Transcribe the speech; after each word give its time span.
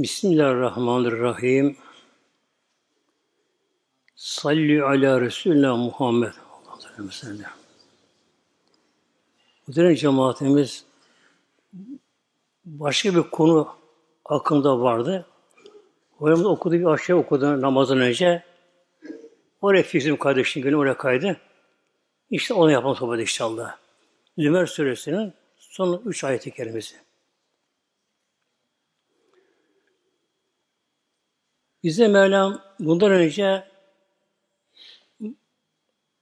Bismillahirrahmanirrahim. 0.00 1.76
Salli 4.16 4.82
ala 4.82 5.20
Resulina 5.20 5.76
Muhammed. 5.76 6.32
Sallallahu 6.32 7.42
Muhterem 9.66 9.94
cemaatimiz 9.94 10.84
başka 12.64 13.14
bir 13.14 13.22
konu 13.22 13.68
hakkında 14.24 14.80
vardı. 14.80 15.26
Hocamız 16.18 16.46
okudu 16.46 16.74
bir 16.74 16.84
aşağı 16.84 17.16
okudu 17.16 17.60
namazdan 17.60 18.00
önce. 18.00 18.42
Oraya 19.60 19.82
fikrim 19.82 20.16
kardeşim 20.16 20.62
günü 20.62 20.76
oraya 20.76 20.96
kaydı. 20.96 21.36
İşte 22.30 22.54
onu 22.54 22.70
yapalım 22.70 22.96
sohbet 22.96 23.20
inşallah. 23.20 23.76
Zümer 24.38 24.66
suresinin 24.66 25.32
son 25.56 26.02
üç 26.06 26.24
ayeti 26.24 26.50
kerimesi. 26.50 27.09
Bize 31.82 32.08
Mevlam 32.08 32.62
bundan 32.80 33.10
önce 33.12 33.64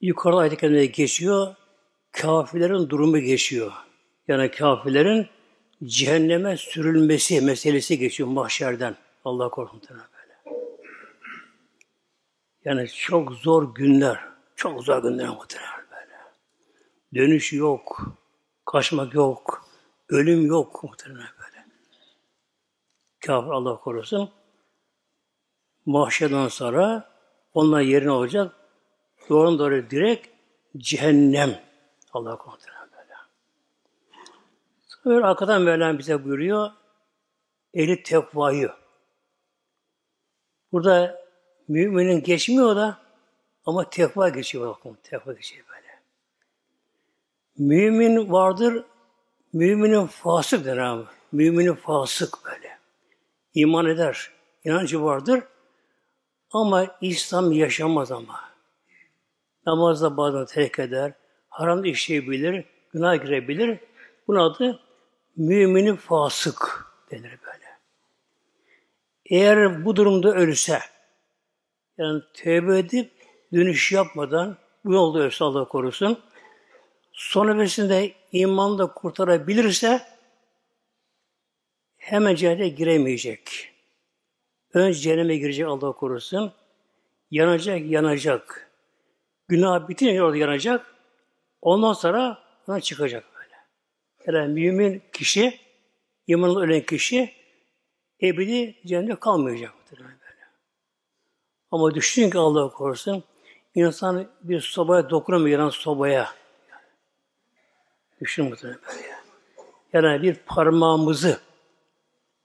yukarıda 0.01 0.39
ayet 0.39 0.97
geçiyor. 0.97 1.55
Kafirlerin 2.12 2.89
durumu 2.89 3.19
geçiyor. 3.19 3.73
Yani 4.29 4.51
kafirlerin 4.51 5.27
cehenneme 5.84 6.57
sürülmesi 6.57 7.41
meselesi 7.41 7.98
geçiyor 7.98 8.29
mahşerden. 8.29 8.97
Allah 9.25 9.48
korusun 9.48 9.83
böyle. 9.91 10.59
Yani 12.65 12.89
çok 12.89 13.33
zor 13.33 13.75
günler. 13.75 14.19
Çok 14.56 14.84
zor 14.84 15.03
günler 15.03 15.29
muhtemelen 15.29 15.87
böyle. 15.91 16.17
Dönüş 17.15 17.53
yok. 17.53 18.12
Kaçmak 18.65 19.15
yok. 19.15 19.69
Ölüm 20.09 20.47
yok 20.47 20.84
muhtemelen 20.84 21.29
böyle. 21.39 21.67
Kafir 23.20 23.51
Allah 23.51 23.81
korusun. 23.81 24.38
Mahşerden 25.88 26.48
sonra 26.48 27.11
onlar 27.55 27.81
yerine 27.81 28.11
olacak. 28.11 28.55
Doğru 29.28 29.58
doğru 29.58 29.91
direkt 29.91 30.28
cehennem. 30.77 31.61
Allah 32.12 32.39
korusun. 32.39 32.70
Sonra 35.05 35.28
arkadan 35.28 35.62
Mevlam 35.62 35.98
bize 35.98 36.25
buyuruyor. 36.25 36.70
Eli 37.75 38.03
tekvayı. 38.03 38.70
Burada 40.72 41.25
müminin 41.69 42.23
geçmiyor 42.23 42.77
da 42.77 42.98
ama 43.67 43.91
tekva 43.91 44.28
geçiyor. 44.28 44.77
Bakın, 44.77 44.98
tekva 45.02 45.33
geçiyor 45.33 45.67
böyle. 45.69 46.00
Mümin 47.58 48.33
vardır, 48.33 48.84
müminin 49.52 50.06
fasık 50.06 50.64
der 50.64 50.77
abi. 50.77 51.05
Müminin 51.33 51.75
fasık 51.75 52.45
böyle. 52.45 52.78
İman 53.55 53.86
eder, 53.86 54.30
inancı 54.64 55.02
vardır 55.02 55.42
ama 56.51 56.97
İslam 57.01 57.53
yaşamaz 57.53 58.13
ama. 58.13 58.41
Namazda 59.67 60.17
bazen 60.17 60.47
terk 60.47 60.79
eder, 60.79 61.13
haram 61.49 61.85
işleyebilir, 61.85 62.65
günah 62.93 63.23
girebilir. 63.23 63.79
Bunun 64.29 64.39
adı 64.39 64.81
müminin 65.37 65.97
fasık 65.97 66.87
denir 67.11 67.39
böyle. 67.47 67.79
Eğer 69.25 69.85
bu 69.85 69.97
durumda 69.97 70.35
ölse, 70.35 70.81
yani 71.99 72.23
tövbe 72.35 72.79
edip 72.79 73.11
dönüş 73.53 73.93
yapmadan 73.93 74.57
bu 74.85 74.93
yolda 74.93 75.19
ölse 75.19 75.45
Allah 75.45 75.69
korusun, 75.69 76.19
son 77.13 77.47
nefesinde 77.47 78.13
imanla 78.33 78.95
kurtarabilirse 78.95 80.03
hemen 81.97 82.35
cehenneme 82.35 82.69
giremeyecek. 82.69 83.73
Önce 84.74 84.98
cehenneme 84.98 85.36
girecek 85.36 85.66
Allah 85.66 85.92
korusun. 85.92 86.52
Yanacak, 87.30 87.86
yanacak. 87.86 88.70
Günah 89.48 89.88
bitince 89.88 90.23
orada 90.23 90.36
yanacak. 90.36 90.95
Ondan 91.62 91.92
sonra 91.92 92.39
ona 92.68 92.80
çıkacak 92.80 93.24
böyle. 93.34 94.39
Yani 94.39 94.52
mümin 94.52 95.02
kişi, 95.12 95.61
imanla 96.27 96.61
ölen 96.61 96.80
kişi 96.80 97.33
ebedi 98.23 98.77
cehenneme 98.86 99.20
kalmayacak. 99.20 99.73
Böyle. 99.92 100.18
Ama 101.70 101.95
düşünün 101.95 102.30
ki 102.30 102.39
Allah 102.39 102.70
korusun, 102.70 103.24
insan 103.74 104.27
bir 104.42 104.61
sobaya 104.61 105.11
dokunamıyor, 105.11 105.58
yanan 105.58 105.70
sobaya. 105.70 106.34
Düşünün 108.20 108.51
muhtemelen 108.51 108.80
böyle. 108.89 109.08
Yani 109.92 110.23
bir 110.23 110.34
parmağımızı 110.34 111.40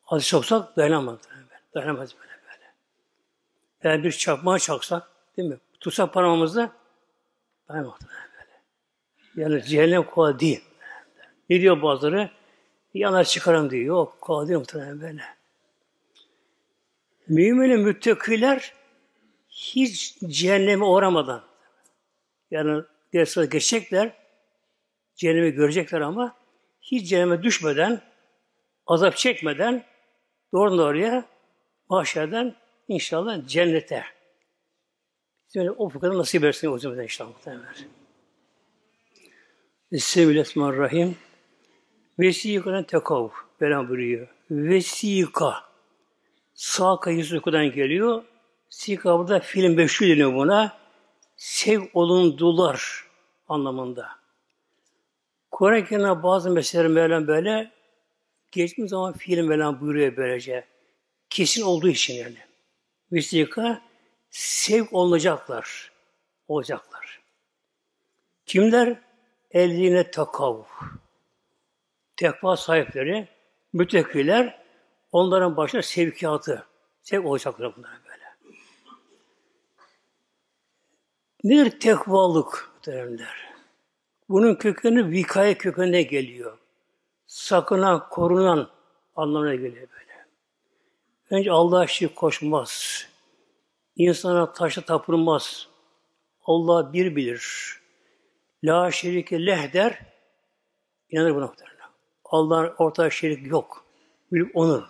az 0.08 0.28
çoksak 0.28 0.78
dayanamaz. 0.78 1.20
Dayanamaz 1.76 2.16
böyle 2.20 2.32
böyle. 2.32 2.74
Yani 3.84 4.04
bir 4.04 4.12
çakmağa 4.12 4.60
çaksak, 4.60 5.10
değil 5.38 5.50
mi? 5.50 5.58
Tutsak 5.80 6.14
parmağımızı 6.14 6.70
dayanamaz 7.70 8.00
böyle. 8.02 8.54
Yani 9.36 9.64
cehennem 9.64 10.04
kolay 10.04 10.40
değil. 10.40 10.64
Ne 11.50 11.62
diyor 11.62 11.82
bazıları? 11.82 12.30
Yanar 12.94 13.24
çıkarım 13.24 13.70
diyor. 13.70 13.86
Yok, 13.86 14.18
kolay 14.22 14.48
değil 14.48 14.60
muhtemelen 14.60 15.02
böyle. 15.02 15.24
Müminin 17.28 17.80
müttakiler 17.80 18.74
hiç 19.50 20.20
cehenneme 20.28 20.86
uğramadan 20.86 21.44
yani 22.52 22.84
derse 23.14 23.46
geçecekler 23.46 24.14
cehennemi 25.16 25.52
görecekler 25.52 26.02
ama 26.02 26.36
hiç 26.82 27.10
cehenneme 27.10 27.44
düşmeden 27.44 28.02
azap 28.88 29.18
çekmeden 29.18 29.84
doğru 30.54 30.78
doğruya 30.78 31.26
mahşerden 31.90 32.56
inşallah 32.88 33.48
cennete 33.48 34.04
yani 35.54 35.72
o 35.72 35.90
fıkra 35.90 36.18
nasip 36.18 36.44
etsin 36.44 36.68
o 36.68 36.80
zaman 36.80 37.04
inşallah 37.04 37.30
muhtemelen. 37.30 37.76
Bismillahirrahmanirrahim. 39.92 41.16
Vesika'dan 42.20 42.84
tekav. 42.84 43.30
Belan 43.62 43.90
buyuruyor. 43.90 44.28
Vesika. 44.52 45.64
Sağ 46.54 47.00
kayısı 47.00 47.38
okudan 47.38 47.72
geliyor. 47.72 48.24
Sika 48.70 49.20
burada 49.20 49.40
film 49.40 49.78
beşli 49.78 50.10
deniyor 50.10 50.34
buna. 50.34 50.78
Sev 51.38 51.82
olundular 51.94 53.08
anlamında. 53.48 54.10
Kur'an-ı 55.52 56.24
bazı 56.24 56.52
meseleler 56.52 57.28
böyle 57.28 57.72
geçmiş 58.52 58.90
zaman 58.90 59.14
film 59.14 59.48
Mevlam 59.48 59.82
buyuruyor 59.82 60.18
böylece. 60.18 60.73
Kesin 61.34 61.62
olduğu 61.62 61.88
için 61.88 62.14
yani. 62.14 62.38
Vesika 63.12 63.82
sev 64.30 64.86
olacaklar. 64.92 65.92
Olacaklar. 66.48 67.22
Kimler? 68.46 69.02
Eline 69.52 70.12
takav. 70.12 70.64
Tekva 72.16 72.58
sahipleri, 72.58 73.28
mütekiler, 73.74 74.64
onların 75.12 75.58
başına 75.58 75.82
sevkiyatı. 75.82 76.68
Sevk 77.02 77.26
olacaklar 77.26 77.76
bunlar 77.78 77.92
böyle. 78.06 78.24
Nedir 81.44 81.80
tekvalık 81.80 82.72
derler? 82.86 83.54
Bunun 84.30 84.56
kökeni 84.56 85.12
vikaye 85.12 85.58
kökenine 85.58 86.02
geliyor. 86.02 86.58
Sakınan, 87.28 88.10
korunan 88.10 88.70
anlamına 89.16 89.56
geliyor 89.56 89.88
böyle. 89.92 90.13
Önce 91.34 91.52
Allah'a 91.52 91.88
şirk 91.88 92.16
koşmaz. 92.16 93.06
İnsana 93.96 94.54
taşa 94.54 94.82
tapılmaz. 94.82 95.68
Allah 96.46 96.94
bir 96.94 97.16
bilir. 97.16 97.76
La 98.64 98.92
şerike 98.92 99.46
leh 99.46 99.74
der. 99.74 100.00
İnanır 101.10 101.36
buna 101.36 101.46
muhtemelen. 101.46 101.90
Allah'ın 102.26 102.74
ortaya 102.78 103.10
şerik 103.10 103.48
yok. 103.48 103.86
Bilip 104.32 104.58
onu. 104.58 104.88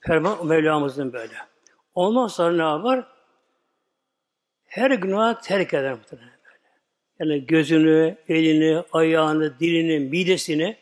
Ferman 0.00 0.46
Mevlamızın 0.46 1.12
böyle. 1.12 1.34
Ondan 1.94 2.26
sonra 2.26 2.56
ne 2.56 2.62
yapar? 2.62 3.06
Her 4.64 4.90
günah 4.90 5.42
terk 5.42 5.74
eder 5.74 5.92
muhtemelen 5.92 6.38
böyle. 6.44 6.58
Yani 7.18 7.46
gözünü, 7.46 8.16
elini, 8.28 8.84
ayağını, 8.92 9.60
dilini, 9.60 9.98
midesini, 9.98 10.76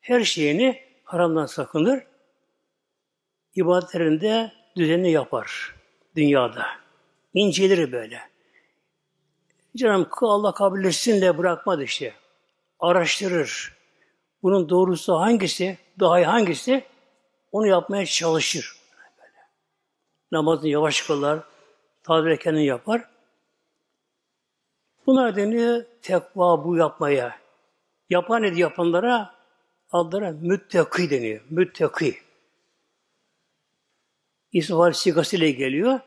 her 0.00 0.24
şeyini 0.24 0.82
haramdan 1.04 1.46
sakınır. 1.46 2.09
İbadetlerinde 3.54 4.52
düzenli 4.76 5.10
yapar 5.10 5.74
dünyada. 6.16 6.66
İncelir 7.34 7.92
böyle. 7.92 8.20
Canım 9.76 10.08
Allah 10.20 10.54
kabul 10.54 10.84
etsin 10.84 11.20
de 11.20 11.38
bırakmadı 11.38 11.82
işte. 11.82 12.14
Araştırır. 12.80 13.76
Bunun 14.42 14.68
doğrusu 14.68 15.14
hangisi, 15.14 15.78
daha 16.00 16.20
iyi 16.20 16.26
hangisi? 16.26 16.84
Onu 17.52 17.66
yapmaya 17.66 18.06
çalışır. 18.06 18.76
Böyle. 19.18 19.38
Namazını 20.32 20.68
yavaş 20.68 21.02
kılar, 21.02 21.40
tadbir 22.02 22.60
yapar. 22.60 23.04
Bunlar 25.06 25.36
deniyor 25.36 25.84
tekva 26.02 26.64
bu 26.64 26.76
yapmaya. 26.76 27.38
Yapan 28.10 28.42
edi 28.42 28.60
yapanlara 28.60 29.34
adlara 29.92 30.30
müttaki 30.30 31.10
deniyor. 31.10 31.40
Müttaki. 31.50 32.29
İsmi 34.52 34.76
var 34.76 34.92
sigasıyla 34.92 35.50
geliyor. 35.50 36.00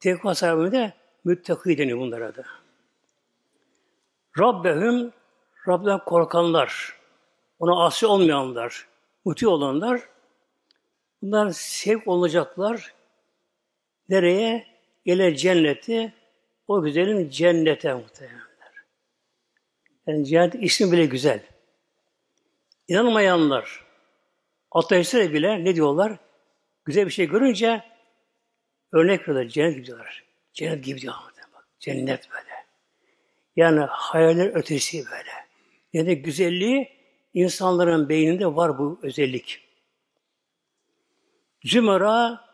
Tekva 0.00 0.34
sahibi 0.34 0.72
de 0.72 0.92
müttaki 1.24 1.78
deniyor 1.78 1.98
bunlara 1.98 2.36
da. 2.36 2.44
Rabbehum 4.38 5.12
Rab'den 5.68 5.98
korkanlar, 6.04 6.98
ona 7.58 7.84
asi 7.84 8.06
olmayanlar, 8.06 8.86
muti 9.24 9.48
olanlar, 9.48 10.00
bunlar 11.22 11.50
sevk 11.50 12.08
olacaklar. 12.08 12.94
Nereye? 14.08 14.66
Gele 15.04 15.36
cenneti, 15.36 16.12
o 16.68 16.82
güzelin 16.82 17.30
cennete 17.30 17.94
muhtemelenler. 17.94 18.72
Yani 20.06 20.24
cennet 20.24 20.54
ismi 20.54 20.92
bile 20.92 21.06
güzel. 21.06 21.40
İnanmayanlar, 22.88 23.84
ateistler 24.70 25.32
bile 25.32 25.64
ne 25.64 25.74
diyorlar? 25.74 26.18
Güzel 26.84 27.06
bir 27.06 27.10
şey 27.10 27.26
görünce 27.26 27.84
örnek 28.92 29.28
veriyorlar. 29.28 29.48
Cennet 29.48 29.74
gibi 29.74 29.86
diyorlar. 29.86 30.24
Cennet 30.52 30.84
gibi 30.84 31.00
diyorlar. 31.00 31.22
Bak, 31.54 31.66
cennet 31.80 32.30
böyle. 32.30 32.66
Yani 33.56 33.80
hayaller 33.80 34.54
ötesi 34.54 35.04
böyle. 35.06 35.30
Yani 35.92 36.22
güzelliği 36.22 36.88
insanların 37.34 38.08
beyninde 38.08 38.46
var 38.46 38.78
bu 38.78 39.00
özellik. 39.02 39.60
Zümera 41.64 42.44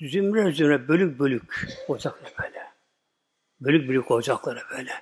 zümre 0.00 0.52
zümre 0.52 0.88
bölük 0.88 1.18
bölük 1.18 1.68
olacaklar 1.88 2.32
böyle. 2.42 2.68
Bölük 3.60 3.88
bölük 3.88 4.10
olacaklar 4.10 4.64
böyle. 4.70 4.92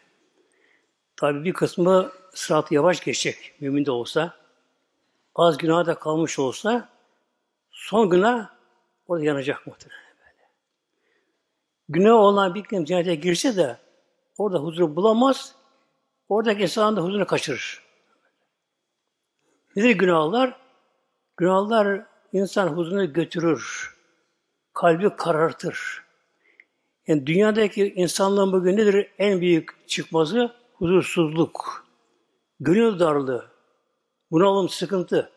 Tabi 1.16 1.44
bir 1.44 1.52
kısmı 1.52 2.12
sıratı 2.34 2.74
yavaş 2.74 3.04
geçecek 3.04 3.54
mümin 3.60 3.86
de 3.86 3.90
olsa. 3.90 4.36
Az 5.34 5.58
günah 5.58 5.86
da 5.86 5.94
kalmış 5.94 6.38
olsa 6.38 6.95
son 7.86 8.10
günah 8.10 8.48
orada 9.06 9.24
yanacak 9.24 9.66
muhtemelen 9.66 10.14
böyle. 10.18 10.48
Günah 11.88 12.14
olan 12.14 12.54
bir 12.54 12.64
kim 12.64 12.84
cennete 12.84 13.14
girse 13.14 13.56
de 13.56 13.76
orada 14.38 14.58
huzur 14.58 14.96
bulamaz. 14.96 15.54
Oradaki 16.28 16.62
insan 16.62 16.96
da 16.96 17.00
huzurunu 17.00 17.26
kaçırır. 17.26 17.82
Nedir 19.76 19.90
günahlar? 19.90 20.60
Günahlar 21.36 22.06
insan 22.32 22.68
huzurunu 22.68 23.12
götürür. 23.12 23.94
Kalbi 24.72 25.16
karartır. 25.16 26.04
Yani 27.06 27.26
dünyadaki 27.26 27.94
insanlığın 27.94 28.52
bugün 28.52 28.76
nedir 28.76 29.10
en 29.18 29.40
büyük 29.40 29.88
çıkmazı? 29.88 30.52
Huzursuzluk, 30.74 31.86
gönül 32.60 32.98
darlığı, 32.98 33.46
bunalım, 34.30 34.68
sıkıntı. 34.68 35.32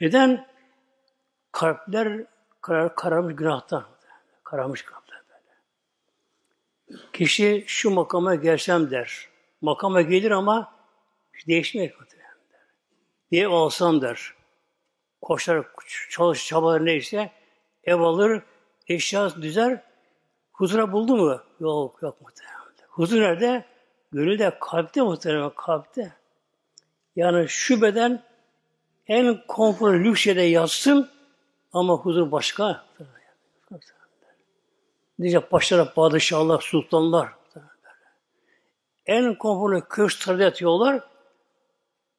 Neden? 0.00 0.47
Kalpler 1.52 2.24
karar, 2.60 2.94
kararmış 2.94 3.36
günahtan. 3.36 3.84
Kararmış 4.44 4.82
kalpler 4.82 5.22
böyle. 5.28 7.00
Kişi 7.12 7.64
şu 7.66 7.90
makama 7.90 8.34
gelsem 8.34 8.90
der. 8.90 9.28
Makama 9.60 10.02
gelir 10.02 10.30
ama 10.30 10.72
değişmiyor 11.46 12.08
bir 13.32 13.42
ev 13.42 13.48
alsam 13.48 14.02
der. 14.02 14.34
Koşar, 15.22 15.64
çalış, 16.10 16.46
çabalar 16.46 16.86
neyse 16.86 17.30
ev 17.84 18.00
alır, 18.00 18.42
eşya 18.86 19.34
düzer. 19.42 19.82
Huzura 20.52 20.92
buldu 20.92 21.16
mu? 21.16 21.42
Yok, 21.60 21.98
yok 22.02 22.20
muhtemelen. 22.20 22.58
Huzur 22.88 23.20
nerede? 23.20 23.64
Gönülde, 24.12 24.58
kalpte 24.60 25.02
muhtemelen, 25.02 25.50
kalpte. 25.50 26.12
Yani 27.16 27.48
şu 27.48 27.82
beden 27.82 28.22
en 29.06 29.46
konforlu 29.48 30.04
lüks 30.04 30.26
yerde 30.26 30.42
yatsın 30.42 31.10
ama 31.72 31.94
huzur 31.94 32.32
başka. 32.32 32.84
Diyecek 35.20 35.52
başlara 35.52 35.94
padişahlar, 35.94 36.60
sultanlar. 36.60 37.28
En 39.06 39.34
konforlu 39.34 39.88
köşklerde 39.88 40.42
yatıyorlar. 40.42 41.08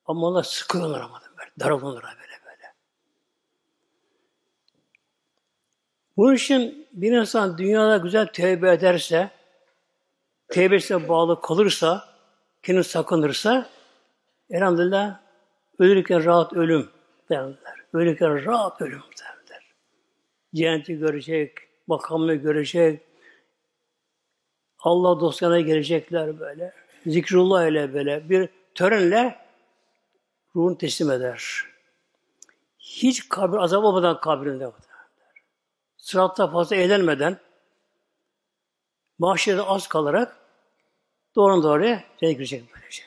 Ama 0.06 0.28
onlar 0.28 0.44
sıkıyorlar 0.44 1.01
ama 1.01 1.22
böyle. 1.38 1.51
Daralıyorlar 1.60 2.04
böyle 2.04 2.40
böyle. 2.46 2.74
Bunun 6.18 6.36
için 6.36 6.88
bir 6.92 7.12
insan 7.12 7.57
dünyada 7.57 7.98
güzel 7.98 8.28
tevbe 8.28 8.74
ederse, 8.74 9.30
tevbesine 10.48 11.07
bağlı 11.07 11.42
kalırsa, 11.42 12.10
kendini 12.63 12.84
sakınırsa, 12.84 13.69
elhamdülillah 14.50 15.19
ölürken 15.80 16.25
rahat 16.25 16.54
ölüm 16.54 16.90
derler. 17.30 17.56
Ölürken 17.94 18.45
rahat 18.45 18.81
ölüm 18.81 19.02
derler. 19.19 19.29
Cenneti 20.56 20.98
görecek, 20.98 21.57
makamını 21.88 22.36
görecek, 22.36 23.01
Allah 24.80 25.19
dostlarına 25.19 25.60
gelecekler 25.60 26.40
böyle. 26.40 26.74
Zikrullah 27.06 27.68
ile 27.68 27.94
böyle 27.94 28.30
bir 28.30 28.50
törenle 28.75 29.40
ruhunu 30.56 30.78
teslim 30.78 31.12
eder. 31.12 31.66
Hiç 32.80 33.30
kabir 33.30 33.57
azap 33.57 33.84
olmadan 33.84 34.19
kabrinde 34.19 34.72
Sıratta 35.98 36.48
fazla 36.52 36.75
eğlenmeden 36.75 37.40
mahşerde 39.19 39.62
az 39.62 39.88
kalarak 39.88 40.38
doğru 41.36 41.63
doğruya 41.63 42.04
cennete 42.19 42.34
girecek 42.34 42.63
böylece. 42.75 43.04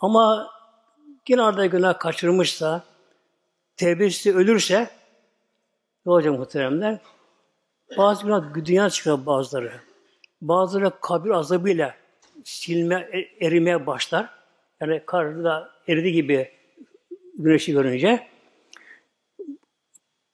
Ama 0.00 0.50
yine 1.28 1.42
arada 1.42 1.66
günah 1.66 1.98
kaçırmışsa, 1.98 2.84
tevbesi 3.76 4.36
ölürse 4.36 4.99
ne 6.06 6.12
olacak 6.12 6.38
muhteremler? 6.38 6.98
Bazı 7.96 8.24
günah 8.24 8.54
dünya 8.54 8.90
çıkar 8.90 9.26
bazıları. 9.26 9.72
Bazıları 10.42 11.00
kabir 11.00 11.30
azabıyla 11.30 11.94
silme, 12.44 13.08
e, 13.12 13.46
erimeye 13.46 13.86
başlar. 13.86 14.30
Yani 14.80 15.02
karda 15.06 15.70
eridi 15.88 16.12
gibi 16.12 16.52
güneşi 17.38 17.72
görünce 17.72 18.28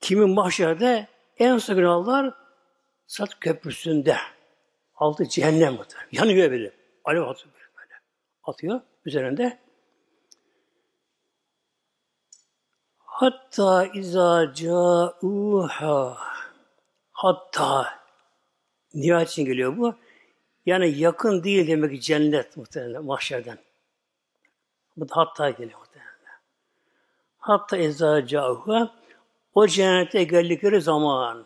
kimin 0.01 0.29
mahşerde 0.29 1.07
en 1.37 1.57
son 1.57 1.75
günahlar 1.75 2.33
Sat 3.07 3.39
Köprüsü'nde 3.39 4.15
altı 4.95 5.29
cehennem 5.29 5.73
muhtemelen. 5.73 6.09
Yanıyor 6.11 6.51
böyle. 6.51 6.71
Alev 7.03 7.21
atıyor 7.21 7.53
böyle. 7.77 7.93
Atıyor 8.43 8.81
üzerinde. 9.05 9.57
Hatta 13.17 13.85
izâ 13.85 14.53
câûhâ 14.53 16.17
hatta 17.11 17.99
nihayet 18.93 19.29
için 19.29 19.45
geliyor 19.45 19.77
bu. 19.77 19.95
Yani 20.65 20.89
yakın 20.97 21.43
değil 21.43 21.67
demek 21.67 21.91
ki 21.91 22.01
cennet 22.01 22.57
muhtemelen 22.57 23.05
mahşerden. 23.05 23.57
Bu 24.97 25.09
da 25.09 25.17
hatta 25.17 25.49
geliyor. 25.49 25.79
Hatta 27.37 27.77
ezacahu 27.77 28.89
o 29.55 29.67
cennete 29.67 30.23
geldikleri 30.23 30.81
zaman 30.81 31.45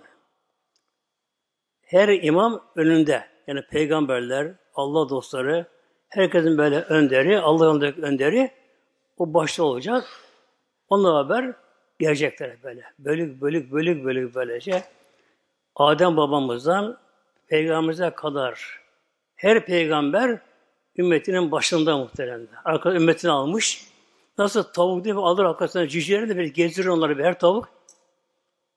her 1.82 2.08
imam 2.10 2.66
önünde 2.76 3.28
yani 3.48 3.62
peygamberler, 3.62 4.54
Allah 4.76 5.10
dostları, 5.10 5.66
herkesin 6.10 6.58
böyle 6.58 6.82
önderi, 6.82 7.40
Allah'ın 7.40 7.82
önderi 7.82 8.52
o 9.18 9.34
başta 9.34 9.64
olacak. 9.64 10.08
Onunla 10.90 11.18
haber 11.18 11.61
gelecekler 12.02 12.64
böyle. 12.64 12.84
Bölük 13.00 13.42
bölük 13.42 13.72
bölük 13.72 14.04
bölük 14.04 14.36
böylece. 14.36 14.84
Adem 15.76 16.18
babamızdan 16.18 16.98
peygamberimize 17.48 18.10
kadar 18.10 18.82
her 19.36 19.66
peygamber 19.66 20.40
ümmetinin 20.98 21.52
başında 21.52 21.98
muhteremde. 21.98 22.52
Arkada 22.66 22.96
ümmetini 22.96 23.32
almış. 23.32 23.88
Nasıl 24.38 24.64
tavuk 24.64 25.04
değil 25.04 25.16
mi? 25.16 25.22
Alır 25.22 25.46
arkasına 25.46 25.88
cüceleri 25.88 26.30
de 26.30 26.38
böyle 26.38 26.48
gezdirir 26.48 26.88
onları 26.88 27.18
bir 27.18 27.24
her 27.24 27.40
tavuk. 27.40 27.70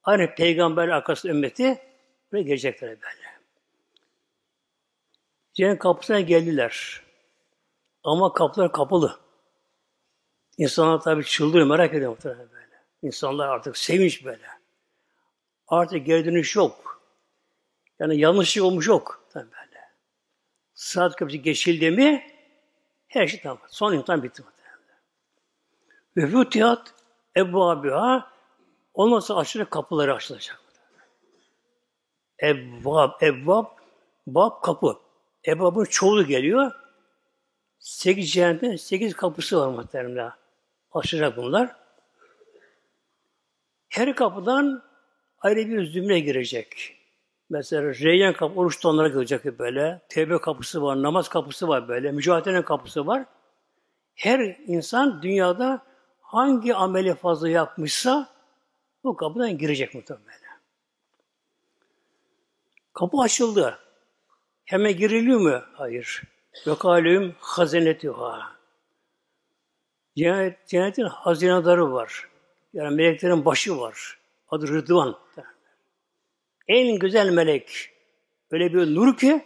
Aynı 0.04 0.34
peygamber 0.34 0.88
arkasında 0.88 1.32
ümmeti 1.32 1.78
buraya 2.32 2.42
gelecekler 2.42 2.90
böyle. 2.90 3.34
Cennet 5.54 5.78
kapısına 5.78 6.20
geldiler. 6.20 7.02
Ama 8.04 8.32
kapılar 8.32 8.72
kapalı. 8.72 9.18
İnsanlar 10.58 11.00
tabi 11.00 11.24
çıldırıyor, 11.24 11.66
merak 11.66 11.94
ediyor 11.94 12.10
muhtemelen 12.10 12.48
böyle. 12.52 12.63
İnsanlar 13.04 13.48
artık 13.48 13.76
sevinç 13.76 14.24
böyle. 14.24 14.46
Artık 15.68 16.06
geri 16.06 16.24
dönüş 16.24 16.56
yok. 16.56 17.02
Yani 17.98 18.18
yanlış 18.20 18.58
olmuş 18.58 18.88
yok. 18.88 19.24
Tabii 19.32 19.52
böyle. 19.52 19.80
Saat 20.74 21.16
kapısı 21.16 21.36
geçildi 21.36 21.90
mi 21.90 22.26
her 23.08 23.26
şey 23.26 23.40
tamam. 23.40 23.58
Son 23.68 23.92
imtihan 23.92 24.22
bitti. 24.22 24.42
Ve 26.16 26.26
fütihat 26.26 26.94
Ebu 27.36 27.70
Abiha 27.70 28.32
ondan 28.94 29.20
sonra 29.20 29.40
açılacak 29.40 29.70
kapıları 29.70 30.14
açılacak. 30.14 30.60
Ebbab, 32.42 33.22
Ebbab, 33.22 33.66
bab 34.26 34.62
kapı. 34.62 34.96
Ebbab'ın 35.48 35.84
çoğulu 35.84 36.26
geliyor. 36.26 36.72
Sekiz 37.78 38.32
cehennetin 38.32 38.76
sekiz 38.76 39.14
kapısı 39.14 39.60
var 39.60 39.68
muhtemelen. 39.68 40.32
Açılacak 40.92 41.36
bunlar. 41.36 41.83
Her 43.94 44.14
kapıdan 44.14 44.82
ayrı 45.40 45.68
bir 45.68 45.86
zümre 45.86 46.20
girecek. 46.20 46.96
Mesela 47.50 47.82
Reyyan 47.82 48.32
kapı, 48.32 48.60
oruç 48.60 48.80
tonlara 48.80 49.08
girecek 49.08 49.58
böyle. 49.58 50.02
Tevbe 50.08 50.38
kapısı 50.38 50.82
var, 50.82 51.02
namaz 51.02 51.28
kapısı 51.28 51.68
var 51.68 51.88
böyle. 51.88 52.12
Mücadele 52.12 52.64
kapısı 52.64 53.06
var. 53.06 53.24
Her 54.14 54.56
insan 54.66 55.22
dünyada 55.22 55.82
hangi 56.20 56.74
ameli 56.74 57.14
fazla 57.14 57.48
yapmışsa 57.48 58.28
bu 59.04 59.16
kapıdan 59.16 59.58
girecek 59.58 59.94
muhtemelen. 59.94 60.40
Kapı 62.92 63.18
açıldı. 63.18 63.78
Hemen 64.64 64.96
giriliyor 64.96 65.40
mu? 65.40 65.62
Hayır. 65.72 66.22
Vekalüm 66.66 67.34
hazinetüha. 67.38 68.52
Cennet, 70.16 70.66
cennetin 70.66 71.04
hazinedarı 71.04 71.92
var. 71.92 72.33
Yani 72.74 72.94
meleklerin 72.96 73.44
başı 73.44 73.80
var. 73.80 74.18
Adı 74.48 74.68
Rıdvan. 74.68 75.18
En 76.68 76.98
güzel 76.98 77.30
melek. 77.30 77.90
Öyle 78.50 78.74
bir 78.74 78.94
nur 78.94 79.16
ki 79.16 79.44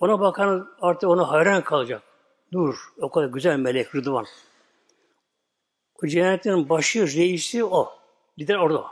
ona 0.00 0.20
bakan 0.20 0.76
artık 0.80 1.08
ona 1.08 1.30
hayran 1.30 1.64
kalacak. 1.64 2.02
Nur. 2.52 2.76
O 3.00 3.10
kadar 3.10 3.26
güzel 3.26 3.56
melek 3.56 3.94
Rıdvan. 3.94 4.26
O 6.02 6.06
cennetin 6.06 6.68
başı, 6.68 7.06
reisi 7.06 7.64
o. 7.64 7.98
Lider 8.38 8.56
orada. 8.56 8.86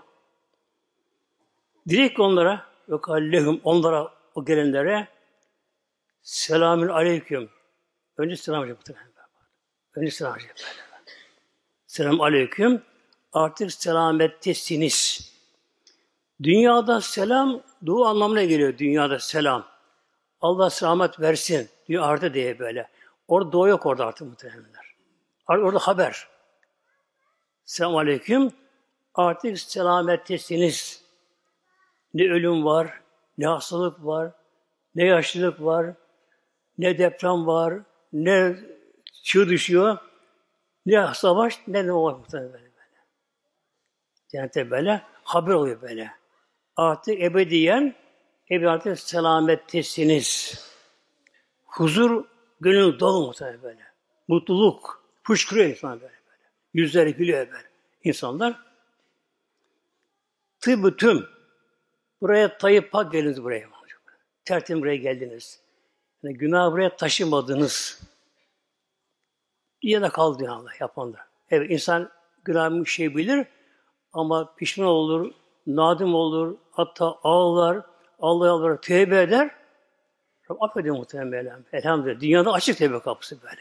Direkt 1.88 2.20
onlara 2.20 2.66
ve 2.88 3.00
kallehum 3.00 3.60
onlara 3.64 4.12
o 4.34 4.44
gelenlere 4.44 5.08
selamün 6.22 6.88
aleyküm. 6.88 7.50
Önce 8.16 8.37
selam 8.37 8.62
aleykum. 8.62 8.94
Önce 9.94 10.10
selam 10.10 10.32
aleykum. 10.32 10.54
Selam 11.87 12.20
aleyküm. 12.20 12.82
Artık 13.32 13.73
selamettesiniz. 13.73 15.32
Dünyada 16.42 17.00
selam 17.00 17.62
dua 17.87 18.08
anlamına 18.08 18.44
geliyor 18.44 18.78
dünyada 18.78 19.18
selam. 19.18 19.66
Allah 20.40 20.70
selamet 20.70 21.20
versin 21.20 21.68
diyor 21.88 22.08
artı 22.08 22.35
diye 22.35 22.58
böyle. 22.58 22.88
Orada 23.28 23.52
dua 23.52 23.68
yok 23.68 23.87
orada 23.87 24.06
artık 24.06 24.28
muhtemelenler. 24.28 24.94
Orada 25.49 25.78
haber. 25.78 26.28
Selamun 27.64 27.99
Aleyküm. 27.99 28.52
Artık 29.14 29.58
selamettesiniz. 29.58 31.04
Ne 32.14 32.30
ölüm 32.30 32.64
var, 32.64 33.00
ne 33.38 33.47
hastalık 33.47 34.04
var, 34.04 34.32
ne 34.94 35.04
yaşlılık 35.04 35.61
var, 35.61 35.94
ne 36.78 36.99
deprem 36.99 37.47
var, 37.47 37.75
ne 38.12 38.56
çığ 39.23 39.49
düşüyor, 39.49 39.99
ne 40.87 41.14
savaş, 41.14 41.61
ne 41.66 41.87
ne 41.87 41.92
var 41.92 42.16
böyle. 42.32 42.67
Cennette 44.28 44.70
böyle 44.70 45.02
haber 45.25 45.52
oluyor 45.52 45.82
böyle. 45.82 46.11
Artık 46.76 47.20
ebediyen 47.20 47.94
ebedi 48.50 48.68
artık 48.68 48.99
selamettesiniz. 48.99 50.61
Huzur, 51.66 52.25
gönül 52.61 53.00
dolu 53.00 53.26
muhtemelen 53.26 53.62
böyle. 53.62 53.82
Mutluluk, 54.28 55.04
fışkırıyor 55.23 55.66
insan 55.66 56.00
böyle. 56.00 56.14
Yüzleri 56.75 57.14
gülüyor 57.14 57.47
böyle. 57.47 57.68
İnsanlar 58.04 58.61
tıbbı 60.61 60.97
tüm 60.97 61.26
buraya 62.20 62.58
tayyip 62.58 62.92
pak 62.92 63.12
geldiniz 63.12 63.42
buraya. 63.44 63.68
Tertemiz 64.44 64.82
buraya 64.82 64.97
geldiniz. 64.97 65.61
Yani 66.23 66.38
günah 66.38 66.73
buraya 66.73 66.97
taşımadınız. 66.97 68.02
Ya 69.82 70.02
da 70.02 70.08
kaldı 70.11 70.50
Allah 70.50 70.70
yapanlar. 70.80 71.20
Evet 71.50 71.70
insan 71.70 72.11
günah 72.44 72.70
bir 72.70 72.85
şey 72.85 73.16
bilir 73.16 73.47
ama 74.12 74.54
pişman 74.56 74.88
olur, 74.88 75.32
nadim 75.66 76.14
olur, 76.14 76.56
hatta 76.70 77.18
ağlar, 77.22 77.82
Allah'a 78.20 78.50
alır, 78.50 78.76
tövbe 78.76 79.22
eder. 79.22 79.50
Affediyor 80.60 80.96
muhtemelen. 80.96 81.64
Elhamdülillah. 81.72 82.20
Dünyada 82.20 82.52
açık 82.52 82.78
tövbe 82.78 83.00
kapısı 83.00 83.42
böyle. 83.42 83.60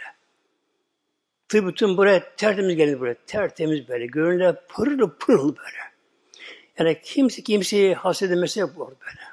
Tıp 1.49 1.67
bütün 1.67 1.97
buraya 1.97 2.35
tertemiz 2.35 2.75
geldi 2.75 2.99
buraya. 2.99 3.15
Tertemiz 3.27 3.89
böyle. 3.89 4.05
Gönüller 4.05 4.67
pırıl 4.67 5.09
pırıl 5.09 5.55
böyle. 5.55 5.77
Yani 6.79 7.01
kimse 7.03 7.43
kimseyi 7.43 7.95
hasedemesi 7.95 8.59
yok 8.59 8.69
orada 8.77 8.95
böyle. 9.05 9.27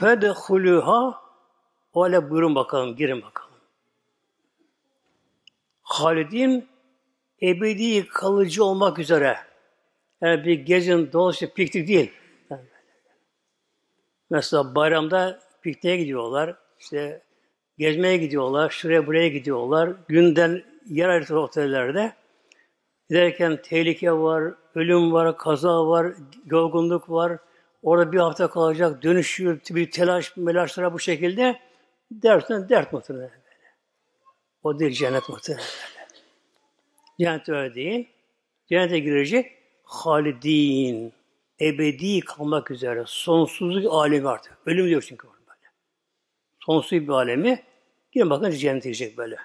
Fedehuluha 0.00 1.22
öyle 1.96 2.30
buyurun 2.30 2.54
bakalım, 2.54 2.96
girin 2.96 3.22
bakalım. 3.22 3.50
Halidin 5.82 6.68
ebedi 7.42 8.08
kalıcı 8.08 8.64
olmak 8.64 8.98
üzere. 8.98 9.36
Yani 10.20 10.44
bir 10.44 10.54
gezin 10.54 11.12
dolaşıp 11.12 11.56
piknik 11.56 11.88
değil. 11.88 12.12
Mesela 14.30 14.74
bayramda 14.74 15.40
pikniğe 15.62 15.96
gidiyorlar. 15.96 16.56
İşte 16.78 17.22
Gezmeye 17.80 18.16
gidiyorlar, 18.16 18.70
şuraya 18.70 19.06
buraya 19.06 19.28
gidiyorlar. 19.28 19.90
Günden 20.08 20.62
yer 20.86 21.08
ayrıtıyor 21.08 21.40
otellerde. 21.42 22.12
Giderken 23.08 23.62
tehlike 23.62 24.12
var, 24.12 24.54
ölüm 24.74 25.12
var, 25.12 25.36
kaza 25.38 25.86
var, 25.86 26.12
yorgunluk 26.46 27.10
var. 27.10 27.38
Orada 27.82 28.12
bir 28.12 28.18
hafta 28.18 28.50
kalacak, 28.50 29.02
dönüşüyor, 29.02 29.60
bir 29.70 29.90
telaş, 29.90 30.36
melaşlara 30.36 30.92
bu 30.92 30.98
şekilde. 30.98 31.60
Dersten 32.10 32.68
dert 32.68 32.92
muhtemelen 32.92 33.30
böyle. 33.30 33.74
O 34.62 34.78
değil 34.78 34.92
cennet 34.92 35.28
muhtemelen 35.28 35.64
böyle. 35.64 35.99
Cennet 37.20 37.48
öyle 37.48 37.74
değil. 37.74 38.08
Cennete 38.68 38.98
girecek 38.98 39.52
halidin, 39.82 41.12
ebedi 41.60 42.20
kalmak 42.20 42.70
üzere. 42.70 43.04
Sonsuzluk 43.06 43.92
alemi 43.92 44.28
artık. 44.28 44.58
Ölüm 44.66 44.86
diyor 44.86 45.04
çünkü 45.08 45.26
orada 45.26 45.40
böyle. 45.40 45.68
Sonsuz 46.60 46.92
bir 46.92 47.08
alemi. 47.08 47.62
Yine 48.14 48.30
bakın 48.30 48.50
cennete 48.50 48.88
girecek 48.88 49.16
böyle. 49.18 49.36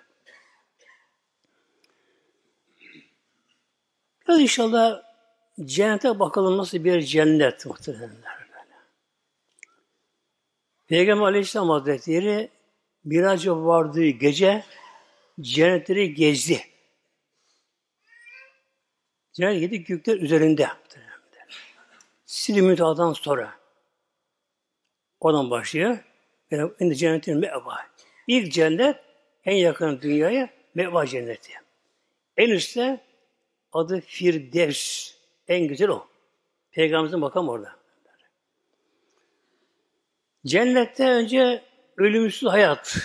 Biraz 4.28 4.40
inşallah 4.40 5.02
cennete 5.66 6.20
bakalım 6.20 6.58
nasıl 6.58 6.84
bir 6.84 7.02
cennet 7.02 7.66
muhtemelenler 7.66 8.38
böyle. 8.40 8.76
Peygamber 10.88 11.26
Aleyhisselam 11.26 11.70
Hazretleri 11.70 12.50
Miraç'a 13.04 13.66
vardığı 13.66 14.08
gece 14.08 14.64
cennetleri 15.42 16.14
gezdi. 16.14 16.75
Cennet 19.36 19.62
yedi 19.62 19.84
gökler 19.84 20.18
üzerinde. 20.18 20.68
Silim 22.26 22.70
sonra. 23.14 23.54
Oradan 25.20 25.50
başlıyor. 25.50 25.98
Yani 26.52 26.96
cennetin 26.96 27.38
meva. 27.38 27.78
İlk 28.28 28.54
cennet 28.54 28.96
en 29.46 29.56
yakın 29.56 30.02
dünyaya 30.02 30.50
meva 30.76 31.06
cenneti. 31.06 31.54
En 32.38 32.50
üstte 32.50 33.02
adı 33.74 34.02
Firdevs. 34.02 35.16
En 35.48 35.68
güzel 35.68 35.90
o. 35.90 36.08
Peygamberimizin 36.72 37.20
makam 37.20 37.50
orada. 37.50 37.76
Cennette 40.46 41.10
önce 41.10 41.64
ölümsüz 41.98 42.50
hayat. 42.50 42.98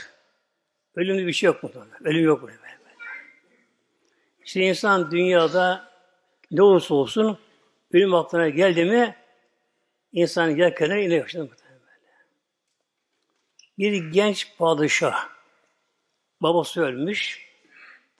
Ölümlü 0.94 1.26
bir 1.26 1.32
şey 1.32 1.46
yok 1.46 1.62
mu? 1.62 1.70
Ölüm 2.04 2.24
yok 2.24 2.42
burada. 2.42 2.56
İşte 4.44 4.60
insan 4.60 5.10
dünyada 5.10 5.89
ne 6.50 6.62
olursa 6.62 6.94
olsun 6.94 7.38
ölüm 7.92 8.14
aklına 8.14 8.48
geldi 8.48 8.84
mi 8.84 9.16
insan 10.12 10.56
gel 10.56 10.74
kenara 10.74 11.00
iniyor. 11.00 11.32
Bir 13.78 14.10
genç 14.10 14.56
padişah, 14.58 15.28
babası 16.40 16.82
ölmüş, 16.82 17.46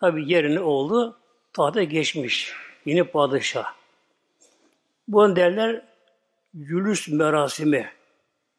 tabi 0.00 0.32
yerini 0.32 0.60
oğlu 0.60 1.16
tahta 1.52 1.82
geçmiş, 1.82 2.54
yeni 2.84 3.04
padişah. 3.04 3.74
Bu 5.08 5.36
derler 5.36 5.82
Yülüs 6.54 7.08
merasimi, 7.08 7.90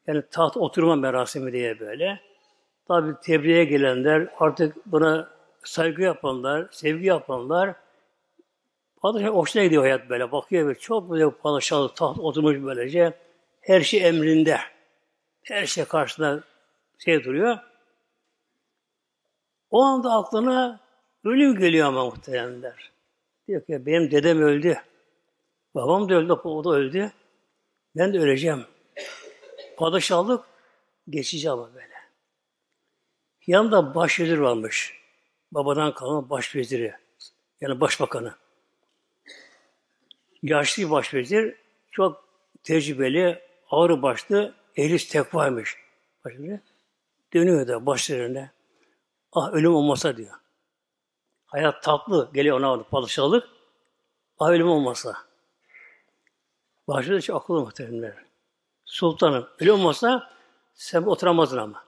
yani 0.06 0.22
taht 0.30 0.56
oturma 0.56 0.96
merasimi 0.96 1.52
diye 1.52 1.80
böyle. 1.80 2.20
Tabi 2.88 3.12
tebriğe 3.22 3.64
gelenler, 3.64 4.28
artık 4.38 4.86
buna 4.86 5.30
saygı 5.64 6.02
yapanlar, 6.02 6.68
sevgi 6.70 7.06
yapanlar, 7.06 7.74
Padişah 9.02 9.28
hoşuna 9.28 9.64
gidiyor 9.64 9.82
hayat 9.82 10.08
böyle. 10.08 10.32
Bakıyor 10.32 10.66
böyle 10.66 10.78
çok 10.78 11.10
böyle 11.10 11.30
padişahlı 11.30 11.94
taht 11.94 12.18
oturmuş 12.18 12.56
böylece. 12.62 13.18
Her 13.60 13.80
şey 13.80 14.08
emrinde. 14.08 14.58
Her 15.42 15.66
şey 15.66 15.84
karşısında 15.84 16.42
şey 16.98 17.24
duruyor. 17.24 17.58
O 19.70 19.82
anda 19.82 20.12
aklına 20.12 20.80
ölüm 21.24 21.58
geliyor 21.58 21.88
ama 21.88 22.04
muhtemelenler. 22.04 22.92
Diyor 23.48 23.66
ki 23.66 23.86
benim 23.86 24.10
dedem 24.10 24.42
öldü. 24.42 24.78
Babam 25.74 26.08
da 26.08 26.14
öldü, 26.14 26.32
o 26.32 26.64
da 26.64 26.70
öldü. 26.70 27.12
Ben 27.96 28.14
de 28.14 28.18
öleceğim. 28.18 28.64
Padişahlık 29.76 30.44
geçici 31.08 31.50
ama 31.50 31.74
böyle. 31.74 31.92
Yanında 33.46 33.94
başvezir 33.94 34.38
varmış. 34.38 34.98
Babadan 35.52 35.94
kalan 35.94 36.30
başveziri. 36.30 36.94
Yani 37.60 37.80
başbakanı. 37.80 38.41
Yaşlı 40.42 40.90
başvezir 40.90 41.54
çok 41.90 42.24
tecrübeli, 42.62 43.42
ağır 43.70 44.02
başlı, 44.02 44.54
ehli 44.76 45.08
tekvaymış. 45.08 45.76
Başında 46.24 46.60
dönüyor 47.34 47.68
da 47.68 47.86
başlarına. 47.86 48.50
Ah 49.32 49.52
ölüm 49.52 49.74
olmasa 49.74 50.16
diyor. 50.16 50.34
Hayat 51.46 51.82
tatlı 51.82 52.30
geliyor 52.34 52.60
ona 52.60 52.82
padişahlık. 52.82 53.48
Ah 54.38 54.48
ölüm 54.48 54.68
olmasa. 54.68 55.16
Başında 56.88 57.18
hiç 57.18 57.30
akıllı 57.30 57.60
muhteremler. 57.60 58.14
Sultanım 58.84 59.48
ölüm 59.60 59.74
olmasa 59.74 60.30
sen 60.74 61.02
oturamazdın 61.02 61.58
ama. 61.58 61.84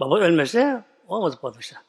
Baba 0.00 0.18
ölmese 0.18 0.84
olmaz 1.08 1.40
padişah. 1.40 1.82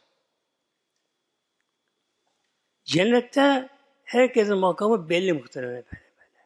Cennette 2.84 3.70
herkesin 4.06 4.58
makamı 4.58 5.10
belli 5.10 5.34
muhtemelen 5.34 5.74
böyle 5.74 5.86
böyle. 5.86 6.46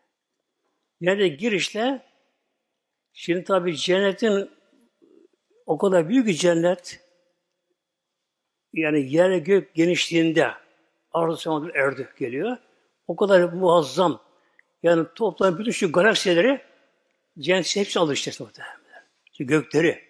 Nerede 1.02 1.28
girişte 1.28 2.02
şimdi 3.14 3.44
tabi 3.44 3.78
cennetin 3.78 4.52
o 5.66 5.78
kadar 5.78 6.10
büyük 6.10 6.28
bir 6.28 6.34
cennet 6.34 7.00
yani 8.74 9.14
yer 9.14 9.38
gök 9.38 9.76
genişliğinde 9.76 10.52
arzu 11.12 11.72
erdi 11.76 12.10
geliyor. 12.20 12.58
O 13.08 13.16
kadar 13.16 13.44
muazzam. 13.44 14.22
Yani 14.84 15.06
toplam 15.16 15.60
bütün 15.60 15.72
şu 15.72 15.92
galaksileri 15.92 16.62
cennet 17.40 17.76
hepsi 17.76 18.00
alır 18.00 18.14
işte 18.14 18.32
muhtemelen. 18.40 18.80
Şu 19.38 19.48
gökleri. 19.48 20.04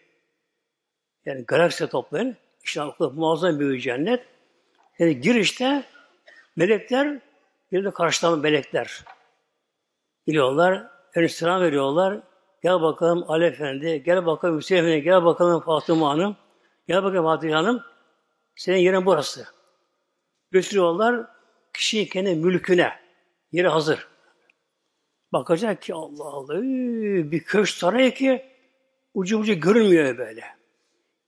Yani 1.25 1.45
galaksi 1.45 1.87
toplayın. 1.87 2.37
İşte 2.63 2.81
muazzam 2.99 3.59
bir 3.59 3.79
cennet. 3.79 4.25
Yani 4.99 5.21
girişte 5.21 5.83
melekler 6.55 7.19
bir 7.71 7.83
de 7.83 7.91
karşılama 7.91 8.35
melekler. 8.35 9.05
Geliyorlar, 10.27 10.87
önce 11.15 11.29
selam 11.29 11.61
veriyorlar. 11.61 12.19
Gel 12.63 12.81
bakalım 12.81 13.25
Ali 13.27 13.45
Efendi, 13.45 14.03
gel 14.03 14.25
bakalım 14.25 14.57
Hüseyin 14.57 14.83
Efendi, 14.83 15.03
gel 15.03 15.25
bakalım 15.25 15.61
Fatıma 15.61 16.09
Hanım, 16.09 16.37
gel 16.87 17.03
bakalım 17.03 17.25
Hatice 17.25 17.53
Hanım. 17.53 17.83
Senin 18.55 18.77
yerin 18.77 19.05
burası. 19.05 19.45
Götürüyorlar 20.51 21.25
kişiyi 21.73 22.09
kendi 22.09 22.35
mülküne. 22.35 22.91
Yeri 23.51 23.67
hazır. 23.67 24.07
Bakacak 25.33 25.81
ki 25.81 25.93
Allah 25.93 26.23
Allah 26.23 26.61
bir 27.31 27.43
köşk 27.43 27.77
sarayı 27.77 28.13
ki 28.13 28.45
ucu 29.13 29.39
ucu 29.39 29.53
görünmüyor 29.53 30.17
böyle. 30.17 30.43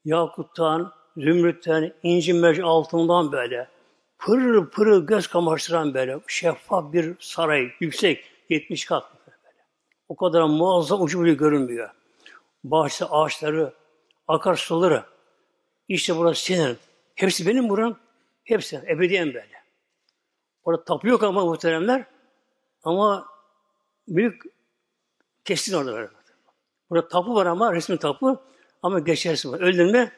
Yakuttan, 0.06 0.94
zümrütten, 1.18 1.94
inci 2.04 2.34
merc 2.34 2.64
altından 2.64 3.32
böyle. 3.32 3.68
Pırıl 4.22 4.70
pırıl 4.70 5.08
göz 5.08 5.28
kamaştıran 5.28 5.94
böyle 5.94 6.20
şeffaf 6.28 6.94
bir 6.94 7.16
saray, 7.20 7.72
yüksek, 7.80 8.26
70 8.50 8.86
kat 8.86 9.04
böyle. 9.28 9.38
O 10.10 10.16
kadar 10.16 10.42
muazzam 10.42 11.02
ucu 11.02 11.20
ucu 11.20 11.38
görünmüyor. 11.38 11.90
Bahçe 12.64 13.06
ağaçları, 13.06 13.74
akarsuları, 14.28 15.04
işte 15.88 16.18
burası 16.18 16.44
senin. 16.44 16.78
Hepsi 17.16 17.48
benim 17.48 17.70
buram. 17.70 17.98
Hepsi 18.44 18.82
ebediyen 18.88 19.28
böyle. 19.28 19.64
Orada 20.64 20.84
tapu 20.84 21.08
yok 21.08 21.24
ama 21.24 21.46
muhteremler. 21.46 22.06
Ama 22.84 23.28
büyük 24.08 24.44
kestin 25.46 25.74
orada 25.74 25.94
böyle. 25.94 26.10
Burada 26.90 27.08
tapu 27.08 27.36
var 27.36 27.46
ama 27.46 27.74
resmi 27.74 27.98
tapu 27.98 28.42
ama 28.84 29.00
geçersin. 29.00 29.54
Öldün 29.54 29.92
mü 29.92 30.12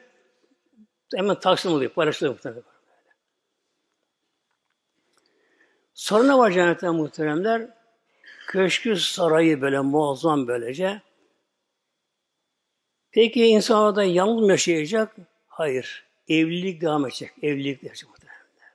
hemen 1.16 1.40
taksim 1.40 1.72
oluyor, 1.72 1.92
paylaşılıyor 1.92 2.34
muhtemelen. 2.34 2.73
Sonra 5.94 6.24
ne 6.24 6.38
var 6.38 6.52
cennetten 6.52 6.96
muhteremler? 6.96 7.68
Köşkü 8.48 8.96
sarayı 8.96 9.62
böyle 9.62 9.80
muazzam 9.80 10.48
böylece. 10.48 11.02
Peki 13.12 13.46
insan 13.46 13.78
orada 13.78 14.04
yalnız 14.04 14.42
mı 14.42 14.52
yaşayacak? 14.52 15.16
Hayır. 15.48 16.06
Evlilik 16.28 16.82
devam 16.82 17.06
edecek. 17.06 17.32
Evlilik 17.42 17.82
devam 17.82 17.92
edecek 17.92 18.10
muhteremler. 18.10 18.74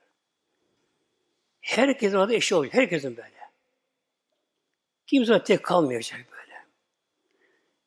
Herkesin 1.61 2.17
orada 2.17 2.33
eşi 2.33 2.55
olacak. 2.55 2.73
Herkesin 2.73 3.17
böyle. 3.17 3.39
Kimse 5.07 5.43
tek 5.43 5.63
kalmayacak 5.63 6.25
böyle. 6.31 6.39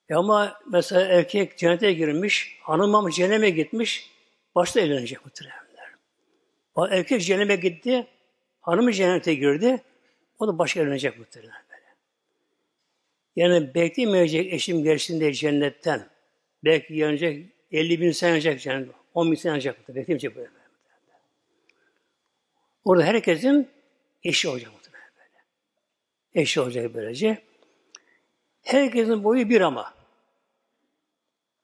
E 0.09 0.15
ama 0.15 0.61
mesela 0.71 1.03
erkek 1.03 1.59
cennete 1.59 1.93
girmiş, 1.93 2.59
hanım 2.63 2.95
ama 2.95 3.11
cehenneme 3.11 3.51
gitmiş, 3.51 4.11
başta 4.55 4.81
evlenecek 4.81 5.25
muhteremler. 5.25 5.95
Erkek 6.91 7.23
cehenneme 7.23 7.57
gitti, 7.57 8.07
Hanımı 8.63 8.93
cennete 8.93 9.35
girdi. 9.35 9.83
O 10.39 10.49
da 10.49 10.59
başka 10.59 10.81
evlenecek 10.81 11.19
muhtemelen 11.19 11.63
böyle. 11.71 11.87
Yani 13.37 13.75
beklemeyecek 13.75 14.53
eşim 14.53 14.83
gelsin 14.83 15.33
cennetten. 15.33 16.09
Belki 16.65 16.95
yanacak 16.95 17.37
50 17.71 18.01
bin 18.01 18.11
sene 18.11 18.31
yanacak 18.31 18.61
cennet. 18.61 18.89
10 19.15 19.31
bin 19.31 19.37
sene 19.37 19.53
yanacak. 19.53 19.89
Beklemeyecek 19.89 20.37
böyle. 20.37 20.49
Orada 22.85 23.05
herkesin 23.05 23.69
eşi 24.25 24.49
olacak 24.49 24.73
muhtemelen 24.73 25.11
böyle. 25.17 25.45
Eşi 26.43 26.61
olacak 26.61 26.95
böylece. 26.95 27.43
Herkesin 28.63 29.25
boyu 29.25 29.49
bir 29.49 29.61
ama. 29.61 29.95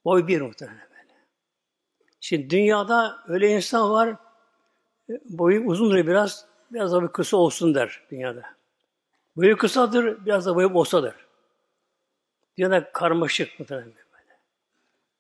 Boy 0.05 0.27
bir 0.27 0.41
muhtemelen 0.41 0.89
böyle. 0.91 1.15
Şimdi 2.21 2.51
dünyada 2.51 3.19
öyle 3.29 3.51
insan 3.51 3.91
var, 3.91 4.17
boyu 5.25 5.65
uzundur 5.65 6.07
biraz, 6.07 6.48
Biraz 6.73 6.93
da 6.93 7.03
bir 7.03 7.09
kısa 7.09 7.37
olsun 7.37 7.75
der 7.75 8.03
dünyada. 8.11 8.43
Boyu 9.37 9.57
kısadır, 9.57 10.27
biraz 10.27 10.47
da 10.47 10.55
boyu 10.55 10.75
olsadır. 10.75 11.15
Dünyada 12.59 12.93
karmaşık 12.93 13.61
muhtemelen 13.61 13.87
böyle. 13.87 14.39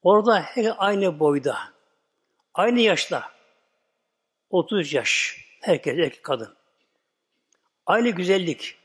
Orada 0.02 0.40
her 0.40 0.74
aynı 0.78 1.20
boyda, 1.20 1.58
aynı 2.54 2.80
yaşta, 2.80 3.32
30 4.50 4.92
yaş, 4.92 5.44
herkes 5.60 5.98
erkek 5.98 6.24
kadın. 6.24 6.56
Aynı 7.86 8.10
güzellik, 8.10 8.78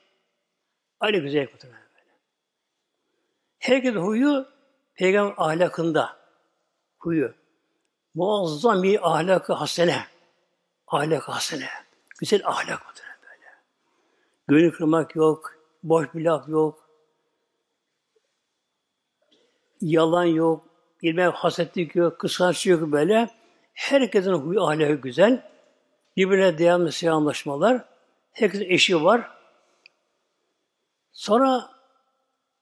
aynı 0.99 1.17
güzellik 1.17 1.53
muhtemelen 1.53 1.87
böyle. 1.95 2.11
Herkesin 3.59 3.95
huyu 3.95 4.47
peygamber 4.95 5.33
ahlakında, 5.37 6.17
huyu. 6.99 7.33
Muazzam 8.15 8.83
bir 8.83 9.11
ahlakı 9.11 9.53
hasene, 9.53 10.07
ahlak 10.87 11.29
hasene. 11.29 11.82
Güzel 12.19 12.41
ahlak 12.45 12.87
mıdır 12.87 13.03
böyle? 13.21 13.51
Gönül 14.47 14.71
kırmak 14.71 15.15
yok, 15.15 15.55
boş 15.83 16.13
bir 16.13 16.23
laf 16.23 16.49
yok, 16.49 16.89
yalan 19.81 20.25
yok, 20.25 20.65
ilme 21.01 21.23
hasetlik 21.23 21.95
yok, 21.95 22.19
kıskanç 22.19 22.67
yok 22.67 22.91
böyle. 22.91 23.29
Herkesin 23.73 24.33
huyu 24.33 24.63
ahlakı 24.63 24.93
güzel. 24.93 25.51
Birbirine 26.17 26.57
devamlı 26.57 26.91
selamlaşmalar. 26.91 27.85
Herkesin 28.31 28.65
eşi 28.69 29.03
var. 29.03 29.31
Sonra 31.11 31.69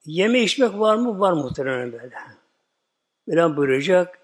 yeme 0.06 0.40
içmek 0.40 0.80
var 0.80 0.96
mı? 0.96 1.20
Var 1.20 1.34
muhtemelen 1.34 1.92
böyle. 1.92 2.16
Mevlam 3.28 3.58
buyuracak. 3.58 4.20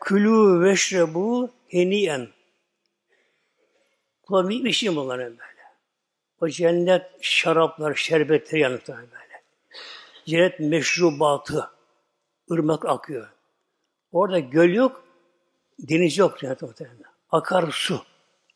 Külü 0.00 0.60
veşrebu 0.60 1.50
heniyen. 1.68 2.28
Kulağı 4.26 4.48
bir 4.48 4.72
şey 4.72 4.96
bunların 4.96 5.30
böyle. 5.30 5.64
O 6.40 6.48
cennet 6.48 7.06
şaraplar, 7.20 7.94
şerbetleri 7.94 8.60
yanıklar 8.60 8.96
böyle. 8.96 9.42
Cennet 10.26 10.60
meşrubatı, 10.60 11.70
ırmak 12.50 12.84
akıyor. 12.84 13.28
Orada 14.12 14.38
göl 14.38 14.74
yok, 14.74 15.04
deniz 15.78 16.18
yok 16.18 16.38
cennet 16.38 16.62
muhtemelen. 16.62 17.04
Akar 17.30 17.70
su. 17.70 18.02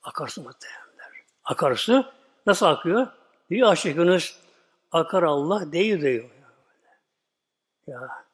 Akar 0.02 0.28
su 0.28 0.42
muhtemelenler. 0.42 1.24
Akar 1.44 1.74
su 1.74 2.04
nasıl 2.46 2.66
akıyor? 2.66 3.07
Bir 3.50 3.62
aşıkınız 3.62 4.38
akar 4.92 5.22
Allah 5.22 5.72
değiyor 5.72 6.00
diyor. 6.00 6.31
Ya. 7.87 8.24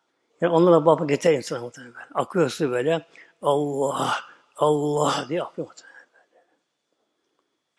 Yani 0.40 0.52
onlara 0.52 0.86
baba 0.86 1.04
getir 1.04 1.32
insana 1.32 1.60
muhtemelen. 1.60 2.08
Akıyor 2.14 2.48
su 2.48 2.70
böyle. 2.70 3.06
Allah, 3.42 4.14
Allah 4.56 5.26
diye 5.28 5.42
akıyor 5.42 5.66
muhtemelen. 5.68 5.93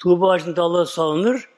Tuğba 0.05 0.31
ağacının 0.31 0.55
dalları 0.55 0.85
salınır. 0.85 1.49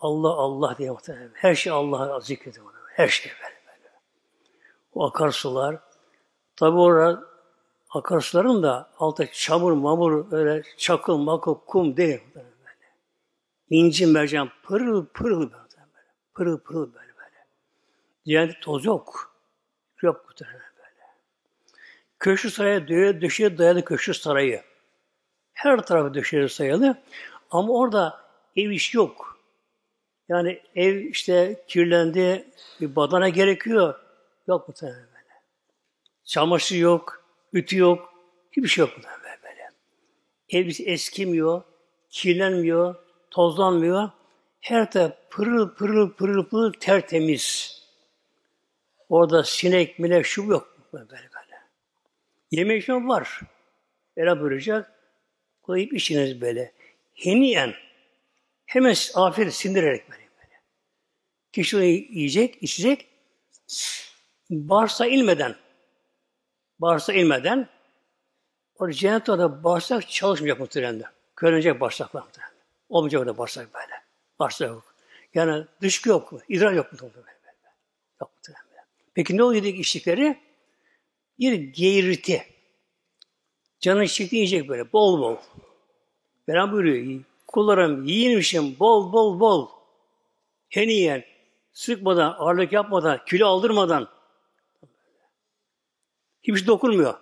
Allah 0.00 0.28
Allah 0.28 0.78
diye 0.78 0.90
muhtemelen. 0.90 1.30
Her 1.34 1.54
şey 1.54 1.72
Allah'a 1.72 2.20
zikrediyor. 2.20 2.66
Her 2.88 3.08
şey 3.08 3.32
böyle, 3.42 3.54
böyle. 3.66 3.90
O 4.92 5.06
akarsular. 5.06 5.78
Tabi 6.56 6.78
orada 6.78 7.24
akarsuların 7.90 8.62
da 8.62 8.90
altta 8.98 9.26
çamur, 9.32 9.72
mamur, 9.72 10.32
öyle 10.32 10.62
çakıl, 10.76 11.16
makıl, 11.16 11.54
kum 11.54 11.96
değil. 11.96 12.20
Böyle. 12.34 12.46
İnci, 13.70 14.06
mercan, 14.06 14.50
pırıl 14.62 15.06
pırıl 15.06 15.40
böyle. 15.40 15.64
Pırıl 16.34 16.58
pırıl 16.58 16.94
böyle 16.94 17.16
böyle. 17.16 17.46
Cennette 18.26 18.60
toz 18.60 18.84
yok. 18.84 19.36
Yok 20.02 20.24
muhtemelen 20.26 20.60
böyle. 20.76 21.06
Köşkü 22.18 22.50
saraya 22.50 22.88
döşeye 23.20 23.58
dayalı 23.58 23.84
köşkü 23.84 24.14
sarayı. 24.14 24.62
Her 25.52 25.86
tarafı 25.86 26.14
döşeye 26.14 26.48
sayalı. 26.48 27.02
Ama 27.50 27.72
orada 27.72 28.20
ev 28.56 28.70
iş 28.70 28.94
yok. 28.94 29.40
Yani 30.28 30.60
ev 30.74 30.96
işte 30.96 31.64
kirlendi, 31.68 32.50
bir 32.80 32.96
badana 32.96 33.28
gerekiyor. 33.28 33.94
Yok 34.48 34.68
muhtemelen 34.68 34.98
böyle. 34.98 35.34
Çamaşır 36.24 36.76
yok, 36.76 37.24
ütü 37.52 37.78
yok, 37.78 38.12
hiçbir 38.50 38.68
şey 38.68 38.82
yok 38.82 38.96
muhtemelen 38.96 39.38
böyle. 39.42 39.70
Ev 40.48 40.72
eskimiyor, 40.92 41.62
kirlenmiyor, 42.10 42.94
tozlanmıyor. 43.30 44.10
Her 44.60 44.90
taraf 44.90 45.12
pırıl 45.30 45.74
pırıl 45.74 46.12
pırıl 46.12 46.44
pırıl 46.44 46.72
tertemiz. 46.72 47.76
Orada 49.08 49.44
sinek, 49.44 49.98
minek, 49.98 50.26
şu 50.26 50.42
yok. 50.44 50.76
Böyle 50.92 51.08
böyle. 51.08 51.62
Yemek 52.50 52.88
var. 52.88 53.40
Böyle 54.16 54.40
buyuracak. 54.40 54.92
Koyup 55.62 55.92
içiniz 55.92 56.40
böyle. 56.40 56.72
Heniyen. 57.16 57.74
Hemen 58.66 58.94
afiyet 59.14 59.54
sindirerek 59.54 60.10
böyle. 60.10 60.28
böyle. 60.38 60.60
Kişi 61.52 61.76
onu 61.76 61.84
yiyecek, 61.84 62.62
içecek. 62.62 63.08
Bağırsa 64.50 65.06
ilmeden. 65.06 65.56
Bağırsa 66.78 67.12
ilmeden. 67.12 67.68
O 68.78 68.90
cennet 68.90 69.28
orada 69.28 69.64
bağırsak 69.64 70.08
çalışmayacak 70.08 70.60
muhtemelen. 70.60 71.02
Körünecek 71.36 71.80
bağırsaklar 71.80 72.22
muhtemelen. 72.22 72.54
Olmayacak 72.88 73.20
orada 73.20 73.38
bağırsak 73.38 73.74
böyle. 73.74 74.02
Bağırsak 74.38 74.68
yok. 74.68 74.94
Yani 75.34 75.66
dışkı 75.80 76.08
yok. 76.08 76.32
İdrar 76.48 76.72
yok 76.72 76.92
muhtemelen. 76.92 77.36
Yok 78.20 78.30
muhtemelen. 78.36 78.86
Peki 79.14 79.36
ne 79.36 79.42
oluyor 79.42 79.64
içtikleri? 79.64 80.40
Bir 81.38 81.52
geğirti. 81.52 82.46
Canı 83.80 84.08
çekti 84.08 84.36
yiyecek 84.36 84.68
böyle 84.68 84.92
bol 84.92 85.20
bol. 85.20 85.36
Beren 86.48 86.72
buyuruyor. 86.72 87.20
Kullarım 87.46 88.04
yiyinmişim 88.04 88.76
bol 88.80 89.12
bol 89.12 89.40
bol. 89.40 89.68
Heniyen 90.68 91.24
sıkmadan, 91.72 92.34
ağırlık 92.38 92.72
yapmadan, 92.72 93.20
kilo 93.26 93.46
aldırmadan 93.46 94.08
hiçbir 96.42 96.58
şey 96.58 96.66
dokunmuyor. 96.66 97.14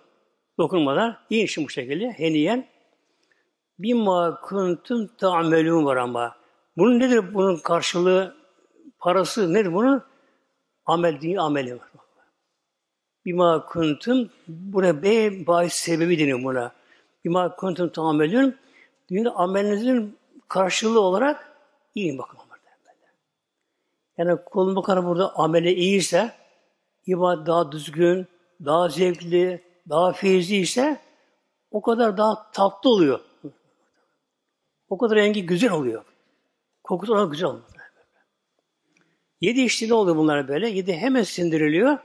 Dokunmadan 0.59 1.17
yiyinmişim 1.29 1.65
bu 1.65 1.69
şekilde 1.69 2.11
heniyen. 2.11 2.67
Bimma 3.79 4.41
kuntum 4.41 5.07
ta'melun 5.17 5.85
var 5.85 5.97
ama. 5.97 6.35
Bunun 6.77 6.99
nedir 6.99 7.33
bunun 7.33 7.57
karşılığı? 7.57 8.35
Parası 8.99 9.53
nedir 9.53 9.73
bunun? 9.73 10.03
Amel 10.85 11.21
değil, 11.21 11.39
ameli 11.39 11.79
var. 11.79 11.89
Bima 13.25 13.65
kuntum 13.65 14.29
buna 14.47 15.03
B 15.03 15.31
bahis 15.47 15.73
sebebi 15.73 16.19
deniyor 16.19 16.43
buna. 16.43 16.71
Bima 17.25 17.55
kuntum 17.55 17.89
tamelün 17.89 18.57
dünyada 19.09 19.35
amelinizin 19.35 20.17
karşılığı 20.47 20.99
olarak 20.99 21.57
iyi 21.95 22.17
bakın. 22.17 22.39
Yani 24.17 24.37
kulun 24.45 24.75
bakanı 24.75 25.05
burada 25.05 25.35
ameli 25.35 25.73
iyiyse, 25.73 26.31
ibadet 27.05 27.47
daha 27.47 27.71
düzgün, 27.71 28.27
daha 28.65 28.89
zevkli, 28.89 29.63
daha 29.89 30.13
feyizli 30.13 30.55
ise 30.55 31.01
o 31.71 31.81
kadar 31.81 32.17
daha 32.17 32.51
tatlı 32.51 32.89
oluyor. 32.89 33.19
O 34.89 34.97
kadar 34.97 35.17
rengi 35.17 35.45
güzel 35.45 35.71
oluyor. 35.71 36.05
Kokusu 36.83 37.13
ona 37.13 37.25
güzel 37.25 37.49
oluyor. 37.49 37.65
Yedi 39.41 39.61
içtiğinde 39.61 39.93
oluyor 39.93 40.17
bunlar 40.17 40.47
böyle. 40.47 40.69
Yedi 40.69 40.93
hemen 40.93 41.23
sindiriliyor 41.23 41.97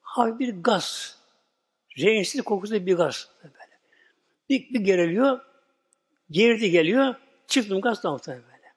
hafif 0.00 0.38
bir 0.38 0.62
gaz. 0.62 1.18
Rehinsiz 1.98 2.42
kokusu 2.42 2.86
bir 2.86 2.96
gaz. 2.96 3.28
Böyle. 3.42 3.54
Bir, 4.48 4.74
bir 4.74 4.80
geriliyor, 4.80 5.40
gerdi 6.30 6.70
geliyor, 6.70 7.14
çıktım 7.46 7.80
gaz 7.80 8.02
da 8.02 8.10
muhtemelen 8.10 8.44
böyle. 8.44 8.72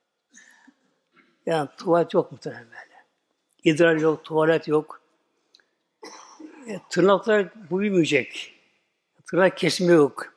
Yani 1.45 1.69
tuvalet 1.77 2.13
yok 2.13 2.31
muhtemelen 2.31 2.65
böyle. 2.65 3.05
İdrar 3.63 3.95
yok, 3.95 4.23
tuvalet 4.23 4.67
yok. 4.67 5.01
E, 6.67 6.79
tırnaklar 6.89 7.49
büyümeyecek. 7.71 8.53
Tırnak 9.29 9.57
kesme 9.57 9.93
yok. 9.93 10.33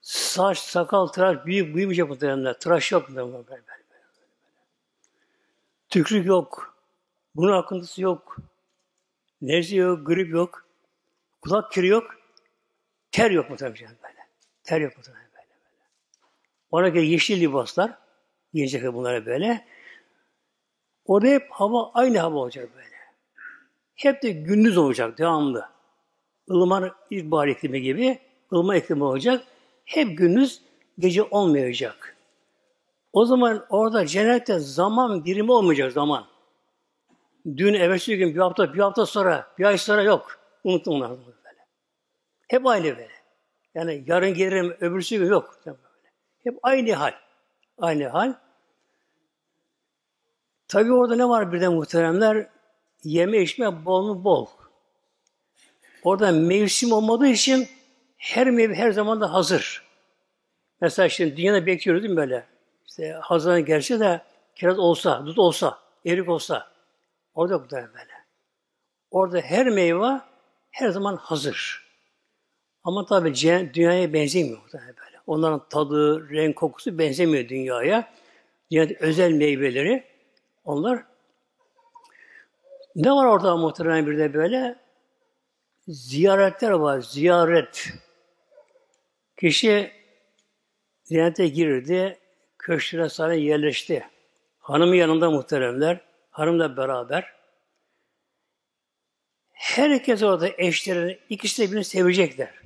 Saç, 0.00 0.58
sakal, 0.58 1.06
tıraş 1.06 1.46
büyük 1.46 1.76
büyümeyecek 1.76 2.08
muhtemelen. 2.08 2.58
Tıraş 2.58 2.92
yok 2.92 3.08
muhtemelen 3.08 3.32
böyle, 3.34 3.48
böyle, 3.48 3.62
böyle. 3.66 4.02
Tükrük 5.88 6.26
yok. 6.26 6.76
Bunun 7.34 7.52
akıntısı 7.52 8.02
yok. 8.02 8.36
Nezle 9.42 9.76
yok, 9.76 10.06
grip 10.06 10.30
yok. 10.30 10.66
Kulak 11.42 11.72
kiri 11.72 11.86
yok. 11.86 12.14
Ter 13.12 13.30
yok 13.30 13.50
muhtemelen 13.50 13.96
böyle. 14.02 14.28
Ter 14.64 14.80
yok 14.80 14.96
muhtemelen 14.96 15.16
böyle. 15.16 15.23
böyle. 15.23 15.23
Ona 16.74 16.88
göre 16.88 17.04
yeşil 17.04 17.40
libaslar 17.40 17.94
giyecekler 18.52 18.94
bunlara 18.94 19.26
böyle. 19.26 19.64
Orada 21.04 21.26
hep 21.26 21.50
hava 21.50 21.90
aynı 21.94 22.18
hava 22.18 22.38
olacak 22.38 22.68
böyle. 22.76 22.96
Hep 23.94 24.22
de 24.22 24.30
gündüz 24.30 24.78
olacak 24.78 25.18
devamlı. 25.18 25.68
Ilımar 26.48 26.92
ilkbahar 27.10 27.48
iklimi 27.48 27.82
gibi 27.82 28.18
ılıman 28.52 28.76
iklimi 28.76 29.04
olacak. 29.04 29.44
Hep 29.84 30.18
gündüz 30.18 30.62
gece 30.98 31.22
olmayacak. 31.22 32.16
O 33.12 33.26
zaman 33.26 33.66
orada 33.68 34.06
cennette 34.06 34.58
zaman 34.58 35.24
birimi 35.24 35.52
olmayacak 35.52 35.92
zaman. 35.92 36.24
Dün 37.56 37.74
evvelsi 37.74 38.16
gün 38.16 38.34
bir 38.34 38.40
hafta, 38.40 38.74
bir 38.74 38.78
hafta 38.78 39.06
sonra, 39.06 39.46
bir 39.58 39.64
ay 39.64 39.78
sonra 39.78 40.02
yok. 40.02 40.38
Unuttum 40.64 40.94
onları 40.94 41.10
böyle. 41.10 41.66
Hep 42.48 42.66
aynı 42.66 42.84
böyle. 42.84 43.08
Yani 43.74 44.04
yarın 44.06 44.34
gelirim, 44.34 44.76
öbürsü 44.80 45.18
gün 45.18 45.26
yok. 45.26 45.58
Hep 46.44 46.58
aynı 46.62 46.92
hal. 46.92 47.12
Aynı 47.78 48.08
hal. 48.08 48.34
Tabi 50.68 50.92
orada 50.92 51.16
ne 51.16 51.28
var 51.28 51.52
birden 51.52 51.72
muhteremler? 51.72 52.48
Yeme 53.04 53.42
içme 53.42 53.84
bol 53.84 54.06
mu 54.06 54.24
bol. 54.24 54.46
Orada 56.02 56.32
mevsim 56.32 56.92
olmadığı 56.92 57.26
için 57.26 57.68
her 58.16 58.50
meyve 58.50 58.74
her 58.74 58.90
zaman 58.90 59.20
da 59.20 59.32
hazır. 59.32 59.84
Mesela 60.80 61.08
şimdi 61.08 61.36
dünyada 61.36 61.66
bekliyoruz 61.66 62.02
değil 62.02 62.14
mi 62.14 62.16
böyle? 62.16 62.46
İşte 62.86 63.12
Haziran 63.22 63.64
gelse 63.64 64.00
de 64.00 64.22
kiraz 64.54 64.78
olsa, 64.78 65.26
dut 65.26 65.38
olsa, 65.38 65.78
erik 66.06 66.28
olsa, 66.28 66.74
Orada 67.34 67.64
bu 67.64 67.70
da 67.70 67.76
böyle. 67.76 68.24
Orada 69.10 69.40
her 69.40 69.66
meyve 69.66 70.20
her 70.70 70.88
zaman 70.88 71.16
hazır. 71.16 71.84
Ama 72.84 73.06
tabi 73.06 73.34
dünyaya 73.74 74.12
benzemiyor 74.12 74.72
da 74.72 74.78
böyle. 74.80 75.13
Onların 75.26 75.68
tadı, 75.68 76.30
renk, 76.30 76.56
kokusu 76.56 76.98
benzemiyor 76.98 77.48
dünyaya. 77.48 78.12
Dünyada 78.70 78.94
özel 79.00 79.32
meyveleri 79.32 80.04
onlar. 80.64 81.04
Ne 82.96 83.12
var 83.12 83.26
orada 83.26 83.56
muhtemelen 83.56 84.06
bir 84.06 84.18
de 84.18 84.34
böyle? 84.34 84.76
Ziyaretler 85.88 86.70
var, 86.70 87.00
ziyaret. 87.00 87.88
Kişi 89.36 89.90
ziyarete 91.04 91.48
girdi, 91.48 92.18
köşküne 92.58 93.08
sana 93.08 93.34
yerleşti. 93.34 94.08
Hanımı 94.58 94.96
yanında 94.96 95.30
muhteremler. 95.30 96.00
Hanımla 96.30 96.76
beraber. 96.76 97.34
Herkes 99.52 100.22
orada 100.22 100.48
eşlerini, 100.58 101.18
ikisi 101.28 101.62
de 101.62 101.66
birbirini 101.66 101.84
sevecekler. 101.84 102.63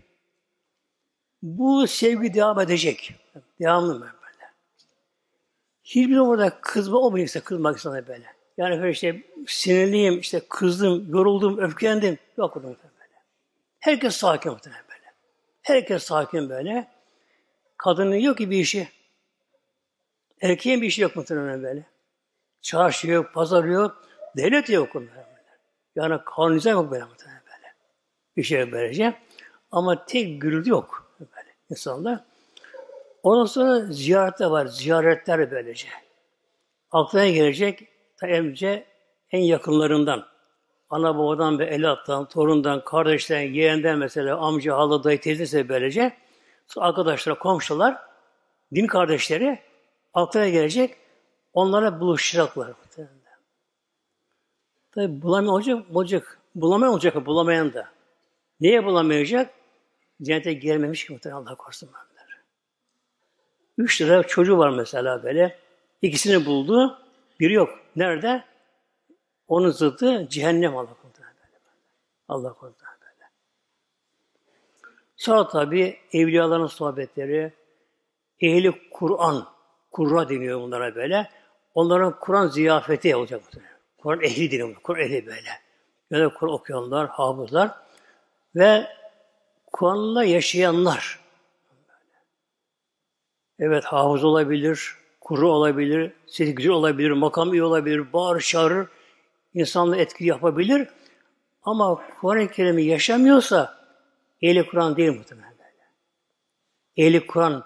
Bu 1.42 1.86
sevgi 1.86 2.34
devam 2.34 2.60
edecek. 2.60 3.14
Devamlı 3.60 4.00
böyle. 4.00 4.12
Hiçbir 5.84 6.18
orada 6.18 6.60
kızma 6.60 6.98
olmayacaksa 6.98 7.40
kızmak 7.40 7.80
sana 7.80 8.06
böyle. 8.06 8.26
Yani 8.56 8.78
böyle 8.78 8.90
işte 8.90 9.22
sinirliyim, 9.46 10.18
işte 10.18 10.40
kızdım, 10.48 11.10
yoruldum, 11.10 11.58
öfkelendim. 11.58 12.18
Yok 12.36 12.56
orada 12.56 12.68
böyle. 12.68 12.78
Herkes 13.78 14.16
sakin 14.16 14.52
muhtemelen 14.52 14.82
böyle. 14.88 15.12
Herkes 15.62 16.02
sakin 16.02 16.48
böyle. 16.48 16.88
Kadının 17.76 18.14
yok 18.14 18.38
ki 18.38 18.50
bir 18.50 18.58
işi. 18.58 18.88
Erkeğin 20.40 20.82
bir 20.82 20.86
işi 20.86 21.02
yok 21.02 21.16
muhtemelen 21.16 21.62
böyle. 21.62 21.82
Çarşı 22.62 23.10
yok, 23.10 23.34
pazar 23.34 23.64
yok, 23.64 24.04
devlet 24.36 24.68
yok 24.70 24.96
onlara. 24.96 25.28
Yani 25.96 26.18
kanunize 26.24 26.70
yok 26.70 26.90
böyle 26.90 27.04
böyle. 27.04 27.74
Bir 28.36 28.42
şey 28.42 28.72
böylece. 28.72 29.14
Ama 29.70 30.04
tek 30.04 30.42
gürültü 30.42 30.70
yok 30.70 31.07
böyle 31.07 31.07
insanlar. 31.70 32.24
Ondan 33.22 33.44
sonra 33.44 33.80
ziyaretler 33.80 34.46
var, 34.46 34.66
ziyaretler 34.66 35.50
böylece. 35.50 35.88
Aklına 36.90 37.28
gelecek 37.28 37.88
önce 38.22 38.86
en 39.30 39.40
yakınlarından, 39.40 40.26
ana 40.90 41.18
babadan 41.18 41.58
ve 41.58 41.64
evlattan, 41.64 42.28
torundan, 42.28 42.84
kardeşten, 42.84 43.40
yeğenden 43.40 43.98
mesela 43.98 44.38
amca, 44.38 44.76
hala, 44.76 45.04
dayı, 45.04 45.20
teyzesi 45.20 45.68
böylece. 45.68 46.16
Arkadaşlar, 46.76 47.38
komşular, 47.38 47.96
din 48.74 48.86
kardeşleri 48.86 49.58
aklına 50.14 50.48
gelecek 50.48 50.96
Onlara 51.58 52.00
buluşacaklar. 52.00 52.72
Tabi 54.94 55.22
bulamayan 55.22 55.54
olacak, 55.54 55.84
olacak. 55.94 56.38
Bulamayan 56.54 56.92
olacak, 56.92 57.26
bulamayan 57.26 57.72
da. 57.72 57.88
Niye 58.60 58.84
bulamayacak? 58.84 59.54
Cennete 60.22 60.52
gelmemiş 60.52 61.06
ki 61.06 61.12
muhtemelen 61.12 61.40
Allah 61.40 61.54
korusun 61.54 61.88
benler. 61.88 62.40
Üç 63.78 64.02
lira 64.02 64.22
çocuğu 64.22 64.58
var 64.58 64.70
mesela 64.70 65.22
böyle. 65.22 65.58
İkisini 66.02 66.46
buldu. 66.46 66.98
Biri 67.40 67.52
yok. 67.52 67.78
Nerede? 67.96 68.44
Onun 69.48 69.70
zıddı 69.70 70.28
cehennem 70.28 70.76
Allah 70.76 70.94
korusun. 70.94 71.08
Allah 72.28 72.52
korusun 72.52 72.80
böyle. 73.00 73.30
Sonra 75.16 75.48
tabi 75.48 75.98
evliyaların 76.12 76.66
sohbetleri, 76.66 77.52
ehli 78.40 78.90
Kur'an, 78.90 79.48
Kurra 79.92 80.28
deniyor 80.28 80.60
bunlara 80.60 80.94
böyle. 80.94 81.30
Onların 81.74 82.20
Kur'an 82.20 82.46
ziyafeti 82.48 83.16
olacak. 83.16 83.42
Kur'an 83.98 84.22
ehli 84.22 84.50
deniyor. 84.50 84.74
Kur'an 84.74 85.00
ehli 85.00 85.26
böyle. 85.26 85.50
Yani 86.10 86.34
Kur'an 86.34 86.52
okuyanlar, 86.54 87.08
hafızlar 87.08 87.70
ve 88.54 88.86
Kur'an'la 89.78 90.24
yaşayanlar. 90.24 91.20
Evet 93.58 93.84
hafız 93.84 94.24
olabilir, 94.24 94.94
kuru 95.20 95.50
olabilir, 95.52 96.12
sesi 96.26 96.54
güzel 96.54 96.72
olabilir, 96.72 97.10
makam 97.10 97.52
iyi 97.52 97.62
olabilir, 97.62 98.12
bağır 98.12 98.40
çağırır, 98.40 98.88
insanla 99.54 99.96
etki 99.96 100.24
yapabilir. 100.24 100.88
Ama 101.62 102.02
Kur'an-ı 102.20 102.48
Kerim'i 102.48 102.82
yaşamıyorsa 102.82 103.78
ehli 104.42 104.66
Kur'an 104.66 104.96
değil 104.96 105.18
muhtemelen 105.18 105.58
böyle. 105.58 105.84
Ehli 106.96 107.26
Kur'an, 107.26 107.64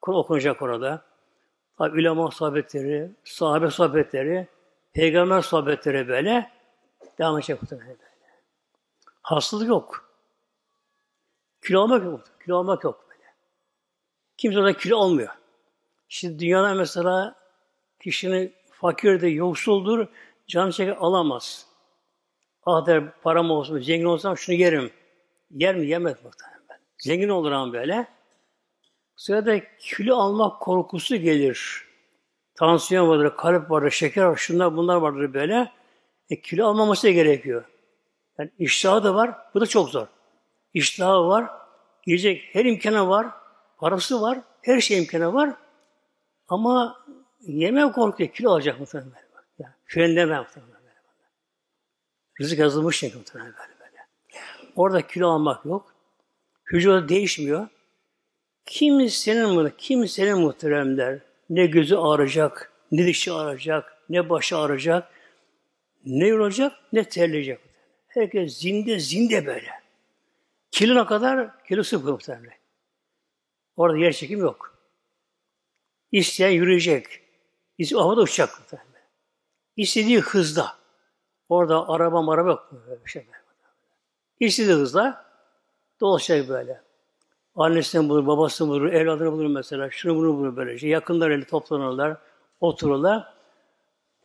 Kur'an 0.00 0.18
okunacak 0.18 0.62
orada. 0.62 1.04
Tabi 1.78 2.00
ulema 2.00 2.30
sohbetleri, 2.30 3.10
sahabe 3.24 3.70
sohbetleri, 3.70 4.48
peygamber 4.92 5.40
sohbetleri 5.40 6.08
böyle 6.08 6.50
devam 7.18 7.38
edecek 7.38 7.62
muhtemelen 7.62 7.88
böyle. 7.88 8.12
Hastalık 9.22 9.68
yok. 9.68 10.11
Kilo 11.64 11.80
almak 11.82 12.04
yok. 12.04 12.20
Kilo 12.44 12.58
almak 12.58 12.84
yok 12.84 13.06
böyle. 13.10 13.34
Kimse 14.36 14.64
de 14.64 14.76
kilo 14.76 14.96
olmuyor. 14.96 15.30
Şimdi 16.08 16.38
dünyada 16.38 16.74
mesela 16.74 17.34
kişinin 18.00 18.54
fakirdir, 18.70 19.28
yoksuldur, 19.28 20.06
canı 20.46 20.72
çeker 20.72 20.96
alamaz. 21.00 21.66
Ah 22.66 22.86
der 22.86 23.20
param 23.20 23.50
olsun, 23.50 23.78
zengin 23.78 24.04
olsam 24.04 24.36
şunu 24.36 24.56
yerim. 24.56 24.92
Yer 25.50 25.74
mi? 25.74 25.86
Yemez 25.86 26.24
muhtemelen. 26.24 26.80
Zengin 26.98 27.28
olur 27.28 27.52
ama 27.52 27.72
böyle. 27.72 28.06
Bu 29.16 29.20
sırada 29.20 29.60
kilo 29.78 30.16
almak 30.16 30.60
korkusu 30.60 31.16
gelir. 31.16 31.86
Tansiyon 32.54 33.08
vardır, 33.08 33.36
kalp 33.36 33.70
vardır, 33.70 33.90
şeker 33.90 34.24
var, 34.24 34.36
şunlar 34.36 34.76
bunlar 34.76 34.96
vardır 34.96 35.34
böyle. 35.34 35.72
E, 36.30 36.40
kilo 36.40 36.66
almaması 36.66 37.08
gerekiyor. 37.08 37.64
Yani 38.38 38.50
iştahı 38.58 39.04
da 39.04 39.14
var, 39.14 39.34
bu 39.54 39.60
da 39.60 39.66
çok 39.66 39.88
zor. 39.88 40.06
İştahı 40.74 41.28
var, 41.28 41.50
yiyecek 42.06 42.48
her 42.52 42.64
imkanı 42.64 43.08
var, 43.08 43.26
parası 43.78 44.22
var, 44.22 44.38
her 44.62 44.80
şey 44.80 44.98
imkanı 44.98 45.34
var. 45.34 45.54
Ama 46.48 47.04
yeme 47.40 47.92
korkuyor, 47.92 48.30
kilo 48.30 48.50
alacak 48.50 48.80
muhtemelen. 48.80 49.12
Yani, 49.58 49.74
frenleme 49.86 50.38
muhtemelen. 50.38 50.72
Rızık 52.40 52.58
yazılmış 52.58 52.98
çünkü 52.98 53.18
muhtemelen 53.18 53.52
böyle 53.52 53.80
böyle. 53.80 53.96
Orada 54.76 55.06
kilo 55.06 55.28
almak 55.28 55.64
yok. 55.64 55.94
Hücre 56.72 57.08
değişmiyor. 57.08 57.68
Kimsenin, 58.66 59.72
kimsenin 59.78 60.38
muhteremler 60.38 61.18
ne 61.50 61.66
gözü 61.66 61.96
ağrıyacak, 61.96 62.72
ne 62.92 63.06
dişi 63.06 63.32
ağrıyacak, 63.32 63.98
ne 64.08 64.30
başı 64.30 64.56
ağrıyacak, 64.56 65.08
ne 66.04 66.26
yorulacak, 66.26 66.72
ne 66.92 67.04
terleyecek. 67.04 67.58
Herkes 68.08 68.58
zinde 68.58 68.98
zinde 68.98 69.46
böyle. 69.46 69.81
Kilona 70.72 71.06
kadar 71.06 71.64
kilo 71.64 71.82
sıfır 71.82 72.12
muhtemelen. 72.12 72.56
Orada 73.76 73.98
yer 73.98 74.12
çekim 74.12 74.40
yok. 74.40 74.78
İsteyen 76.12 76.50
yürüyecek. 76.50 77.20
İsteyen 77.78 78.00
havada 78.00 78.20
uçacak 78.20 78.60
muhtemelen. 78.60 79.02
İstediği 79.76 80.20
hızda. 80.20 80.76
Orada 81.48 81.88
araba 81.88 82.32
araba 82.32 82.48
yok. 82.48 82.70
Böyle 82.86 83.04
bir 83.04 83.10
şey. 83.10 83.26
İstediği 84.40 84.74
hızla 84.74 85.24
dolaşacak 86.00 86.48
böyle. 86.48 86.82
Annesini 87.54 88.08
bulur, 88.08 88.26
babasını 88.26 88.68
bulur, 88.68 88.92
evladını 88.92 89.32
bulur 89.32 89.46
mesela. 89.46 89.90
Şunu 89.90 90.16
bunu 90.16 90.36
bulur 90.38 90.56
böyle. 90.56 90.78
Şey. 90.78 90.90
Yakınlarıyla 90.90 91.46
toplanırlar, 91.46 92.16
otururlar. 92.60 93.34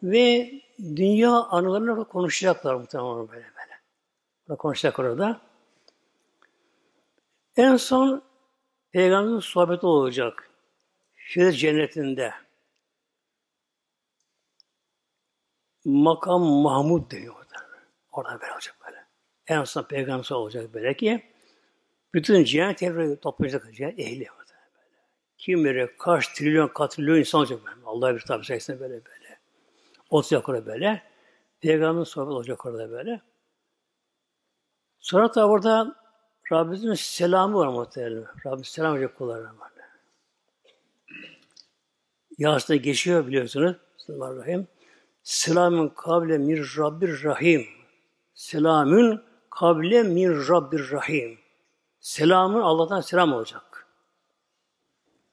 Ve 0.03 0.51
dünya 0.79 1.31
anılarını 1.31 2.05
konuşacaklar 2.05 2.75
muhtemelen 2.75 3.27
böyle 3.29 3.45
böyle. 4.47 4.57
Konuşacak 4.57 4.99
orada. 4.99 5.46
En 7.57 7.77
son 7.77 8.23
Peygamberin 8.91 9.39
sohbeti 9.39 9.85
olacak. 9.85 10.49
Firdevs 11.15 11.55
cennetinde. 11.55 12.33
Makam 15.85 16.41
Mahmud 16.41 17.11
deniyor 17.11 17.35
orada. 17.35 17.55
Orada 18.11 18.41
böyle 18.41 18.53
olacak 18.53 18.75
böyle. 18.85 19.05
En 19.47 19.63
son 19.63 19.83
peygamber 19.83 20.31
olacak 20.31 20.73
böyle 20.73 20.97
ki 20.97 21.23
bütün 22.13 22.43
cennet 22.43 22.83
evre 22.83 23.19
toplayacak 23.19 23.75
cennet 23.75 23.99
ehli 23.99 24.31
orada 24.31 24.53
böyle. 24.53 24.95
Kim 25.37 25.65
bilir 25.65 25.97
kaç 25.97 26.27
trilyon 26.27 26.67
katrilyon 26.67 27.17
insan 27.17 27.39
olacak 27.39 27.59
böyle. 27.65 27.85
Allah 27.85 28.15
bir 28.15 28.21
tabi 28.21 28.45
sayesinde 28.45 28.79
böyle 28.79 29.05
böyle. 29.05 29.39
Olacak 30.09 30.49
orada 30.49 30.65
böyle. 30.65 31.03
Peygamberin 31.61 32.03
sohbeti 32.03 32.33
olacak 32.33 32.65
orada 32.65 32.91
böyle. 32.91 33.21
Sonra 34.99 35.35
da 35.35 35.47
orada 35.49 35.95
Rabbimizin 36.51 36.93
selamı 36.93 37.57
var 37.57 37.67
muhtemelen. 37.67 38.25
Rabbim 38.45 38.63
selam 38.63 38.95
verecek 38.95 39.17
kullarına 39.17 39.59
var. 39.59 39.71
Yasin'de 42.37 42.77
geçiyor 42.77 43.27
biliyorsunuz. 43.27 43.75
Bismillahirrahmanirrahim. 43.97 44.67
Selamün 45.23 45.89
kable 45.89 46.37
mir 46.37 46.73
Rabbir 46.77 47.23
Rahim. 47.23 47.67
Selamün 48.33 49.21
kable 49.49 50.03
mir 50.03 50.29
Rabbir 50.49 50.91
Rahim. 50.91 51.39
Selamın 51.99 52.61
Allah'tan 52.61 53.01
selam 53.01 53.33
olacak. 53.33 53.87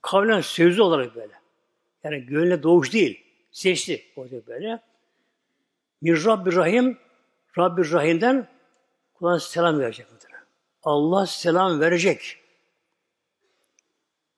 Kavlen 0.03 0.41
sözlü 0.41 0.83
olarak 0.83 1.17
böyle. 1.17 1.33
Yani 2.05 2.27
gönlüne 2.27 2.63
doğuş 2.63 2.93
değil. 2.93 3.25
Seçti 3.51 4.05
olacak 4.17 4.47
böyle. 4.47 4.83
Mir 6.03 6.25
Rabbir 6.25 6.55
Rahim 6.57 6.99
Rabbir 7.59 7.93
Rahim'den 7.93 8.49
kulağına 9.15 9.41
selam 9.41 9.79
verecek. 9.79 10.07
Allah 10.85 11.27
selam 11.27 11.81
verecek. 11.81 12.37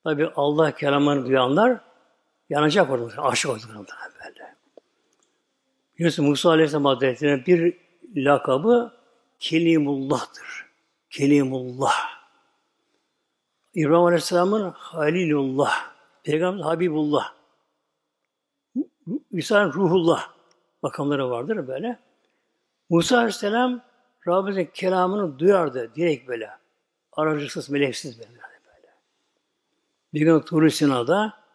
Tabi 0.04 0.26
Allah 0.36 0.74
kelamını 0.74 1.26
duyanlar 1.26 1.80
yanacak 2.48 2.90
orada. 2.90 3.22
Aşık 3.22 3.50
olduklarında 3.50 3.92
böyle. 4.24 4.56
Biliyorsun 5.98 6.26
Musa 6.26 6.50
Aleyhisselam 6.50 6.84
Hazretleri'nin 6.84 7.46
bir 7.46 7.76
lakabı 8.16 8.92
Kelimullah'tır. 9.38 10.66
Kelimullah. 11.10 11.94
İbrahim 13.74 14.04
Aleyhisselam'ın 14.04 14.70
Halilullah. 14.70 15.96
Peygamber 16.22 16.64
Habibullah. 16.64 17.32
İsa'nın 19.30 19.72
Ruhullah 19.72 20.28
makamları 20.82 21.30
vardır 21.30 21.68
böyle. 21.68 21.98
Musa 22.90 23.16
Aleyhisselam 23.16 23.82
Rabbimizin 24.26 24.70
kelamını 24.74 25.38
duyardı 25.38 25.94
direkt 25.94 26.28
böyle. 26.28 26.50
Aracısız, 27.12 27.70
meleksiz 27.70 28.18
böyle. 28.18 28.30
böyle. 28.30 28.94
Bir 30.14 30.20
gün 30.20 30.40
Tur-i 30.40 30.70
Sina'da 30.70 31.46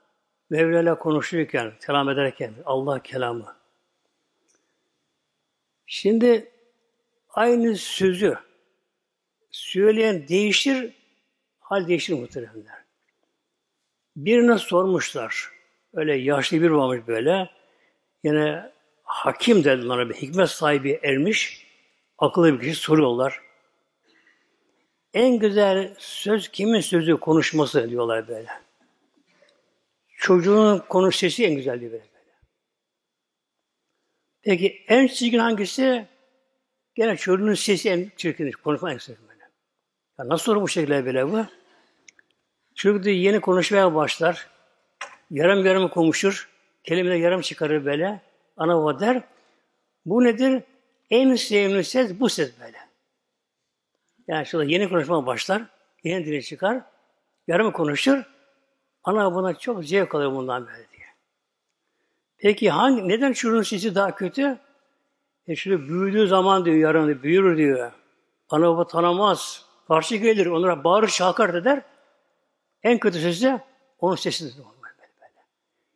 Mevla'yla 0.50 0.98
konuşurken, 0.98 1.74
kelam 1.86 2.10
ederken 2.10 2.54
Allah 2.66 3.04
kelamı. 3.04 3.56
Şimdi 5.86 6.52
aynı 7.30 7.76
sözü 7.76 8.38
söyleyen 9.52 10.28
değişir, 10.28 10.94
hal 11.60 11.88
değişir 11.88 12.14
muhteremler. 12.14 12.82
Birine 14.16 14.58
sormuşlar. 14.58 15.52
Öyle 15.94 16.16
yaşlı 16.16 16.62
bir 16.62 16.70
varmış 16.70 17.08
böyle. 17.08 17.50
Yine 18.24 18.72
hakim 19.04 19.64
dediler 19.64 20.10
bir 20.10 20.16
hikmet 20.16 20.50
sahibi 20.50 21.00
ermiş. 21.04 21.71
Akıllı 22.22 22.54
bir 22.54 22.60
kişi 22.60 22.76
soruyorlar. 22.76 23.42
En 25.14 25.40
güzel 25.40 25.96
söz 25.98 26.48
kimin 26.50 26.82
sözü 26.82 27.18
konuşması 27.18 27.90
diyorlar 27.90 28.28
böyle. 28.28 28.50
Çocuğun 30.18 30.80
konuş 30.80 31.16
sesi 31.16 31.46
en 31.46 31.56
güzel 31.56 31.80
diyor 31.80 31.92
böyle. 31.92 32.06
Peki 34.42 34.84
en 34.88 35.08
çirkin 35.08 35.40
hangisi? 35.40 36.08
Gene 36.96 37.18
çocuğun 37.18 37.54
sesi 37.54 37.90
en 37.90 38.12
çirkin. 38.18 38.52
Konuşma 38.52 38.94
en 38.94 38.98
çirkin 38.98 39.28
böyle. 39.28 39.44
Ya 40.20 40.30
nasıl 40.30 40.52
olur 40.52 40.62
bu 40.62 40.68
şekilde 40.68 41.06
böyle 41.06 41.32
bu? 41.32 41.46
Çocuk 42.76 43.04
diyor, 43.04 43.16
yeni 43.16 43.40
konuşmaya 43.42 43.96
başlar. 43.96 44.48
Yarım 45.32 45.66
yarım 45.66 45.90
konuşur. 45.90 46.50
Kelimeler 46.84 47.16
yarım 47.16 47.42
çıkarır 47.42 47.86
böyle. 47.86 48.22
Ana 48.58 48.78
baba 48.78 49.00
der. 49.00 49.24
Bu 50.06 50.24
nedir? 50.24 50.64
En 51.12 51.36
sevimli 51.36 51.84
ses 51.84 52.20
bu 52.20 52.30
ses 52.30 52.60
böyle. 52.60 52.78
Yani 54.28 54.46
şurada 54.46 54.70
yeni 54.72 54.90
konuşma 54.90 55.26
başlar, 55.26 55.62
yeni 56.04 56.26
dili 56.26 56.44
çıkar, 56.44 56.82
yarım 57.48 57.72
konuşur, 57.72 58.24
ana 59.04 59.36
buna 59.36 59.54
çok 59.54 59.86
zevk 59.86 60.16
alıyor 60.16 60.32
bundan 60.32 60.68
böyle 60.68 60.78
diye. 60.78 61.06
Peki 62.38 62.70
hangi, 62.70 63.08
neden 63.08 63.34
çocuğun 63.34 63.62
sesi 63.62 63.96
daha 63.96 64.16
kötü? 64.16 64.58
E 65.48 65.56
şimdi 65.56 65.90
büyüdüğü 65.90 66.28
zaman 66.28 66.66
diyor 66.66 66.78
yarın 66.78 67.24
büyür 67.24 67.58
diyor. 67.58 67.92
Ana 68.50 68.68
baba 68.68 68.88
tanımaz. 68.88 69.66
Karşı 69.88 70.16
gelir, 70.16 70.46
onlara 70.46 70.84
bağırır, 70.84 71.08
şakar 71.08 71.54
eder. 71.54 71.82
En 72.84 73.00
kötü 73.00 73.20
sesi 73.20 73.46
de 73.46 73.62
onun 74.00 74.16
sesidir. 74.16 74.54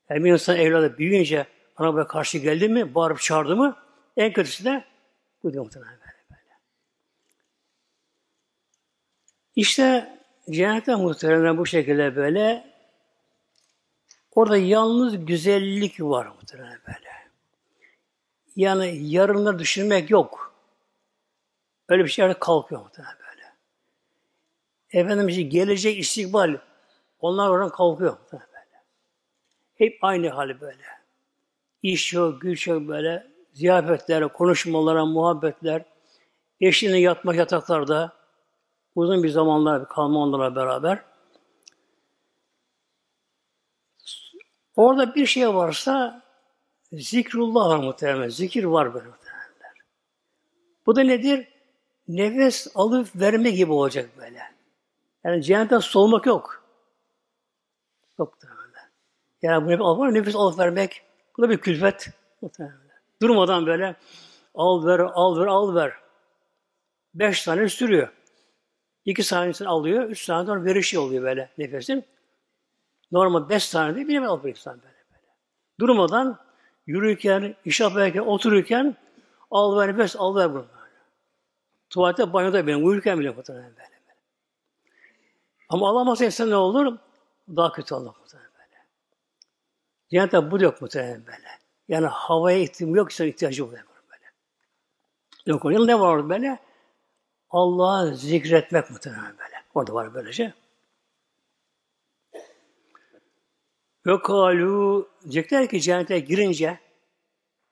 Yani 0.10 0.24
bir 0.24 0.32
insan 0.32 0.58
evladı 0.58 0.98
büyüyünce 0.98 1.46
ana 1.78 1.94
baba 1.94 2.08
karşı 2.08 2.38
geldi 2.38 2.70
mi, 2.70 2.96
bağırıp 2.96 3.20
çağırdı 3.20 3.56
mı, 3.56 3.76
en 4.18 4.34
kötüsü 4.34 4.66
de 4.66 4.84
bu 5.44 5.48
muhtemelen 5.48 6.00
böyle. 6.00 6.24
böyle. 6.30 6.60
İşte 9.56 10.20
cennette 10.50 10.96
muhtemelen 10.96 11.58
bu 11.58 11.66
şekilde 11.66 12.16
böyle 12.16 12.76
orada 14.32 14.58
yalnız 14.58 15.26
güzellik 15.26 16.02
var 16.02 16.26
muhtemelen 16.26 16.80
böyle. 16.88 17.10
Yani 18.56 19.10
yarınları 19.10 19.60
düşünmek 19.60 20.10
yok. 20.10 20.56
Öyle 21.90 22.04
bir 22.04 22.10
şey 22.10 22.34
kalkıyor 22.34 22.82
muhtemelen 22.82 23.18
böyle. 23.20 23.54
Efendim 24.92 25.28
gelecek 25.50 26.00
istikbal 26.00 26.58
onlar 27.20 27.50
oradan 27.50 27.70
kalkıyor 27.70 28.18
muhtemelen 28.20 28.50
böyle. 28.54 28.84
Hep 29.76 29.98
aynı 30.02 30.30
hali 30.30 30.62
böyle. 30.62 30.84
İş 31.84 32.14
yok, 32.14 32.42
güç 32.42 32.68
yok 32.68 32.88
böyle. 32.88 33.35
Ziyafetler, 33.56 34.28
konuşmalara, 34.34 35.06
muhabbetler. 35.06 35.86
Eşliğinde 36.62 36.98
yatmak 36.98 37.36
yataklarda 37.36 38.14
uzun 38.96 39.24
bir 39.24 39.30
zamanlar 39.30 39.90
kalma 39.90 40.20
onlarla 40.20 40.56
beraber. 40.56 41.04
Orada 44.76 45.16
bir 45.16 45.26
şey 45.26 45.48
varsa 45.48 46.22
zikrullah 46.92 47.70
var 47.70 47.78
muhtemelen. 47.78 48.30
Zikir 48.30 48.64
var 48.64 48.94
böyle 48.94 49.08
muhtemelen. 49.08 49.46
Bu 50.86 50.96
da 50.96 51.02
nedir? 51.02 51.48
Nefes 52.08 52.68
alıp 52.76 53.16
verme 53.16 53.52
gibi 53.52 53.72
olacak 53.72 54.10
böyle. 54.18 54.42
Yani 55.24 55.44
cehennetten 55.44 55.80
soğumak 55.80 56.26
yok. 56.26 56.64
Yok 58.20 58.34
muhtemelen. 58.34 58.90
Yani 59.42 59.66
bu 59.66 59.70
nefes 59.70 59.86
alıp, 59.86 60.12
nefes 60.12 60.36
alıp 60.36 60.60
vermek 60.60 61.02
bu 61.38 61.42
da 61.42 61.50
bir 61.50 61.58
külfet. 61.58 62.10
Muhtemelen. 62.42 62.85
Durmadan 63.22 63.66
böyle 63.66 63.96
al 64.56 64.86
ver, 64.86 65.00
al 65.00 65.40
ver, 65.40 65.48
al 65.48 65.76
ver. 65.76 65.94
Beş 67.14 67.44
tane 67.44 67.70
sürüyor. 67.70 68.08
İki 69.06 69.24
saniyesini 69.24 69.68
alıyor, 69.68 70.10
üç 70.10 70.26
saniye 70.26 70.46
sonra 70.46 70.66
verişi 70.66 71.00
oluyor 71.00 71.24
böyle 71.24 71.50
nefesin. 71.58 72.06
Normal 73.12 73.50
beş 73.50 73.64
saniye 73.64 73.96
değil, 73.96 74.20
nefes 74.20 74.30
alıp 74.30 74.46
insan 74.46 74.74
böyle 74.82 75.06
böyle. 75.12 75.24
Durmadan 75.80 76.40
yürürken, 76.88 77.56
iş 77.66 77.80
yaparken, 77.80 78.22
otururken 78.22 78.96
al 79.52 79.80
ver 79.80 79.88
nefes, 79.88 80.16
al 80.16 80.36
ver 80.36 80.54
bunu. 80.54 80.66
Tuvalette, 81.90 82.34
banyoda 82.34 82.68
benim, 82.68 82.86
uyurken 82.86 83.20
bile 83.20 83.30
muhtemelen 83.30 83.70
böyle, 83.70 83.78
böyle. 83.78 84.20
Ama 85.70 85.90
alamazsa 85.90 86.26
insan 86.26 86.50
ne 86.50 86.56
olur? 86.56 86.98
Daha 87.50 87.72
kötü 87.72 87.96
olur 87.96 88.14
muhtemelen 88.20 88.52
böyle. 88.54 88.86
Cennette 90.10 90.52
bu 90.52 90.64
yok 90.64 90.82
muhtemelen 90.82 91.26
böyle. 91.26 91.65
Yani 91.88 92.06
havaya 92.08 92.58
ihtiyacı 92.58 92.98
yok, 92.98 93.12
insan 93.12 93.28
ihtiyacı 93.28 93.66
oluyor 93.66 93.84
böyle. 94.12 94.32
Yok, 95.46 95.66
onun 95.66 95.88
ne 95.88 96.00
var 96.00 96.30
böyle? 96.30 96.60
Allah'ı 97.50 98.16
zikretmek 98.16 98.90
muhtemelen 98.90 99.38
böyle. 99.38 99.64
Orada 99.74 99.94
var 99.94 100.14
böylece. 100.14 100.54
Ve 104.06 104.22
kalu 104.22 105.10
diyecekler 105.24 105.70
ki 105.70 105.82
cennete 105.82 106.20
girince 106.20 106.80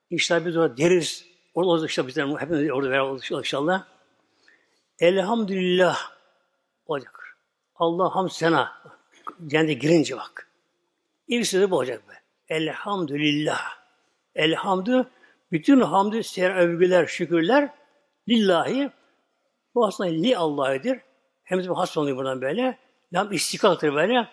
işte 0.10 0.46
biz 0.46 0.58
orada 0.58 0.78
deriz. 0.78 1.26
Orada 1.54 1.86
işte 1.86 2.08
bizler 2.08 2.28
hepimiz 2.28 2.72
orada 2.72 2.90
beraber 2.90 3.38
inşallah. 3.40 3.88
Elhamdülillah 5.00 6.12
olacak. 6.86 7.38
Allah 7.76 8.16
ham 8.16 8.30
sana. 8.30 8.82
Cennete 9.48 9.74
girince 9.74 10.18
bak. 10.18 10.50
İlk 11.28 11.48
sözü 11.48 11.72
bu 11.72 11.76
olacak 11.78 12.10
be. 12.10 12.14
Elhamdülillah. 12.48 13.83
Elhamdü 14.36 15.08
bütün 15.52 15.82
hamdü, 15.82 16.24
ser 16.24 16.56
övgüler, 16.56 17.06
şükürler 17.06 17.70
lillahi 18.30 18.92
bu 19.76 19.86
aslında 19.86 20.10
li 20.10 20.38
Allah'ıdır. 20.38 21.00
Hem 21.44 21.64
de 21.64 21.68
has 21.68 21.98
oluyor 21.98 22.18
buradan 22.18 22.42
böyle. 22.42 22.78
Lam 23.14 23.32
istikaktır 23.32 23.96
böyle. 23.96 24.30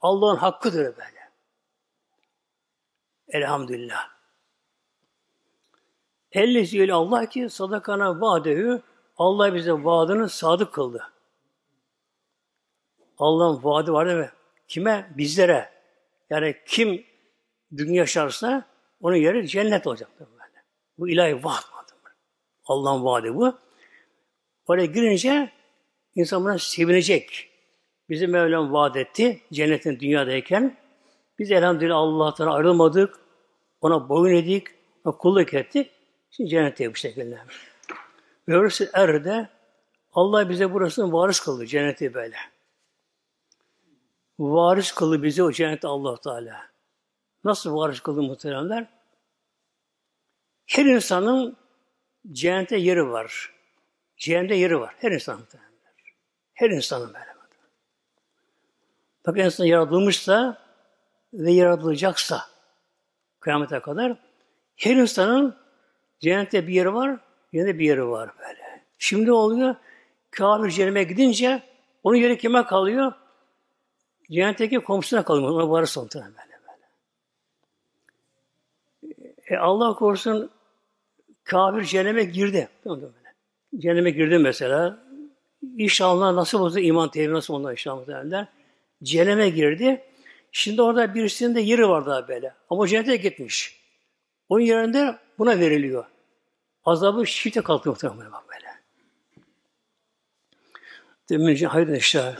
Allah'ın 0.00 0.36
hakkıdır 0.36 0.84
böyle. 0.84 1.30
Elhamdülillah. 3.28 4.10
Ellezi 6.32 6.80
öyle 6.80 6.94
Allah 6.94 7.26
ki 7.26 7.48
sadakana 7.48 8.20
vaadehü 8.20 8.82
Allah 9.16 9.54
bize 9.54 9.72
vaadını 9.72 10.28
sadık 10.28 10.72
kıldı. 10.72 11.12
Allah'ın 13.18 13.64
vaadi 13.64 13.92
var 13.92 14.06
değil 14.06 14.18
mi? 14.18 14.30
Kime? 14.68 15.10
Bizlere. 15.16 15.72
Yani 16.30 16.56
kim 16.66 17.06
dünya 17.76 17.94
yaşarsa 17.94 18.69
onun 19.00 19.16
yeri 19.16 19.48
cennet 19.48 19.86
olacaktır 19.86 20.28
böyle. 20.32 20.64
Bu 20.98 21.08
ilahi 21.08 21.44
vaat 21.44 21.70
Allah'ın 22.70 23.04
vaadi 23.04 23.34
bu. 23.34 23.58
Oraya 24.66 24.86
girince 24.86 25.50
insan 26.14 26.44
buna 26.44 26.58
sevinecek. 26.58 27.50
Bizi 28.08 28.26
Mevlam 28.26 28.72
vaat 28.72 28.96
etti 28.96 29.40
cennetin 29.52 30.00
dünyadayken. 30.00 30.76
Biz 31.38 31.50
elhamdülillah 31.50 31.96
Allah'tan 31.96 32.46
ayrılmadık. 32.46 33.20
Ona 33.80 34.08
boyun 34.08 34.36
edik. 34.36 34.66
Ona 35.04 35.16
kulluk 35.16 35.54
ettik. 35.54 35.90
Şimdi 36.30 36.50
cennette 36.50 36.90
bu 36.90 36.96
şekilde. 36.96 37.38
Ve 38.48 38.58
orası 38.58 38.90
erde 38.92 39.48
Allah 40.12 40.48
bize 40.48 40.72
burasını 40.72 41.12
varis 41.12 41.40
kıldı 41.40 41.66
cenneti 41.66 42.14
böyle. 42.14 42.36
Varis 44.38 44.92
kıldı 44.92 45.22
bizi 45.22 45.42
o 45.42 45.52
cennette 45.52 45.88
Allah 45.88 46.20
Teala. 46.20 46.69
Nasıl 47.44 47.76
varis 47.76 48.00
kıldı 48.00 48.22
muhteremler? 48.22 48.86
Her 50.66 50.84
insanın 50.84 51.56
cennette 52.32 52.76
yeri 52.76 53.08
var. 53.10 53.54
Cehennemde 54.16 54.54
yeri 54.54 54.80
var. 54.80 54.94
Her 54.98 55.12
insan 55.12 55.40
Her 56.54 56.70
insanın 56.70 57.14
böyle. 57.14 57.40
Bak 59.26 59.38
insan 59.38 59.64
yaratılmışsa 59.64 60.58
ve 61.32 61.52
yaratılacaksa 61.52 62.42
kıyamete 63.40 63.80
kadar 63.80 64.16
her 64.76 64.96
insanın 64.96 65.56
cennette 66.20 66.66
bir 66.66 66.72
yeri 66.74 66.94
var, 66.94 67.20
yine 67.52 67.78
bir 67.78 67.84
yeri 67.84 68.08
var 68.08 68.30
böyle. 68.38 68.84
Şimdi 68.98 69.32
oluyor, 69.32 69.74
kafir 70.30 70.70
cehenneme 70.70 71.02
gidince 71.02 71.62
onun 72.02 72.16
yeri 72.16 72.38
kime 72.38 72.66
kalıyor? 72.66 73.12
Cennetteki 74.30 74.80
komşusuna 74.80 75.24
kalıyor. 75.24 75.50
Ona 75.50 75.70
varırsa 75.70 76.00
muhtemelen 76.00 76.32
böyle. 76.32 76.60
böyle. 79.02 79.34
E 79.50 79.56
Allah 79.56 79.94
korusun 79.94 80.50
kafir 81.44 81.84
cehenneme 81.84 82.24
girdi. 82.24 82.68
Cehenneme 83.78 84.10
girdi 84.10 84.38
mesela. 84.38 84.98
İnşallah 85.76 86.32
nasıl 86.32 86.60
olsa 86.60 86.80
iman 86.80 87.10
tevhid 87.10 87.32
nasıl 87.32 87.54
onlar 87.54 87.72
inşallah 87.72 88.06
derler. 88.06 88.46
Cehenneme 89.02 89.48
girdi. 89.50 90.02
Şimdi 90.52 90.82
orada 90.82 91.14
birisinin 91.14 91.54
de 91.54 91.60
yeri 91.60 91.88
var 91.88 92.06
daha 92.06 92.28
böyle. 92.28 92.54
Ama 92.70 92.86
cennete 92.86 93.16
gitmiş. 93.16 93.80
Onun 94.48 94.60
yerinde 94.60 95.18
buna 95.38 95.58
veriliyor. 95.58 96.04
Azabı 96.84 97.26
şiddete 97.26 97.60
kalkıyor 97.60 97.94
muhtemelen 97.94 98.32
bak 98.32 98.44
böyle. 98.48 98.70
Demin 101.30 101.64
hayır 101.64 101.88
işte. 101.88 102.36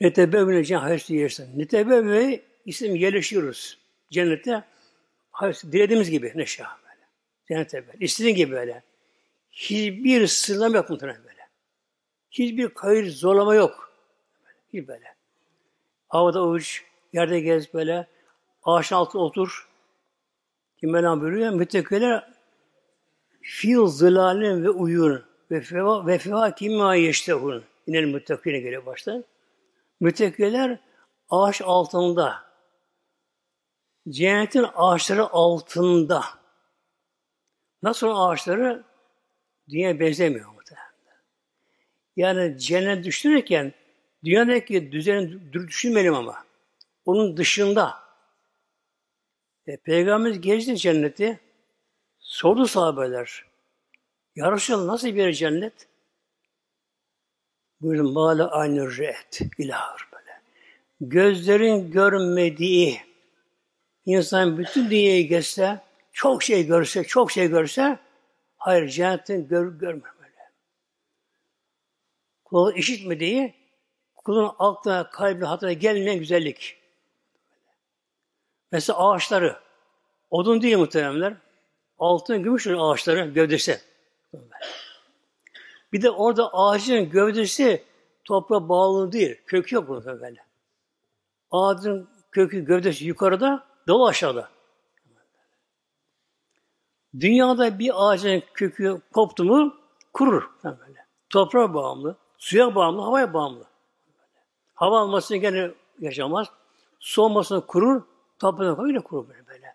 Netebevne 0.00 0.64
cennet 0.64 0.82
hayır 0.82 1.04
yersen. 1.08 1.46
Netebevne 1.56 2.40
isim 2.64 2.96
yerleşiyoruz. 2.96 3.78
Cennette 4.10 4.64
hayır, 5.36 5.60
dilediğimiz 5.72 6.10
gibi 6.10 6.32
neşa 6.34 6.78
böyle. 6.82 7.06
Cennette 7.48 7.86
böyle. 7.86 7.98
İstediğin 8.04 8.36
gibi 8.36 8.52
böyle. 8.52 8.82
Hiçbir 9.50 10.26
sınırlama 10.26 10.76
yok 10.76 10.90
muhtemelen 10.90 11.24
böyle. 11.24 11.48
Hiçbir 12.30 12.68
kayır 12.68 13.10
zorlama 13.10 13.54
yok. 13.54 13.92
Hiç 14.72 14.88
böyle. 14.88 15.14
Havada 16.08 16.46
uç, 16.46 16.84
yerde 17.12 17.40
gez 17.40 17.74
böyle. 17.74 18.06
Ağaçın 18.64 18.96
altında 18.96 19.22
otur. 19.22 19.68
Kim 20.80 20.92
Mevlam 20.92 21.20
buyuruyor? 21.20 21.50
Müttekiler 21.50 22.32
fil 23.42 23.86
zılalin 23.86 24.64
ve 24.64 24.70
uyur 24.70 25.22
ve 25.50 25.60
feva 25.60 26.06
ve 26.06 26.18
feva 26.18 26.54
kimma 26.54 26.94
yeştehun. 26.94 27.64
Yine 27.86 28.00
müttekine 28.00 28.58
geliyor 28.58 28.86
başta. 28.86 29.22
Müttekiler 30.00 30.78
ağaç 31.30 31.62
altında. 31.62 32.45
Cennetin 34.08 34.66
ağaçları 34.74 35.26
altında. 35.26 36.24
Nasıl 37.82 38.08
ağaçları? 38.14 38.84
Dünya 39.68 40.00
benzemiyor 40.00 40.50
muhtemelen. 40.52 40.86
Yani 42.16 42.58
cennet 42.58 43.04
düşünürken 43.04 43.72
dünyadaki 44.24 44.92
düzeni 44.92 45.52
düşünmeyelim 45.52 46.14
ama 46.14 46.44
onun 47.04 47.36
dışında 47.36 48.06
E, 49.66 49.76
Peygamberimiz 49.76 50.40
gezdi 50.40 50.76
cenneti. 50.76 51.40
Sordu 52.18 52.66
sahabeler. 52.66 53.44
Ya 54.36 54.52
Resulallah 54.52 54.86
nasıl 54.86 55.08
bir 55.08 55.32
cennet? 55.32 55.88
Buyurun 57.80 58.12
mâle 58.12 58.42
aynı 58.42 58.96
re'et. 58.98 59.40
İlahır 59.58 60.08
böyle. 60.12 60.40
Gözlerin 61.00 61.90
görmediği 61.90 63.00
insan 64.06 64.58
bütün 64.58 64.90
dünyayı 64.90 65.28
geçse, 65.28 65.80
çok 66.12 66.42
şey 66.42 66.66
görse, 66.66 67.04
çok 67.04 67.32
şey 67.32 67.48
görse, 67.48 67.98
hayır 68.56 68.88
cennetin 68.88 69.48
gör, 69.48 69.80
böyle. 69.80 70.00
Kulağı 72.44 72.74
işitmediği, 72.74 73.54
kulun 74.16 74.52
aklına, 74.58 75.10
kalbine, 75.10 75.44
hatırına 75.44 75.72
gelmeyen 75.72 76.18
güzellik. 76.18 76.76
Mesela 78.72 78.98
ağaçları, 78.98 79.56
odun 80.30 80.62
değil 80.62 80.76
muhteremler. 80.76 81.34
Altın, 81.98 82.42
gümüş 82.42 82.66
ağaçları, 82.66 83.26
gövdesi. 83.26 83.80
Bir 85.92 86.02
de 86.02 86.10
orada 86.10 86.54
ağacın 86.54 87.10
gövdesi 87.10 87.84
toprağa 88.24 88.68
bağlı 88.68 89.12
değil. 89.12 89.40
Kökü 89.46 89.74
yok 89.74 89.88
burada 89.88 90.20
böyle. 90.20 90.44
Ağacın 91.50 92.08
kökü, 92.32 92.64
gövdesi 92.64 93.04
yukarıda, 93.04 93.66
dalı 93.88 94.06
aşağıda. 94.06 94.48
Dünyada 97.20 97.78
bir 97.78 97.92
ağacın 97.94 98.42
kökü 98.54 99.00
koptu 99.12 99.44
mu 99.44 99.76
kurur. 100.12 100.50
Böyle. 100.64 101.06
Toprağa 101.30 101.74
bağımlı, 101.74 102.16
suya 102.38 102.74
bağımlı, 102.74 103.02
havaya 103.02 103.34
bağımlı. 103.34 103.64
Hava 104.74 105.00
almasını 105.00 105.36
gene 105.36 105.70
yaşamaz. 106.00 106.46
Su 107.00 107.22
olmasını 107.22 107.66
kurur, 107.66 108.02
toprağa 108.38 108.84
öyle 108.84 109.00
kurur 109.00 109.28
böyle 109.28 109.46
böyle. 109.46 109.74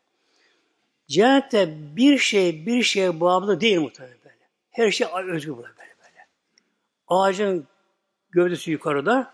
Cennette 1.07 1.77
bir 1.95 2.17
şey 2.17 2.65
bir 2.65 2.83
şeye 2.83 3.19
bağımlı 3.19 3.61
değil 3.61 3.79
muhtemelen 3.79 4.17
böyle. 4.25 4.49
Her 4.71 4.91
şey 4.91 5.07
özgür 5.07 5.57
böyle 5.57 5.73
böyle. 5.77 6.27
Ağacın 7.07 7.67
gövdesi 8.29 8.71
yukarıda, 8.71 9.33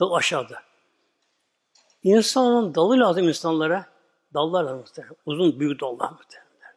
dal 0.00 0.12
aşağıda. 0.12 0.62
İnsanın 2.04 2.74
dalı 2.74 3.00
lazım 3.00 3.28
insanlara. 3.28 3.86
Dallar 4.34 4.64
lazım. 4.64 5.04
Uzun 5.26 5.60
büyük 5.60 5.80
dallar 5.80 6.10
muhtemelen. 6.10 6.76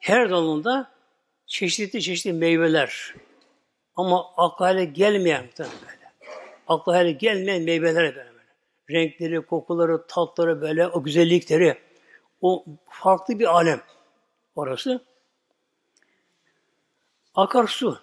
Her 0.00 0.30
dalında 0.30 0.90
çeşitli 1.46 2.02
çeşitli 2.02 2.32
meyveler. 2.32 3.14
Ama 3.96 4.34
akla 4.36 4.66
hale 4.66 4.84
gelmeyen 4.84 5.44
muhtemelen 5.44 5.76
böyle. 5.80 6.12
Akla 6.68 6.94
hale 6.94 7.12
gelmeyen 7.12 7.62
meyveler 7.62 8.16
böyle. 8.16 8.30
Renkleri, 8.90 9.46
kokuları, 9.46 10.06
tatları 10.06 10.60
böyle, 10.60 10.88
o 10.88 11.02
güzellikleri. 11.02 11.78
O 12.40 12.64
farklı 12.88 13.38
bir 13.38 13.54
alem 13.54 13.80
orası. 14.54 15.04
Akarsu 17.34 18.00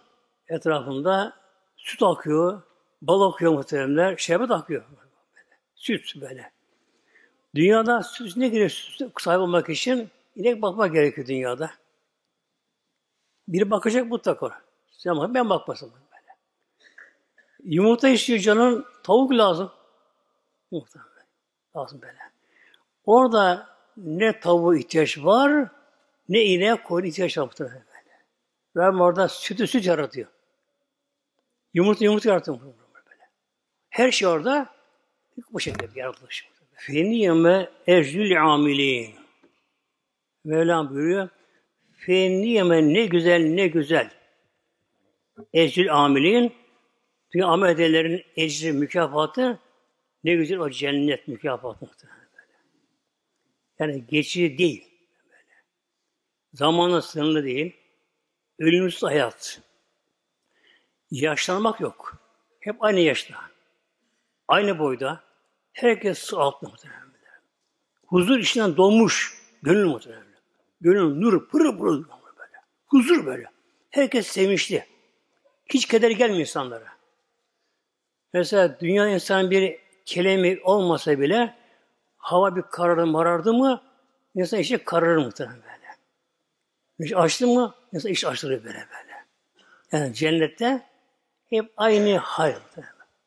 etrafında 0.48 1.34
süt 1.78 2.04
akıyor, 2.04 2.62
bal 3.02 3.32
akıyor 3.32 3.54
muhteremler, 3.54 4.18
şerbet 4.18 4.52
akıyor. 4.52 4.86
Süt 5.76 6.22
böyle. 6.22 6.57
Dünyada 7.58 8.04
süt 8.04 8.38
ne 8.38 8.48
gerekiyor 8.48 9.12
sahip 9.20 9.42
olmak 9.42 9.70
için? 9.70 10.10
İnek 10.36 10.62
bakmak 10.62 10.94
gerekiyor 10.94 11.28
dünyada. 11.28 11.72
Biri 13.48 13.72
bakacak 13.72 14.08
mutlaka. 14.08 14.62
Sen 14.92 15.18
bak, 15.18 15.34
ben 15.34 15.50
bakmasın 15.50 15.92
böyle. 15.94 16.38
Yumurta 17.64 18.10
istiyor 18.10 18.40
canın, 18.40 18.86
tavuk 19.04 19.32
lazım. 19.32 19.72
Yumurta 20.72 21.00
lazım 21.76 22.02
böyle. 22.02 22.18
Orada 23.06 23.70
ne 23.98 24.40
tavuğa 24.40 24.76
ihtiyaç 24.78 25.18
var, 25.18 25.68
ne 26.30 26.44
ineğe 26.44 26.84
koyun 26.84 27.06
ihtiyaç 27.06 27.38
var 27.38 27.50
böyle. 27.60 27.84
Rabbim 28.78 29.02
orada 29.02 29.28
sütü 29.28 29.68
süt 29.68 29.86
yaratıyor. 29.86 30.28
Yumurta 31.74 32.06
yumurta 32.06 32.30
yaratıyor 32.30 32.62
böyle. 32.62 33.30
Her 33.90 34.12
şey 34.12 34.28
orada 34.28 34.70
bu 35.52 35.60
şekilde 35.60 36.00
yaratılmış. 36.00 36.57
Feniyeme 36.78 37.70
ecrül 37.88 38.44
amilin. 38.44 39.16
Mevlam 40.44 40.90
buyuruyor. 40.90 41.30
Feniyeme 41.94 42.94
ne 42.94 43.06
güzel 43.06 43.42
ne 43.42 43.68
güzel. 43.68 44.12
Ecrül 45.54 45.94
amilin. 45.94 46.54
Dünya 47.34 47.48
amel 47.48 47.70
edenlerin 47.70 48.24
ecri 48.36 48.74
mükafatı 48.74 49.60
ne 50.24 50.36
güzel 50.36 50.58
o 50.58 50.70
cennet 50.70 51.28
mükafatı. 51.28 51.90
Yani 53.80 54.08
geçici 54.08 54.58
değil. 54.58 54.88
Böyle. 55.26 55.64
Zamanla 56.54 57.02
sınırlı 57.02 57.44
değil. 57.44 57.76
Ölümsüz 58.60 59.04
hayat. 59.04 59.62
Yaşlanmak 61.12 61.82
yok. 61.82 62.18
Hep 62.60 62.84
aynı 62.84 63.00
yaşta. 63.00 63.36
Aynı 64.48 64.80
boyda. 64.80 65.27
Herkes 65.78 66.20
su 66.20 66.40
altında 66.40 66.70
muhtemelen. 66.70 67.02
Huzur 68.08 68.40
içinden 68.40 68.78
donmuş. 68.78 69.42
Gönül 69.62 69.86
muhtemelen. 69.86 70.24
Gönül 70.82 71.22
nur 71.22 71.50
pırıl 71.50 71.78
pırıl 71.78 72.04
böyle. 72.38 72.58
Huzur 72.88 73.26
böyle. 73.26 73.46
Herkes 73.90 74.28
sevinçli. 74.28 74.86
Hiç 75.66 75.86
keder 75.86 76.12
gelmiyor 76.12 76.40
insanlara. 76.40 76.88
Mesela 78.34 78.80
dünya 78.80 79.10
insan 79.10 79.52
bir 79.52 79.80
kelime 80.06 80.60
olmasa 80.64 81.20
bile 81.20 81.56
hava 82.18 82.56
bir 82.56 82.62
karardı 82.62 83.06
marardı 83.06 83.54
mı 83.54 83.84
insan 84.36 84.60
işi 84.60 84.78
kararır 84.78 85.18
muhtemelen 85.18 85.62
böyle. 85.62 85.96
İş 87.00 87.14
açtı 87.14 87.48
mı 87.48 87.76
insan 87.94 88.12
iş 88.12 88.26
açtırır 88.26 88.64
böyle 88.64 88.88
böyle. 88.90 89.26
Yani 89.92 90.14
cennette 90.14 90.82
hep 91.50 91.72
aynı 91.78 92.18
hal. 92.18 92.54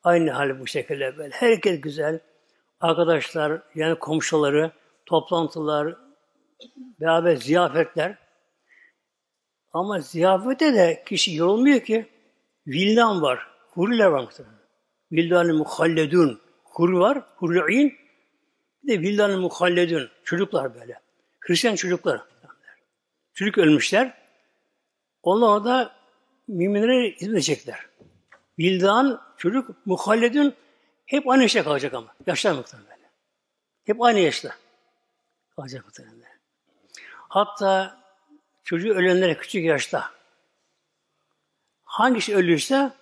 Aynı 0.05 0.31
hal 0.31 0.61
bu 0.61 0.67
şekilde 0.67 1.19
böyle. 1.19 1.35
Herkes 1.35 1.81
güzel. 1.81 2.21
Arkadaşlar, 2.81 3.63
yani 3.75 3.99
komşuları, 3.99 4.73
toplantılar, 5.07 5.97
beraber 7.01 7.37
ziyafetler. 7.37 8.19
Ama 9.73 10.01
ziyafete 10.01 10.75
de 10.75 11.05
kişi 11.07 11.35
yorulmuyor 11.35 11.81
ki. 11.81 12.07
Vildan 12.67 13.23
var, 13.23 13.47
huriler 13.71 14.07
var. 14.07 14.27
Vildan-ı 15.13 15.55
muhalledun. 15.55 16.41
Huri 16.65 16.99
var, 16.99 17.23
huri'in. 17.37 17.95
Bir 18.83 18.93
de 18.93 19.01
vildan-ı 19.01 19.39
muhalledun. 19.39 20.09
Çocuklar 20.25 20.75
böyle. 20.75 21.01
Hristiyan 21.41 21.75
çocuklar. 21.75 22.21
Çocuk 23.35 23.59
ölmüşler. 23.59 24.15
Onlar 25.23 25.49
orada 25.49 25.93
müminlere 26.49 27.11
hizmet 27.11 27.33
edecekler. 27.33 27.87
Vildan, 28.59 29.21
çocuk, 29.37 29.87
muhalledun 29.87 30.55
hep 31.11 31.29
aynı 31.29 31.43
yaşta 31.43 31.65
kalacak 31.65 31.95
ama. 31.95 32.15
Yaşlar 32.27 32.53
muhtemelen. 32.53 32.99
Hep 33.85 34.03
aynı 34.03 34.19
yaşta 34.19 34.57
kalacak 35.57 35.85
muhtemelen. 35.85 36.39
Hatta 37.29 38.01
çocuğu 38.65 38.95
ölenlere 38.95 39.37
küçük 39.37 39.65
yaşta 39.65 40.11
hangisi 41.83 42.37
ölürse 42.37 42.93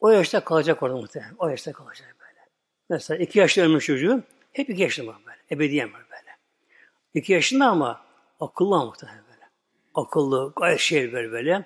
o 0.00 0.10
yaşta 0.10 0.44
kalacak 0.44 0.82
orada 0.82 0.96
muhtemelen. 0.96 1.34
O 1.38 1.48
yaşta 1.48 1.72
kalacak 1.72 2.16
böyle. 2.20 2.40
Mesela 2.88 3.22
iki 3.22 3.38
yaşta 3.38 3.62
ölmüş 3.62 3.86
çocuğu 3.86 4.22
hep 4.52 4.70
iki 4.70 4.82
yaşında 4.82 5.10
var 5.10 5.18
böyle. 5.26 5.38
Ebediyen 5.50 5.92
var 5.92 6.02
böyle. 6.10 6.36
İki 7.14 7.32
yaşında 7.32 7.66
ama 7.66 8.00
akıllı 8.40 8.86
muhtemelen 8.86 9.24
böyle. 9.32 9.50
Akıllı, 9.94 10.52
gayet 10.56 10.80
şey 10.80 11.12
böyle 11.12 11.32
böyle. 11.32 11.64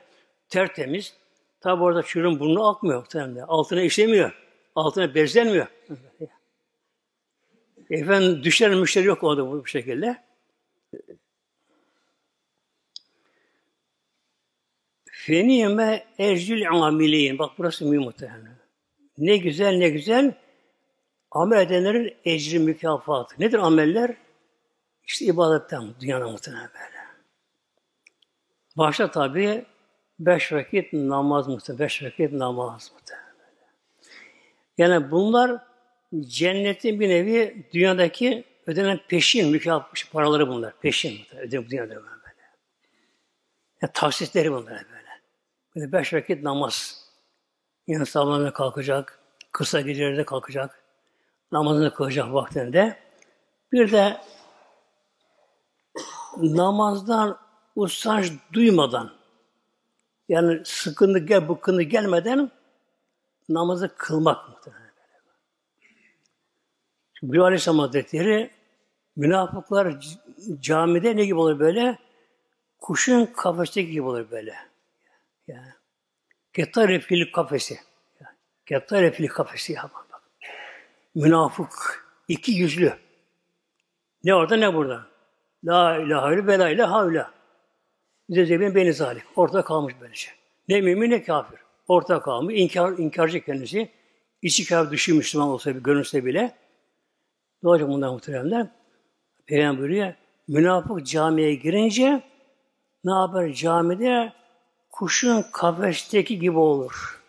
Tertemiz. 0.49 1.14
Tabi 1.61 1.82
orada 1.82 2.03
çocuğun 2.03 2.41
burnu 2.41 2.68
akmıyor 2.68 2.99
muhtemelen. 2.99 3.43
Altına 3.43 3.82
işlemiyor. 3.82 4.49
Altına 4.80 5.14
bezlenmiyor. 5.14 5.66
Efendim 7.90 8.44
düşen 8.44 8.78
müşteri 8.78 9.06
yok 9.06 9.24
orada 9.24 9.50
bu 9.50 9.66
şekilde. 9.66 10.22
Feniyeme 15.04 16.06
ecrül 16.18 16.70
amiliyin. 16.70 17.38
Bak 17.38 17.50
burası 17.58 17.86
mühim 17.86 18.02
muhtemelen. 18.02 18.58
Ne 19.18 19.36
güzel 19.36 19.74
ne 19.76 19.88
güzel 19.88 20.34
amel 21.30 21.60
edenlerin 21.60 22.16
ecri 22.24 22.58
mükafatı. 22.58 23.34
Nedir 23.38 23.58
ameller? 23.58 24.16
İşte 25.04 25.24
ibadetten 25.24 25.94
dünyada 26.00 26.28
muhtemelen 26.28 26.70
böyle. 26.74 27.00
Başta 28.76 29.10
tabi 29.10 29.64
beş 30.18 30.52
vakit 30.52 30.92
namaz 30.92 31.48
muhtemelen. 31.48 31.84
Beş 31.84 32.02
vakit 32.02 32.32
namaz 32.32 32.92
muhtemelen. 32.94 33.29
Yani 34.80 35.10
bunlar 35.10 35.62
cennetin 36.20 37.00
bir 37.00 37.08
nevi 37.08 37.66
dünyadaki 37.72 38.44
ödenen 38.66 39.00
peşin 39.08 39.50
mükafat 39.50 40.04
paraları 40.12 40.48
bunlar. 40.48 40.80
Peşin 40.80 41.18
ödenen 41.38 41.70
dünyada 41.70 41.88
böyle. 41.88 42.06
Yani 43.82 43.92
taksitleri 43.94 44.52
bunlar 44.52 44.66
böyle. 44.66 45.10
Böyle 45.76 45.92
beş 45.92 46.14
vakit 46.14 46.42
namaz. 46.42 47.04
Yani 47.86 48.06
sabahına 48.06 48.52
kalkacak, 48.52 49.18
kısa 49.52 49.80
gecelerde 49.80 50.24
kalkacak, 50.24 50.82
namazını 51.52 51.94
kılacak 51.94 52.32
vaktinde. 52.32 52.96
Bir 53.72 53.92
de 53.92 54.20
namazdan 56.36 57.38
usanç 57.76 58.32
duymadan 58.52 59.12
yani 60.28 60.60
sıkıntı 60.64 61.18
gel, 61.18 61.48
bıkkınlık 61.48 61.90
gelmeden 61.90 62.50
namazı 63.51 63.94
kılmak 63.96 64.48
muhtemelen. 64.48 64.90
Çünkü 67.14 67.32
bir 67.32 67.38
Aleyhisselam 67.38 67.78
Hazretleri 67.78 68.51
münafıklar 69.16 69.96
camide 70.61 71.16
ne 71.16 71.24
gibi 71.24 71.38
olur 71.38 71.59
böyle? 71.59 71.98
Kuşun 72.78 73.26
kafesteki 73.26 73.90
gibi 73.90 74.03
olur 74.03 74.30
böyle. 74.30 74.55
Yani. 75.46 75.68
Kettar 76.53 76.88
refili 76.88 77.32
kafesi. 77.32 77.78
Kettar 78.66 79.03
refili 79.03 79.26
kafesi 79.26 79.72
ya 79.72 79.82
bak. 79.82 80.22
Münafık. 81.14 82.05
iki 82.28 82.53
yüzlü. 82.53 82.92
Ne 84.24 84.34
orada 84.34 84.57
ne 84.57 84.74
burada. 84.74 85.07
La 85.64 85.96
ilahe 85.98 86.46
ve 86.46 86.59
la 86.59 86.68
ilahe 86.68 87.11
illa. 87.11 87.34
Zezebin 88.28 88.74
beni 88.74 88.92
zalim. 88.92 89.22
Ortada 89.36 89.62
kalmış 89.64 89.94
böylece. 90.01 90.30
Ne 90.68 90.80
mümin 90.80 91.11
ne 91.11 91.22
kafir. 91.22 91.59
Ortada 91.91 92.22
kalmış. 92.22 92.55
İnkar, 92.59 92.99
inkarcı 92.99 93.45
kendisi. 93.45 93.91
İçi 94.43 94.68
kafir 94.68 94.91
dışı 94.91 95.14
Müslüman 95.14 95.49
olsa 95.49 95.74
bir 95.74 95.80
görünse 95.80 96.24
bile. 96.24 96.57
Ne 97.62 97.68
olacak 97.68 97.88
bundan 97.88 98.12
muhteremler? 98.12 98.66
Peygamber 99.47 99.78
buyuruyor. 99.78 100.14
Münafık 100.49 101.07
camiye 101.07 101.55
girince 101.55 102.22
ne 103.05 103.12
yapar 103.12 103.49
camide? 103.49 104.32
Kuşun 104.91 105.45
kafesteki 105.53 106.38
gibi 106.38 106.59
olur. 106.59 107.22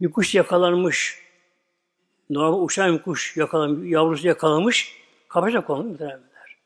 Bir 0.00 0.10
kuş 0.10 0.34
yakalanmış. 0.34 1.18
Normal 2.30 2.62
uçan 2.62 2.94
bir 2.94 3.02
kuş 3.02 3.36
yakalanmış, 3.36 3.92
yavrusu 3.92 4.28
yakalamış. 4.28 4.96
Kafese 5.28 5.60
konulmuş 5.60 5.90
muhteremler. 5.90 6.58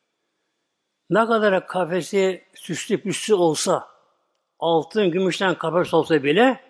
Ne 1.11 1.26
kadar 1.26 1.66
kafesi 1.66 2.45
süslü 2.55 3.01
püslü 3.01 3.34
olsa, 3.34 3.89
altın, 4.59 5.11
gümüşten 5.11 5.55
kafes 5.55 5.95
olsa 5.95 6.22
bile 6.22 6.65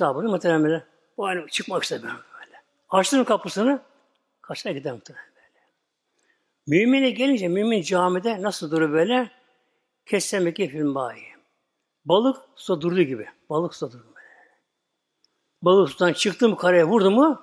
ne 0.00 0.06
yapar 0.06 0.22
muhteremler? 0.22 0.82
Bu 1.16 1.26
hani 1.26 1.50
çıkmak 1.50 1.82
istemiyor 1.82 2.14
böyle. 2.14 2.62
Açtın 2.90 3.24
kapısını, 3.24 3.82
kaçına 4.40 4.72
gider 4.72 4.92
muhteremler. 4.92 5.28
Mümine 6.66 7.10
gelince 7.10 7.48
mümin 7.48 7.82
camide 7.82 8.42
nasıl 8.42 8.70
durur 8.70 8.92
böyle? 8.92 9.30
Kessemeki 10.06 10.68
film 10.68 10.94
bayi. 10.94 11.24
Balık 12.04 12.36
suda 12.56 12.80
durduğu 12.80 13.02
gibi. 13.02 13.28
Balık 13.50 13.74
suda 13.74 13.92
durur 13.92 14.04
böyle. 14.04 14.50
Balık 15.62 15.90
sudan 15.90 16.12
çıktı 16.12 16.48
mı 16.48 16.56
karaya 16.56 16.88
vurdu 16.88 17.10
mu 17.10 17.42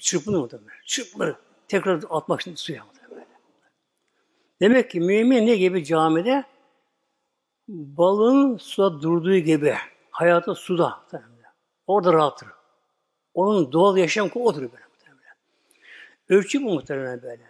çırpınır 0.00 0.38
mı 0.38 0.48
böyle. 0.52 0.64
Çırpınır. 0.86 1.36
Tekrar 1.68 2.02
atmak 2.10 2.40
için 2.40 2.54
suya 2.54 2.84
mı 2.84 2.90
böyle. 3.10 3.26
Demek 4.60 4.90
ki 4.90 5.00
mümin 5.00 5.46
ne 5.46 5.56
gibi 5.56 5.84
camide? 5.84 6.44
Balığın 7.68 8.56
suda 8.56 9.02
durduğu 9.02 9.36
gibi. 9.36 9.76
Hayatı 10.10 10.54
suda. 10.54 11.00
Orada 11.86 12.12
rahattır. 12.12 12.48
Onun 13.34 13.72
doğal 13.72 13.96
yaşam 13.96 14.30
odur 14.34 14.62
böyle. 14.62 14.86
Ölçü 16.28 16.62
bu 16.62 16.74
muhtemelen 16.74 17.22
böyle. 17.22 17.42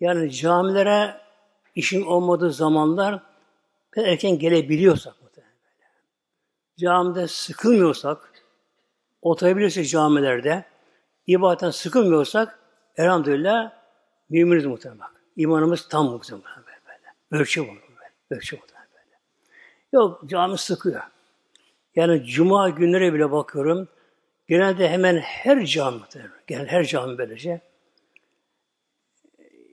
Yani 0.00 0.32
camilere 0.32 1.20
işin 1.74 2.02
olmadığı 2.02 2.52
zamanlar 2.52 3.22
erken 3.96 4.38
gelebiliyorsak 4.38 5.22
muhtemelen 5.22 5.54
böyle. 5.64 5.88
Camide 6.76 7.28
sıkılmıyorsak, 7.28 8.32
oturabilirsek 9.22 9.88
camilerde, 9.88 10.64
ibadetten 11.26 11.70
sıkılmıyorsak, 11.70 12.58
elhamdülillah 12.96 13.72
müminiz 14.28 14.66
muhtemelen 14.66 15.00
bak. 15.00 15.14
İmanımız 15.36 15.88
tam 15.88 16.06
muhtemelen 16.06 16.44
böyle. 16.46 17.42
Ölçü 17.42 17.62
bu. 17.62 17.66
Böyle. 17.66 18.12
Ölçü 18.30 18.56
muhtemelen 18.56 18.88
böyle. 18.94 19.18
Yok 19.92 20.20
cami 20.26 20.58
sıkıyor. 20.58 21.02
Yani 21.96 22.24
cuma 22.24 22.68
günleri 22.68 23.14
bile 23.14 23.32
bakıyorum. 23.32 23.88
Genelde 24.48 24.88
hemen 24.88 25.16
her 25.16 25.66
cami. 25.66 26.00
Genel 26.46 26.66
her 26.66 26.84
cami 26.84 27.18
böylece 27.18 27.60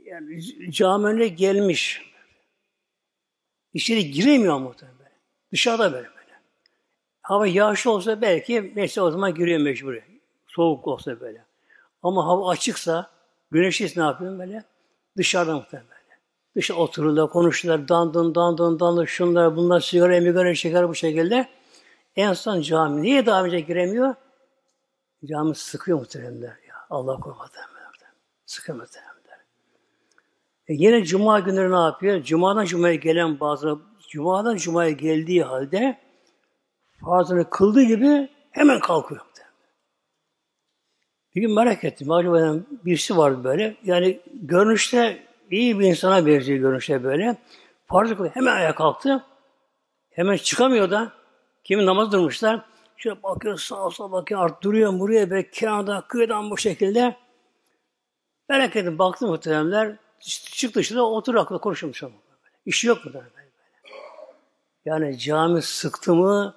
yani 0.08 0.42
cami 0.72 1.08
önüne 1.08 1.28
gelmiş. 1.28 2.02
İçeri 3.74 4.12
giremiyor 4.12 4.58
muhtemelen. 4.58 5.12
Dışarıda 5.52 5.94
böyle 5.94 6.08
böyle. 6.08 6.40
Hava 7.22 7.48
yağışlı 7.48 7.92
olsa 7.92 8.22
belki 8.22 8.72
neyse 8.76 9.02
o 9.02 9.12
zaman 9.12 9.36
giriyor 9.36 9.60
mecbur. 9.60 9.96
Soğuk 10.48 10.88
olsa 10.88 11.20
böyle. 11.20 11.46
Ama 12.04 12.26
hava 12.26 12.50
açıksa, 12.50 13.12
güneşliyse 13.52 14.00
ne 14.00 14.06
yapıyor 14.06 14.40
böyle? 14.40 14.64
Dışarıda 15.18 15.56
muhtemelen 15.56 15.90
böyle. 15.90 16.20
Dışa 16.56 16.74
otururlar, 16.74 17.30
konuşurlar, 17.30 17.88
dandın, 17.88 18.36
dandın, 18.36 18.80
dandın, 18.80 19.06
şunlar, 19.06 19.56
bunlar, 19.56 19.80
sigara, 19.80 20.20
migara, 20.20 20.56
şeker 20.56 20.90
bu 20.90 20.96
şekilde. 20.96 21.48
En 22.18 22.34
son 22.34 22.62
cami. 22.62 23.02
Niye 23.02 23.26
daha 23.26 23.44
önce 23.44 23.60
giremiyor? 23.60 24.16
Cami 25.26 25.56
sıkıyor 25.56 26.00
muhtemelen 26.00 26.42
ya. 26.42 26.76
Allah 26.90 27.20
korumadı. 27.20 27.52
Sıkıyor 28.46 28.78
muhtemelen. 28.78 29.18
E 30.68 30.74
yine 30.74 31.04
cuma 31.04 31.40
günleri 31.40 31.72
ne 31.72 31.76
yapıyor? 31.76 32.24
Cuma'dan 32.24 32.66
cumaya 32.66 32.96
gelen 32.96 33.40
bazı 33.40 33.80
Cuma'dan 34.10 34.56
cumaya 34.56 34.92
geldiği 34.92 35.44
halde 35.44 35.98
farzını 37.06 37.50
kıldığı 37.50 37.84
gibi 37.84 38.30
hemen 38.52 38.80
kalkıyor. 38.80 39.22
Bir 41.36 41.42
gün 41.42 41.56
merak 41.56 41.84
ettim. 41.84 42.12
Acaba 42.12 42.56
birisi 42.86 43.18
vardı 43.18 43.44
böyle. 43.44 43.76
Yani 43.84 44.20
görünüşte 44.34 45.24
iyi 45.52 45.80
bir 45.80 45.86
insana 45.86 46.26
benziyor 46.26 46.60
görünüşte 46.60 47.04
böyle. 47.04 47.38
Farzı 47.86 48.18
kılıyor. 48.18 48.36
Hemen 48.36 48.56
ayağa 48.56 48.76
kalktı. 48.76 49.24
Hemen 50.10 50.38
çıkamıyor 50.38 50.92
da. 50.92 51.12
Kimin 51.68 51.86
namaz 51.86 52.12
durmuşlar. 52.12 52.66
Şöyle 52.98 53.24
bakıyor 53.24 53.58
sağa 53.58 53.90
sola 53.90 54.12
bakıyor. 54.12 54.46
Artık 54.46 54.64
duruyor 54.64 55.00
buraya 55.00 55.30
böyle 55.30 55.52
kenarda 55.52 56.04
kıyıdan 56.08 56.52
bu 56.52 56.58
şekilde. 56.58 57.16
Merak 58.50 58.76
ettim. 58.76 59.00
Baktım 59.00 59.30
muhteremler. 59.30 59.96
Çık 60.52 60.76
dışında 60.76 61.06
otur 61.06 61.36
akıllı 61.36 61.60
konuşmuş 61.62 62.04
ama. 62.04 62.14
İşi 62.66 62.88
yok 62.88 63.06
mu 63.06 63.14
da 63.14 63.18
böyle. 63.18 63.50
Yani 64.86 65.20
cami 65.20 65.62
sıktı 65.62 66.16
mı 66.16 66.56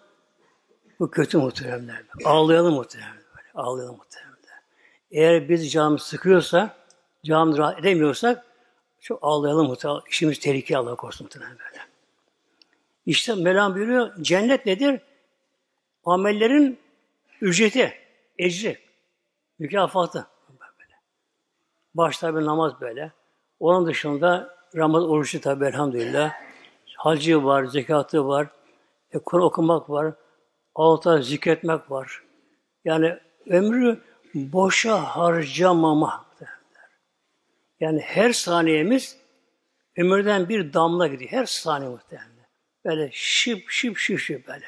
bu 1.00 1.11
kötü 1.11 1.38
muhteremler. 1.38 2.02
Ağlayalım 2.24 2.74
muhteremler. 2.74 3.24
Böyle. 3.36 3.48
Ağlayalım 3.54 3.96
muhteremler. 3.96 4.62
Eğer 5.11 5.48
biz 5.48 5.72
cami 5.72 5.98
sıkıyorsa, 5.98 6.76
cami 7.24 7.58
rahat 7.58 7.78
edemiyorsak 7.78 8.46
çok 9.00 9.18
ağlayalım 9.22 9.66
muhteremler. 9.66 10.02
İşimiz 10.08 10.38
tehlikeli 10.38 10.78
Allah 10.78 10.94
korusun 10.94 11.24
muhteremler. 11.24 11.80
İşte 13.11 13.34
Mevlam 13.34 13.74
buyuruyor, 13.74 14.11
cennet 14.20 14.66
nedir? 14.66 15.00
Amellerin 16.04 16.78
ücreti, 17.40 17.94
ecri, 18.38 18.78
mükafatı. 19.58 20.26
Başta 21.94 22.36
bir 22.36 22.44
namaz 22.44 22.72
böyle. 22.80 23.12
Onun 23.61 23.86
dışında 23.86 24.56
Ramazan 24.76 25.11
orucu 25.11 25.40
tabi 25.40 25.64
elhamdülillah. 25.64 26.32
Hacı 26.96 27.44
var, 27.44 27.64
zekatı 27.64 28.28
var, 28.28 28.48
e, 29.12 29.18
Kur'an 29.18 29.44
okumak 29.44 29.90
var, 29.90 30.14
alta 30.74 31.22
zikretmek 31.22 31.90
var. 31.90 32.22
Yani 32.84 33.18
ömrü 33.46 34.00
boşa 34.34 34.96
harcamama. 35.02 36.26
Yani 37.80 38.00
her 38.00 38.32
saniyemiz 38.32 39.18
ömürden 39.96 40.48
bir 40.48 40.72
damla 40.72 41.06
gidiyor. 41.06 41.30
Her 41.30 41.46
saniye 41.46 41.90
muhtemelen. 41.90 42.39
Böyle 42.85 43.11
şıp 43.12 43.70
şıp 43.70 43.99
şıp 43.99 44.18
şıp 44.18 44.49
böyle. 44.49 44.66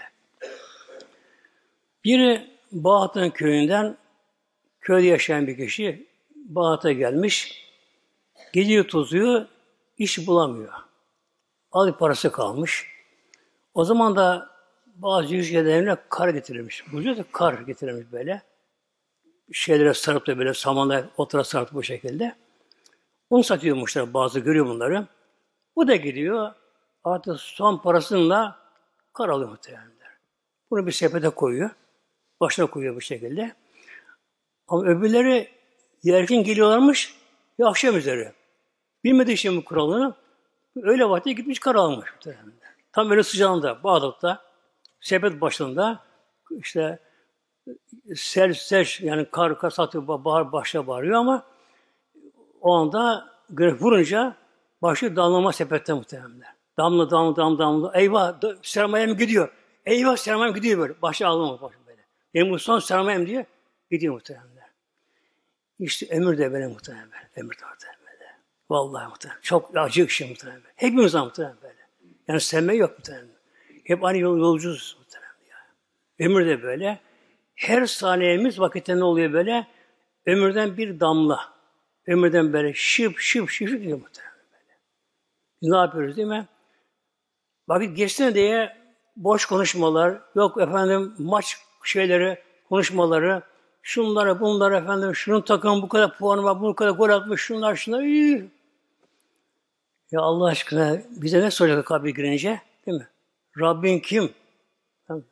Biri 2.05 2.51
Bağat'ın 2.73 3.31
köyünden 3.31 3.97
köyde 4.81 5.07
yaşayan 5.07 5.47
bir 5.47 5.57
kişi 5.57 6.07
Bağat'a 6.35 6.93
gelmiş. 6.93 7.65
Gidiyor 8.53 8.85
tozuyor, 8.85 9.47
iş 9.99 10.27
bulamıyor. 10.27 10.73
Az 11.73 11.91
parası 11.91 12.33
kalmış. 12.33 12.87
O 13.75 13.85
zaman 13.85 14.17
da 14.17 14.51
bazı 14.95 15.35
yüzgelerine 15.35 15.97
kar 16.09 16.29
getirilmiş. 16.29 16.93
Buzluyor 16.93 17.17
da 17.17 17.25
kar 17.33 17.55
getirilmiş 17.55 18.13
böyle. 18.13 18.43
Şeylere 19.53 19.95
sarıp 19.95 20.27
da 20.27 20.39
böyle 20.39 20.55
samanla 20.55 21.05
otura 21.17 21.45
sarıp 21.45 21.73
bu 21.73 21.83
şekilde. 21.83 22.35
Onu 23.31 23.45
satıyormuşlar 23.45 24.15
bazı 24.15 24.41
görüyor 24.41 24.67
bunları. 24.67 25.07
Bu 25.77 25.89
da 25.89 25.97
gidiyor. 25.97 26.53
Artık 27.05 27.40
son 27.40 27.78
parasıyla 27.78 28.59
kar 29.12 29.28
alıyor 29.28 29.50
muhtemelenler. 29.50 30.16
Bunu 30.70 30.86
bir 30.86 30.92
sepete 30.92 31.28
koyuyor. 31.28 31.70
Başına 32.40 32.66
koyuyor 32.66 32.96
bu 32.96 33.00
şekilde. 33.00 33.55
Ama 34.68 34.84
öbürleri 34.84 35.50
yerken 36.03 36.44
geliyorlarmış 36.44 37.16
ya 37.59 37.66
akşam 37.66 37.96
üzeri. 37.96 38.32
Bilmediği 39.05 39.36
şeyin 39.36 39.57
bu 39.57 39.64
kuralını 39.64 40.14
öyle 40.76 41.09
vakti 41.09 41.34
gitmiş 41.34 41.59
kar 41.59 41.74
almış. 41.74 42.14
Tam 42.92 43.11
öyle 43.11 43.22
sıcağında 43.22 43.82
Bağdat'ta 43.82 44.42
sepet 45.00 45.40
başında 45.40 46.00
işte 46.50 46.98
sel 48.14 48.55
sel 48.55 48.86
yani 49.00 49.30
kar 49.30 49.59
kar 49.59 49.70
satıyor 49.70 50.09
bahar 50.09 50.53
başa 50.53 50.86
bağırıyor 50.86 51.14
ama 51.18 51.46
o 52.61 52.74
anda 52.74 53.28
güneş 53.50 53.82
vurunca 53.82 54.36
Başı 54.82 55.16
damlama 55.16 55.53
sepette 55.53 55.92
muhtemelen. 55.92 56.42
Damla 56.79 57.11
damla 57.11 57.37
damla 57.37 57.59
damla. 57.59 57.93
Eyvah 57.95 58.41
sermayem 58.62 59.16
gidiyor. 59.16 59.53
Eyvah 59.87 60.16
sermayem 60.16 60.55
gidiyor 60.55 60.79
böyle. 60.79 61.03
Başı 61.03 61.27
ağlama 61.27 61.62
başı 61.62 61.77
böyle. 61.87 62.03
Benim 62.35 62.51
bu 62.51 62.59
son 62.59 62.79
sermayem 62.79 63.27
diye 63.27 63.47
gidiyor 63.91 64.14
muhtemelen. 64.14 64.53
İşte 65.79 66.07
ömür 66.16 66.39
de 66.39 66.53
böyle 66.53 66.53
böyle. 66.53 66.64
Ömür 67.37 67.55
de 67.55 67.62
böyle. 68.07 68.37
Vallahi 68.70 69.09
muhtemelen. 69.09 69.41
Çok 69.43 69.77
acı 69.77 70.09
şey 70.09 70.37
böyle. 70.45 70.61
Hepimiz 70.77 71.14
muhtemelen 71.14 71.57
böyle. 71.62 71.75
Yani 72.29 72.41
sevme 72.41 72.75
yok 72.75 72.99
muhtemelen. 72.99 73.29
Hep 73.85 74.05
aynı 74.05 74.18
yol, 74.18 74.39
yolcuyuz 74.39 74.97
muhtemelen. 74.99 75.33
Yani. 75.51 76.31
Ömür 76.31 76.47
de 76.47 76.62
böyle. 76.62 77.01
Her 77.55 77.87
saniyemiz 77.87 78.61
vakitte 78.61 78.97
ne 78.97 79.05
oluyor 79.05 79.33
böyle? 79.33 79.66
Ömürden 80.27 80.77
bir 80.77 81.01
damla. 81.01 81.53
Ömürden 82.07 82.53
böyle 82.53 82.75
şıp 82.75 83.18
şıp 83.18 83.51
şıp 83.51 83.68
gidiyor 83.68 83.99
muhtemelen 83.99 84.45
böyle. 84.53 84.79
Biz 85.62 85.68
ne 85.68 85.77
yapıyoruz 85.77 86.16
değil 86.16 86.29
mi? 86.29 86.49
Vakit 87.69 87.97
geçsin 87.97 88.35
diye 88.35 88.77
boş 89.17 89.47
konuşmalar, 89.47 90.21
yok 90.35 90.61
efendim 90.61 91.15
maç 91.19 91.59
şeyleri, 91.85 92.39
konuşmaları, 92.69 93.43
şunlara 93.83 94.41
bunlara 94.41 94.79
efendim, 94.79 95.15
şunun 95.15 95.41
takım 95.41 95.83
bu 95.83 95.89
kadar 95.89 96.19
puanı 96.19 96.43
var, 96.43 96.61
bu 96.61 96.75
kadar 96.75 96.91
gol 96.91 97.11
atmış, 97.11 97.41
şunlar 97.41 97.77
şunlar, 97.77 98.03
iyi. 98.03 98.51
Ya 100.11 100.21
Allah 100.21 100.47
aşkına 100.47 100.99
bize 101.11 101.41
ne 101.41 101.51
soracak 101.51 101.87
kabir 101.87 102.15
girince? 102.15 102.61
Değil 102.87 102.99
mi? 102.99 103.09
Rabbin 103.61 103.99
kim? 103.99 104.33
Tamam. 105.07 105.23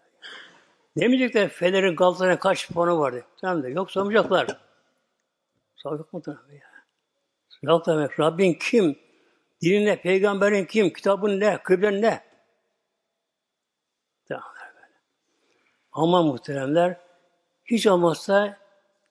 Demeyecekler 0.97 1.49
Fener'in 1.49 1.97
Galatasaray'a 1.97 2.39
kaç 2.39 2.70
puanı 2.70 2.99
vardı. 2.99 3.24
Tamam 3.41 3.62
da 3.62 3.68
yok 3.68 3.91
sormayacaklar. 3.91 4.47
Soracak 5.76 6.12
mı 6.12 6.22
tabii 6.22 6.55
ya? 6.55 6.70
Yok. 7.62 7.89
Rabbin 8.18 8.55
kim? 8.55 8.99
Dinin 9.62 9.86
ne? 9.86 10.00
Peygamberin 10.00 10.64
kim? 10.64 10.92
Kitabın 10.92 11.40
ne? 11.40 11.58
Kıblen 11.62 12.02
ne? 12.02 12.30
Ama 15.92 16.22
muhteremler 16.22 16.96
hiç 17.64 17.86
olmazsa 17.86 18.58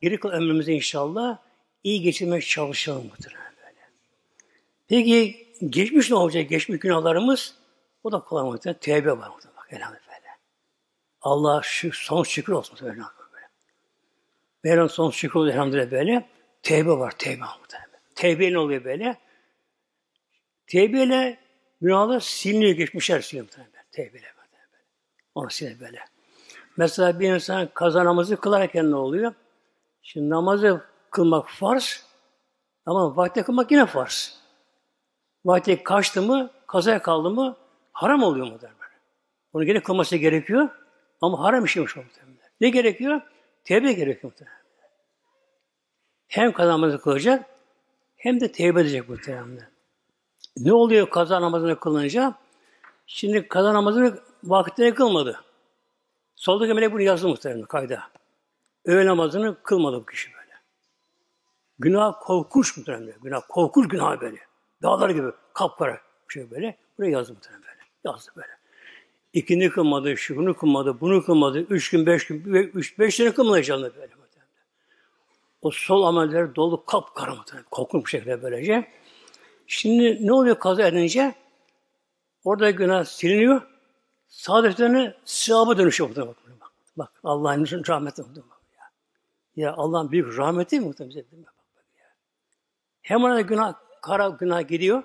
geri 0.01 0.19
kalan 0.19 0.35
ömrümüzde 0.35 0.73
inşallah 0.73 1.37
iyi 1.83 2.01
geçirmeye 2.01 2.41
çalışalım 2.41 3.05
muhterem 3.05 3.39
böyle. 3.57 3.89
Peki 4.87 5.47
geçmiş 5.69 6.09
ne 6.09 6.15
olacak? 6.15 6.49
Geçmiş 6.49 6.79
günahlarımız 6.79 7.55
o 8.03 8.11
da 8.11 8.19
kolay 8.19 8.43
muhterem. 8.43 8.77
Tevbe 8.81 9.11
var 9.11 9.29
muhterem. 9.29 9.55
Elhamdülillah. 9.69 10.09
Allah 11.21 11.61
şu 11.63 11.91
son 11.91 12.23
şükür 12.23 12.53
olsun 12.53 12.73
muhterem. 12.73 13.05
Mevlam 14.63 14.89
son 14.89 15.11
şükür 15.11 15.39
olsun 15.39 15.51
elhamdülillah 15.51 15.91
böyle. 15.91 16.29
Tevbe 16.63 16.91
var. 16.91 17.11
Tevbe 17.17 17.45
muhterem. 17.59 17.89
Tevbe 18.15 18.53
ne 18.53 18.59
oluyor 18.59 18.83
böyle? 18.83 19.17
Tevbeyle 20.69 21.37
günahlar 21.81 22.19
siliniyor, 22.19 22.71
geçmişler 22.71 23.21
siliniyor 23.21 23.45
muhtemelen. 23.45 23.85
Tevbeyle 23.91 24.27
böyle. 24.37 24.63
Onu 25.35 25.49
siliniyor 25.49 25.79
böyle. 25.79 25.99
Mesela 26.77 27.19
bir 27.19 27.33
insan 27.33 27.69
kaza 27.73 28.05
namazı 28.05 28.37
kılarken 28.37 28.91
ne 28.91 28.95
oluyor? 28.95 29.33
Şimdi 30.01 30.29
namazı 30.29 30.81
kılmak 31.11 31.49
farz 31.49 32.05
ama 32.85 33.15
vakti 33.15 33.43
kılmak 33.43 33.71
yine 33.71 33.85
farz. 33.85 34.39
Vakti 35.45 35.83
kaçtı 35.83 36.21
mı, 36.21 36.51
kazaya 36.67 37.01
kaldı 37.01 37.29
mı 37.29 37.57
haram 37.91 38.23
oluyor 38.23 38.47
mu 38.47 38.61
der 38.61 38.71
böyle. 38.79 38.93
Onu 39.53 39.65
gene 39.65 39.83
kılması 39.83 40.15
gerekiyor 40.15 40.69
ama 41.21 41.39
haram 41.39 41.65
işlemiş 41.65 41.97
o 41.97 42.03
muhtemelen. 42.03 42.37
Ne 42.61 42.69
gerekiyor? 42.69 43.21
Tevbe 43.63 43.93
gerekiyor 43.93 44.31
muhtemelen. 44.31 44.59
Hem 46.27 46.51
kaza 46.53 46.71
namazı 46.71 47.01
kılacak 47.01 47.45
hem 48.17 48.39
de 48.39 48.51
tevbe 48.51 48.81
edecek 48.81 49.09
muhtemelen. 49.09 49.78
Ne 50.57 50.73
oluyor 50.73 51.09
kaza 51.09 51.41
namazını 51.41 51.79
kılınca? 51.79 52.35
Şimdi 53.07 53.47
kaza 53.47 53.73
namazını 53.73 54.19
vaktine 54.43 54.93
kılmadı. 54.93 55.41
Soldaki 56.35 56.73
melek 56.73 56.93
bunu 56.93 57.01
yazdı 57.01 57.27
muhtemelen 57.27 57.65
kayda. 57.65 58.03
Öğle 58.85 59.05
namazını 59.05 59.63
kılmadı 59.63 59.97
bu 59.97 60.05
kişi 60.05 60.33
böyle. 60.33 60.53
Günah 61.79 62.13
korkunç 62.21 62.77
muhtemelen. 62.77 63.13
Günah 63.23 63.41
korkunç 63.49 63.87
günah 63.87 64.21
böyle. 64.21 64.37
Dağlar 64.83 65.09
gibi 65.09 65.27
kapkara 65.53 66.01
bir 66.29 66.33
şey 66.33 66.51
böyle. 66.51 66.77
Buraya 66.97 67.11
yazdı 67.11 67.33
muhtemelen 67.33 67.63
böyle. 67.63 67.81
Yazdı 68.05 68.31
böyle. 68.35 68.59
İkini 69.33 69.69
kılmadı, 69.69 70.17
şunu 70.17 70.57
kılmadı, 70.57 71.01
bunu 71.01 71.25
kılmadı. 71.25 71.59
Üç 71.59 71.89
gün, 71.89 72.05
beş 72.05 72.27
gün, 72.27 72.43
üç, 72.53 72.99
beş 72.99 73.15
sene 73.15 73.33
kılmadı 73.33 73.63
canlı 73.63 73.95
böyle. 73.95 74.19
O 75.61 75.71
sol 75.71 76.03
ameller 76.03 76.55
dolu 76.55 76.85
kapkara 76.85 77.35
muhtemelen. 77.35 77.65
Korkunç 77.71 78.05
bir 78.05 78.09
şekilde 78.09 78.43
böylece. 78.43 78.87
Şimdi 79.71 80.27
ne 80.27 80.33
oluyor 80.33 80.59
kaza 80.59 80.83
edince? 80.83 81.35
Orada 82.43 82.71
günah 82.71 83.05
siliniyor. 83.05 83.61
Saadetlerine 84.27 85.13
sevaba 85.25 85.77
dönüşüyor 85.77 86.09
muhtemelen. 86.09 86.35
Bak, 86.61 86.71
bak 86.97 87.11
Allah'ın 87.23 87.65
rahmeti 87.65 88.21
muhtemelen. 88.21 88.51
Ya, 88.75 88.91
ya 89.55 89.73
Allah'ın 89.73 90.11
büyük 90.11 90.37
rahmeti 90.37 90.81
bize. 90.81 91.25
Bak, 91.31 91.53
bak, 91.75 91.85
ya. 91.97 92.05
Hem 93.01 93.23
orada 93.23 93.41
günah, 93.41 93.73
kara 94.01 94.29
günah 94.29 94.67
gidiyor. 94.67 95.03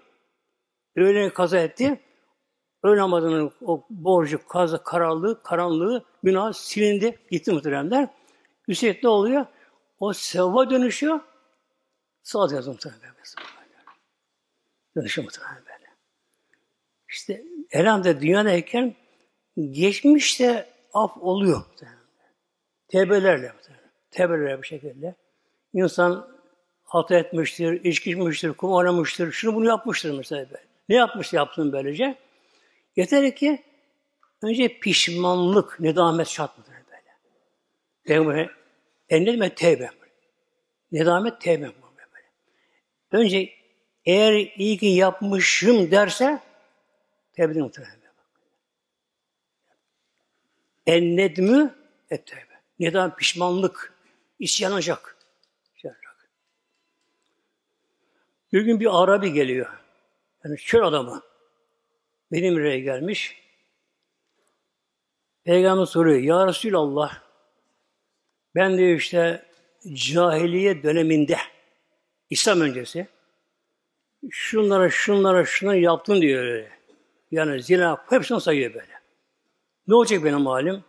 Öğleni 0.96 1.32
kaza 1.32 1.58
etti. 1.58 2.00
Öğle 2.82 3.00
namazının 3.00 3.52
o 3.64 3.84
borcu, 3.90 4.48
kaza, 4.48 4.82
karanlığı, 4.82 5.42
karanlığı, 5.42 6.04
günah 6.22 6.52
silindi, 6.52 7.18
gitti 7.30 7.52
muhteremler. 7.52 8.08
Üstelik 8.68 9.02
ne 9.02 9.08
oluyor? 9.08 9.46
O 10.00 10.12
sevaba 10.12 10.70
dönüşüyor. 10.70 11.20
Sağ 12.22 12.38
yazı 12.38 12.70
muhtemelen. 12.70 13.14
Dönüşüyor 14.96 15.24
muhtemelen 15.24 15.62
böyle. 15.64 15.90
İşte 17.08 17.44
elhamdülillah 17.70 18.20
dünyadayken 18.20 18.94
geçmişte 19.70 20.68
af 20.92 21.16
oluyor. 21.16 21.62
Tevbelerle. 22.88 23.52
Tevbelerle 24.10 24.62
bir 24.62 24.66
şekilde. 24.66 25.14
İnsan 25.72 26.34
hata 26.84 27.18
etmiştir, 27.18 27.84
içki 27.84 28.10
içmiştir, 28.10 28.52
kum 28.52 28.72
oynamıştır, 28.72 29.32
şunu 29.32 29.54
bunu 29.54 29.68
yapmıştır 29.68 30.18
mesela 30.18 30.50
böyle. 30.50 30.64
Ne 30.88 30.96
yapmış 30.96 31.32
yapsın 31.32 31.72
böylece? 31.72 32.18
Yeter 32.96 33.36
ki 33.36 33.62
önce 34.42 34.78
pişmanlık, 34.78 35.80
nedamet 35.80 36.28
şart 36.28 36.58
mıdır 36.58 36.72
böyle. 36.72 37.16
Peygamber 38.04 38.50
enledim 39.08 39.40
ve 39.40 39.54
tevbe. 39.54 39.90
Nedamet 40.92 41.40
tevbe 41.40 41.62
böyle. 41.62 42.26
Önce 43.10 43.48
eğer 44.06 44.52
iyi 44.56 44.78
ki 44.78 44.86
yapmışım 44.86 45.90
derse 45.90 46.40
tevbe 47.32 47.60
muhtemelen. 47.60 48.04
En 50.86 51.16
nedmü 51.16 51.74
et 52.10 52.26
tevbe. 52.26 52.60
Neden 52.78 53.16
pişmanlık, 53.16 53.94
isyanacak. 54.38 55.16
isyanacak. 55.76 56.28
Bir 58.52 58.60
gün 58.62 58.80
bir 58.80 59.02
Arabi 59.02 59.32
geliyor. 59.32 59.78
Yani 60.44 60.56
çöl 60.56 60.82
adamı. 60.82 61.22
Benim 62.32 62.64
yere 62.64 62.80
gelmiş. 62.80 63.42
Peygamber 65.44 65.86
soruyor. 65.86 66.20
Ya 66.20 66.46
Resulallah 66.46 67.20
ben 68.54 68.78
de 68.78 68.94
işte 68.94 69.46
cahiliye 69.92 70.82
döneminde 70.82 71.38
İslam 72.30 72.60
öncesi 72.60 73.08
şunlara 74.30 74.90
şunlara 74.90 75.44
şunları 75.44 75.78
yaptın 75.78 76.20
diyor. 76.20 76.64
Yani 77.30 77.62
zina 77.62 78.04
hepsini 78.08 78.40
sayıyor 78.40 78.74
böyle. 78.74 78.92
Ne 79.86 79.94
olacak 79.94 80.24
benim 80.24 80.46
halim? 80.46 80.84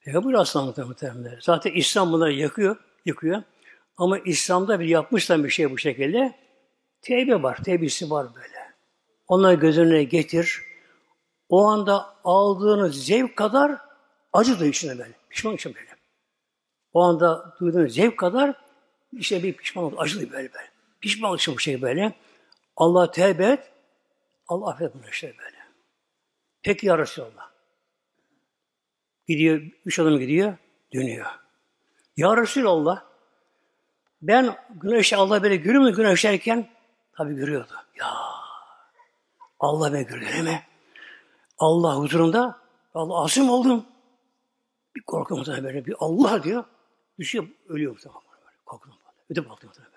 Peygamber 0.00 0.34
aslan 0.34 0.64
muhtemelen. 0.64 1.38
Zaten 1.40 1.72
İslam 1.72 2.12
bunları 2.12 2.32
yakıyor, 2.32 2.76
yıkıyor. 3.04 3.42
Ama 3.96 4.18
İslam'da 4.18 4.80
bir 4.80 4.84
yapmışlar 4.84 5.44
bir 5.44 5.50
şey 5.50 5.70
bu 5.70 5.78
şekilde. 5.78 6.34
Tevbe 7.02 7.42
var, 7.42 7.58
tevbisi 7.64 8.10
var 8.10 8.26
böyle. 8.34 8.72
Onları 9.28 9.54
göz 9.54 9.78
önüne 9.78 10.04
getir. 10.04 10.62
O 11.48 11.64
anda 11.64 12.16
aldığınız 12.24 13.06
zevk 13.06 13.36
kadar 13.36 13.78
acı 14.32 14.60
da 14.60 14.66
içine 14.66 14.98
böyle. 14.98 15.12
Pişman 15.30 15.54
için 15.54 15.74
böyle. 15.74 15.86
O 16.92 17.02
anda 17.02 17.54
duyduğunuz 17.60 17.94
zevk 17.94 18.18
kadar 18.18 18.54
işte 19.12 19.42
bir 19.42 19.52
pişman 19.52 19.84
oldu. 19.84 19.94
Acılı 19.98 20.30
böyle 20.30 20.52
böyle. 20.52 20.71
Pişman 21.02 21.36
için 21.36 21.54
bu 21.54 21.58
şey 21.58 21.82
böyle. 21.82 22.12
Allah 22.76 23.10
tevbe 23.10 23.44
et. 23.46 23.72
Allah 24.48 24.70
affet 24.70 24.94
bunu 24.94 25.08
işte 25.10 25.34
böyle. 25.38 25.56
Peki 26.62 26.86
ya 26.86 26.98
Resulallah. 26.98 27.52
Gidiyor, 29.28 29.62
üç 29.84 29.98
adım 29.98 30.18
gidiyor, 30.18 30.56
dönüyor. 30.94 31.26
Ya 32.16 32.36
Resulallah, 32.36 33.04
ben 34.22 34.56
güneş 34.70 35.12
Allah 35.12 35.42
böyle 35.42 35.56
görüyor 35.56 35.82
mu 35.82 35.94
güneşlerken? 35.94 36.70
Tabi 37.16 37.34
görüyordu. 37.34 37.72
Ya 37.96 38.14
Allah 39.60 39.92
beni 39.92 40.06
görüyor 40.06 40.32
değil 40.32 40.44
mi? 40.44 40.62
Allah 41.58 41.96
huzurunda 41.96 42.58
Allah 42.94 43.24
asım 43.24 43.50
oldum. 43.50 43.86
Bir 44.96 45.02
korku 45.02 45.36
muhtemelen 45.36 45.64
böyle 45.64 45.86
bir 45.86 45.94
Allah 45.98 46.42
diyor. 46.42 46.64
Düşüyor, 47.18 47.48
ölüyor 47.68 47.92
muhtemelen. 47.92 48.22
Korkudan 48.66 48.98
böyle. 48.98 49.40
Ödü 49.40 49.50
baktı 49.50 49.66
muhtemelen. 49.66 49.91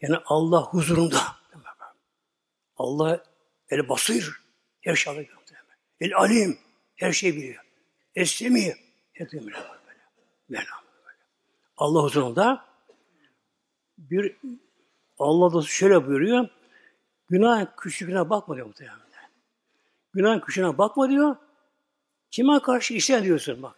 Yani 0.00 0.16
Allah 0.26 0.62
huzurunda. 0.62 1.20
Allah 2.76 3.24
el 3.68 3.88
basır. 3.88 4.40
Her 4.80 4.94
şey 4.94 5.12
alıyor. 5.12 5.28
El 6.00 6.16
alim. 6.16 6.58
Her 6.96 7.12
şey 7.12 7.36
biliyor. 7.36 7.64
Esemi. 8.14 8.74
Her 9.12 9.26
şey 9.28 9.40
biliyor. 9.40 9.58
Böyle. 10.50 10.64
Allah 11.76 12.02
huzurunda 12.02 12.64
bir 13.98 14.36
Allah 15.18 15.52
dostu 15.52 15.70
şöyle 15.70 16.06
buyuruyor. 16.06 16.48
Günah 17.28 17.76
küçüklüğüne 17.76 18.30
bakma 18.30 18.54
diyor 18.54 18.66
muhtemelen. 18.66 18.98
Günah 20.12 20.46
küçüğüne 20.46 20.78
bakma 20.78 21.10
diyor. 21.10 21.36
Kime 22.30 22.62
karşı 22.62 22.94
isyan 22.94 23.24
diyorsun 23.24 23.62
bak. 23.62 23.76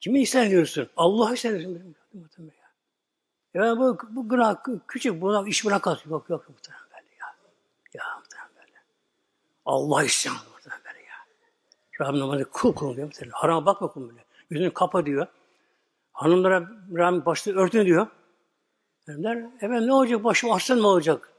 Kimi 0.00 0.22
isyan 0.22 0.50
diyorsun? 0.50 0.90
Allah'a 0.96 1.34
isyan 1.34 1.58
diyorsun. 1.58 1.96
Muhtemelen 2.12 2.55
ya. 3.64 3.78
Bu, 3.78 3.98
bu 4.10 4.28
günah 4.28 4.56
küçük, 4.88 5.20
buna 5.20 5.48
iş 5.48 5.64
bırakamaz. 5.64 5.98
Yok 6.10 6.30
yok 6.30 6.48
muhtemelen 6.48 6.84
böyle 6.90 7.14
ya. 7.20 7.26
Ya 7.94 8.04
muhtemelen 8.18 8.50
böyle. 8.56 8.82
Allah 9.66 10.04
isyan 10.04 10.36
muhtemelen 10.52 10.84
böyle 10.84 10.98
ya. 10.98 11.16
Rabbim 12.00 12.20
namazı 12.20 12.44
kul 12.44 12.74
kul 12.74 12.96
diyor 12.96 13.06
muhtemelen. 13.06 13.32
Harama 13.32 13.66
bakma 13.66 13.88
kul 13.88 14.08
böyle. 14.08 14.24
Yüzünü 14.50 14.70
kapa 14.74 15.06
diyor. 15.06 15.26
Hanımlara 16.12 16.60
Rabbim 16.96 17.24
başta 17.26 17.50
örtün 17.50 17.84
diyor. 17.84 18.06
Derler, 19.08 19.36
efendim 19.56 19.86
ne 19.86 19.92
olacak 19.92 20.24
başım 20.24 20.52
açsın 20.52 20.82
ne 20.82 20.86
olacak? 20.86 21.32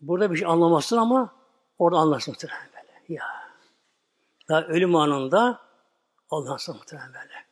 Burada 0.00 0.30
bir 0.30 0.36
şey 0.36 0.48
anlamazsın 0.48 0.96
ama 0.96 1.34
orada 1.78 1.98
anlarsın 1.98 2.32
muhtemelen 2.32 2.68
böyle. 2.74 3.14
Ya. 3.14 3.24
Daha 4.48 4.62
ölüm 4.62 4.96
anında 4.96 5.60
Allah'ın 6.30 6.76
muhtemelen 6.76 7.14
böyle. 7.14 7.44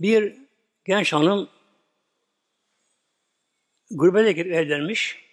Bir 0.00 0.36
genç 0.84 1.12
hanım 1.12 1.48
gurbete 3.90 4.32
gidip 4.32 4.52
evlenmiş. 4.52 5.24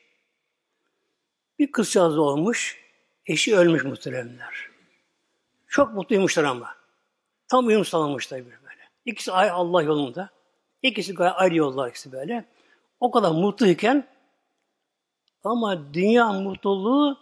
Bir 1.59 1.71
kızcağız 1.71 2.17
olmuş. 2.17 2.81
Eşi 3.25 3.55
ölmüş 3.55 3.83
muhteremler. 3.83 4.69
Çok 5.67 5.93
mutluymuşlar 5.93 6.43
ama. 6.43 6.75
Tam 7.47 7.67
uyum 7.67 7.85
sağlamışlar 7.85 8.45
böyle. 8.45 8.89
İkisi 9.05 9.31
ay 9.31 9.49
Allah 9.49 9.83
yolunda. 9.83 10.29
İkisi 10.81 11.23
ayrı 11.23 11.55
yollar 11.55 11.89
ikisi 11.89 12.11
böyle. 12.11 12.45
O 12.99 13.11
kadar 13.11 13.31
mutluyken 13.31 14.07
ama 15.43 15.93
dünya 15.93 16.31
mutluluğu 16.31 17.19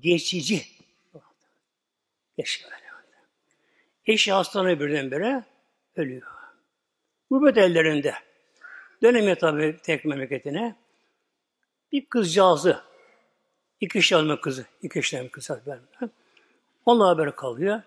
geçici. 0.00 0.62
Geçiyor 2.38 2.70
böyle. 2.70 2.82
Eşi 4.06 4.32
hastaneye 4.32 4.80
birdenbire 4.80 5.44
ölüyor. 5.96 6.26
Gurbet 7.30 7.58
ellerinde. 7.58 8.14
Dönemiyor 9.02 9.36
tabi 9.36 9.76
tek 9.82 10.04
memleketine. 10.04 10.76
Bir 11.92 12.04
kızcağızı, 12.06 12.80
iki 13.80 14.02
şalma 14.02 14.40
kızı, 14.40 14.66
iki 14.82 15.02
şalma 15.02 15.28
kızı. 15.28 15.62
Onunla 16.86 17.08
haber 17.08 17.36
kalıyor. 17.36 17.82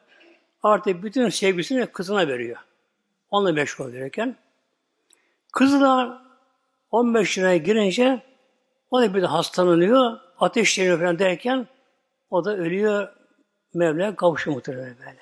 Artık 0.63 1.03
bütün 1.03 1.29
sevgisini 1.29 1.85
kızına 1.85 2.27
veriyor. 2.27 2.57
Onunla 3.31 3.51
meşgul 3.51 3.93
ederken. 3.93 4.35
Kızı 5.51 5.81
da 5.81 6.21
15 6.91 7.37
liraya 7.37 7.57
girince 7.57 8.21
o 8.91 9.01
da 9.01 9.13
bir 9.13 9.21
de 9.21 9.25
hastalanıyor. 9.25 10.19
Ateşleniyor 10.39 10.99
falan 10.99 11.19
derken 11.19 11.67
o 12.29 12.45
da 12.45 12.57
ölüyor. 12.57 13.13
Mevla 13.73 14.15
kavuşuyor 14.15 14.55
muhtemelen 14.55 14.95
böyle. 14.99 15.19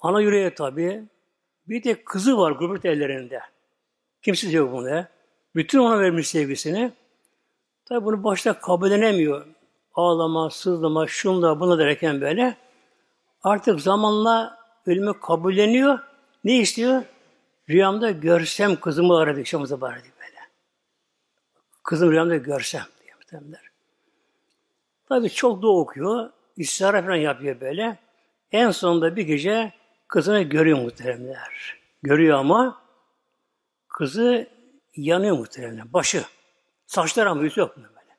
Ana 0.00 0.20
yüreği 0.20 0.54
tabi. 0.54 1.04
Bir 1.68 1.84
de 1.84 2.04
kızı 2.04 2.38
var 2.38 2.52
gurbet 2.52 2.84
ellerinde. 2.84 3.40
Kimse 4.24 4.50
yok 4.50 4.72
bunda. 4.72 5.08
Bütün 5.56 5.78
ona 5.78 6.00
vermiş 6.00 6.28
sevgisini. 6.28 6.92
Tabi 7.84 8.04
bunu 8.04 8.24
başta 8.24 8.60
kabullenemiyor. 8.60 9.46
Ağlama, 9.94 10.50
sızlama, 10.50 11.06
şunla, 11.06 11.60
buna 11.60 11.78
derken 11.78 12.20
böyle. 12.20 12.56
Artık 13.42 13.80
zamanla 13.80 14.58
ölümü 14.86 15.20
kabulleniyor. 15.20 15.98
Ne 16.44 16.56
istiyor? 16.56 17.02
Rüyamda 17.68 18.10
görsem 18.10 18.76
kızımı 18.76 19.18
aradı, 19.18 19.40
akşamıza 19.40 19.80
bari 19.80 20.02
böyle. 20.20 20.40
Kızım 21.82 22.10
rüyamda 22.10 22.36
görsem 22.36 22.84
muhtemelenler. 23.34 23.70
Tabi 25.08 25.30
çok 25.30 25.62
da 25.62 25.68
okuyor. 25.68 26.30
İstihara 26.56 27.02
falan 27.02 27.16
yapıyor 27.16 27.60
böyle. 27.60 27.98
En 28.52 28.70
sonunda 28.70 29.16
bir 29.16 29.22
gece 29.22 29.72
kızını 30.08 30.42
görüyor 30.42 30.78
muhteremler. 30.78 31.78
Görüyor 32.02 32.38
ama 32.38 32.83
kızı 33.94 34.46
yanıyor 34.96 35.36
muhteremler. 35.36 35.92
Başı. 35.92 36.24
Saçları 36.86 37.30
ama 37.30 37.42
yüzü 37.42 37.60
yok 37.60 37.76
böyle. 37.76 38.18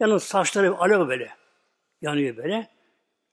Yalnız 0.00 0.22
saçları 0.22 0.78
alev 0.78 1.08
böyle. 1.08 1.30
Yanıyor 2.02 2.36
böyle. 2.36 2.68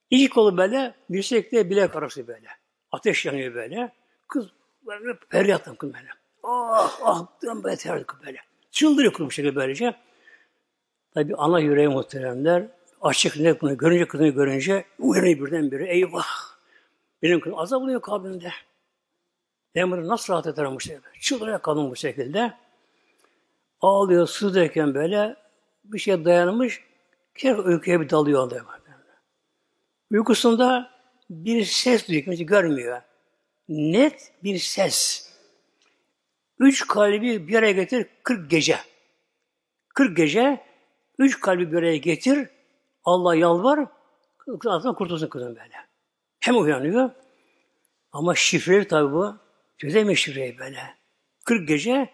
İki 0.10 0.30
kolu 0.30 0.58
böyle, 0.58 0.96
dirsekte 1.12 1.70
bilek 1.70 1.96
arası 1.96 2.28
böyle. 2.28 2.48
Ateş 2.92 3.26
yanıyor 3.26 3.54
böyle. 3.54 3.92
Kız 4.28 4.46
böyle 4.82 5.18
feryatla 5.30 5.76
kız 5.76 5.94
böyle. 5.94 6.10
Ah 6.44 7.00
ah 7.04 7.28
diyorum 7.42 7.64
böyle 7.64 7.76
terdik 7.76 8.08
böyle. 8.26 8.40
Çıldırıyor 8.72 9.14
kız 9.14 9.26
bu 9.26 9.32
şekilde 9.32 9.56
böylece. 9.56 9.96
Tabi 11.14 11.36
ana 11.36 11.60
yüreği 11.60 11.88
muhteremler 11.88 12.68
açık 13.02 13.38
ne 13.38 13.62
bunu 13.62 13.78
görünce 13.78 14.08
kızını 14.08 14.28
görünce 14.28 14.86
uyanıyor 15.00 15.46
birdenbire. 15.46 15.88
Eyvah! 15.88 16.28
Benim 17.22 17.40
kızım 17.40 17.60
azap 17.60 17.82
oluyor 17.82 18.02
kalbimde. 18.02 18.52
Ben 19.76 20.08
nasıl 20.08 20.34
rahat 20.34 20.48
ederim 20.48 20.76
bu 20.76 20.80
şekilde? 20.80 21.08
Çıldırıyor 21.20 21.62
kadın 21.62 21.92
bu 21.92 21.96
şekilde. 21.96 22.54
Ağlıyor, 23.82 24.28
sızlarken 24.28 24.94
böyle 24.94 25.36
bir 25.84 26.00
şey 26.00 26.26
dayanmış. 26.26 26.84
Kere 27.36 27.56
uykuya 27.56 28.02
bir 28.02 28.10
dalıyor 28.10 28.44
anda. 28.44 28.62
Uykusunda 30.12 30.92
bir 31.30 31.66
ses 31.66 32.08
duyuyor. 32.08 32.26
Kimse 32.26 32.44
görmüyor. 32.44 33.02
Net 33.70 34.34
bir 34.44 34.60
ses. 34.60 35.30
Üç 36.60 36.88
kalbi 36.88 37.48
bir 37.48 37.56
araya 37.56 37.72
getir, 37.72 38.08
kırk 38.24 38.52
gece. 38.52 38.80
Kırk 39.96 40.18
gece, 40.18 40.64
üç 41.20 41.40
kalbi 41.40 41.72
bir 41.72 41.78
araya 41.78 41.98
getir, 41.98 42.50
Allah 43.04 43.36
yalvar, 43.36 43.88
altından 44.48 44.96
kurtulsun 44.96 45.28
kızım 45.28 45.48
böyle. 45.48 45.76
Hem 46.40 46.58
uyanıyor, 46.58 47.10
ama 48.12 48.36
şifreli 48.36 48.88
tabi 48.88 49.14
bu, 49.14 49.38
çözemiyor 49.86 50.16
şifreyi 50.16 50.60
böyle. 50.60 50.80
Kırk 51.46 51.68
gece, 51.68 52.10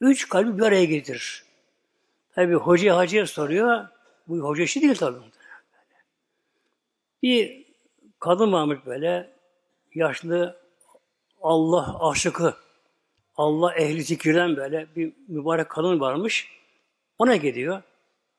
üç 0.00 0.28
kalbi 0.28 0.58
bir 0.58 0.62
araya 0.62 0.84
getirir. 0.84 1.44
Tabi 2.34 2.54
hoca 2.54 2.96
hacıya 2.96 3.26
soruyor, 3.26 3.86
bu 4.28 4.38
hoca 4.38 4.64
işi 4.64 4.82
değil 4.82 4.94
tabi. 4.94 5.18
Bir 7.22 7.64
kadın 8.18 8.52
varmış 8.52 8.78
böyle, 8.86 9.30
yaşlı, 9.94 10.56
Allah 11.42 12.10
aşıkı, 12.10 12.54
Allah 13.36 13.74
ehli 13.74 14.02
zikirden 14.02 14.56
böyle 14.56 14.86
bir 14.96 15.12
mübarek 15.28 15.68
kadın 15.68 16.00
varmış. 16.00 16.48
Ona 17.18 17.36
gidiyor. 17.36 17.82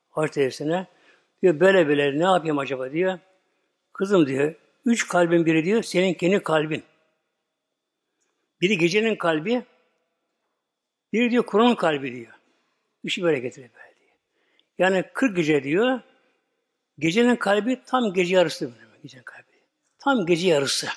Hacı 0.09 0.85
Diyor 1.41 1.59
böyle 1.59 1.87
böyle 1.87 2.19
ne 2.19 2.23
yapayım 2.23 2.59
acaba 2.59 2.91
diyor. 2.91 3.19
Kızım 3.93 4.27
diyor, 4.27 4.55
üç 4.85 5.07
kalbin 5.07 5.45
biri 5.45 5.65
diyor, 5.65 5.83
senin 5.83 6.13
kendi 6.13 6.43
kalbin. 6.43 6.83
Biri 8.61 8.77
gecenin 8.77 9.15
kalbi, 9.15 9.63
biri 11.13 11.31
diyor 11.31 11.45
Kur'an 11.45 11.75
kalbi 11.75 12.15
diyor. 12.15 12.33
Üçü 13.03 13.23
böyle 13.23 13.39
getiriyor 13.39 13.69
diyor. 13.73 14.11
Yani 14.77 15.03
40 15.13 15.35
gece 15.35 15.63
diyor, 15.63 15.99
gecenin 16.99 17.35
kalbi 17.35 17.83
tam 17.85 18.13
gece 18.13 18.35
yarısı. 18.35 18.71
Gecenin 19.03 19.23
kalbi. 19.23 19.43
Tam 19.99 20.25
gece 20.25 20.47
yarısı. 20.47 20.87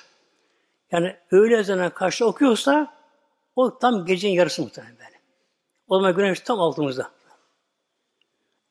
Yani 0.91 1.15
öğle 1.31 1.57
ezanına 1.57 1.93
karşı 1.93 2.25
okuyorsa 2.25 2.93
o 3.55 3.77
tam 3.79 4.05
gecenin 4.05 4.33
yarısı 4.33 4.61
muhtemelen 4.61 4.97
böyle. 4.97 5.19
O 5.87 5.95
zaman 5.99 6.15
güneş 6.15 6.39
tam 6.39 6.59
altımızda. 6.59 7.11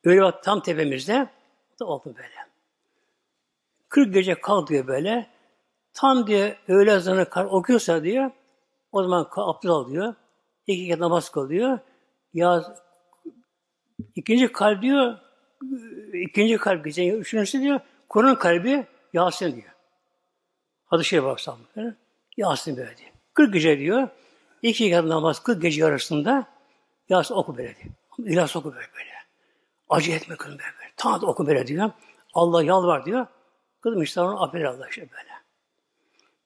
Öyle 0.03 0.21
bak 0.21 0.43
tam 0.43 0.61
tepemizde. 0.63 1.27
Da 1.79 1.85
altın 1.85 2.15
böyle. 2.15 2.33
40 3.89 4.13
gece 4.13 4.41
kal 4.41 4.67
diyor 4.67 4.87
böyle. 4.87 5.29
Tam 5.93 6.27
diye 6.27 6.57
öğle 6.67 6.93
ezanına 6.93 7.25
kar 7.25 7.45
okuyorsa 7.45 8.03
diyor. 8.03 8.31
O 8.93 9.03
zaman 9.03 9.27
abdest 9.35 9.65
al 9.71 9.91
diyor. 9.91 10.15
İki 10.67 10.87
kez 10.87 10.99
namaz 10.99 11.29
kılıyor. 11.29 11.79
Ya 12.33 12.75
ikinci 14.15 14.51
kalp 14.51 14.81
diyor 14.81 15.17
ikinci 16.13 16.57
kalp 16.57 16.85
gece 16.85 17.09
üçüncüsü 17.09 17.61
diyor 17.61 17.79
Kur'an 18.09 18.39
kalbi 18.39 18.85
Yasin 19.13 19.55
diyor. 19.55 19.73
Adı 20.91 21.03
şey 21.03 21.23
baksam. 21.23 21.57
Yasin 22.37 22.77
böyle 22.77 22.97
diyor. 22.97 23.09
40 23.33 23.53
gece 23.53 23.79
diyor. 23.79 24.07
İki 24.61 24.89
kez 24.89 25.05
namaz 25.05 25.43
40 25.43 25.61
gece 25.61 25.85
arasında 25.85 26.47
Yasin 27.09 27.35
oku 27.35 27.57
böyle 27.57 27.75
diyor. 27.75 27.93
İlas 28.17 28.55
oku 28.55 28.73
böyle 28.73 28.87
böyle. 28.95 29.13
Acı 29.89 30.11
etme 30.11 30.35
kızım 30.35 30.57
böyle 30.59 30.71
böyle. 30.79 31.21
Da 31.21 31.25
oku 31.25 31.47
böyle 31.47 31.67
diyor. 31.67 31.91
Allah 32.33 32.63
yalvar 32.63 33.05
diyor. 33.05 33.25
Kızım 33.81 34.01
işte 34.01 34.21
onu 34.21 34.43
affeder 34.43 34.65
Allah 34.65 34.89
işte 34.89 35.01
böyle. 35.01 35.33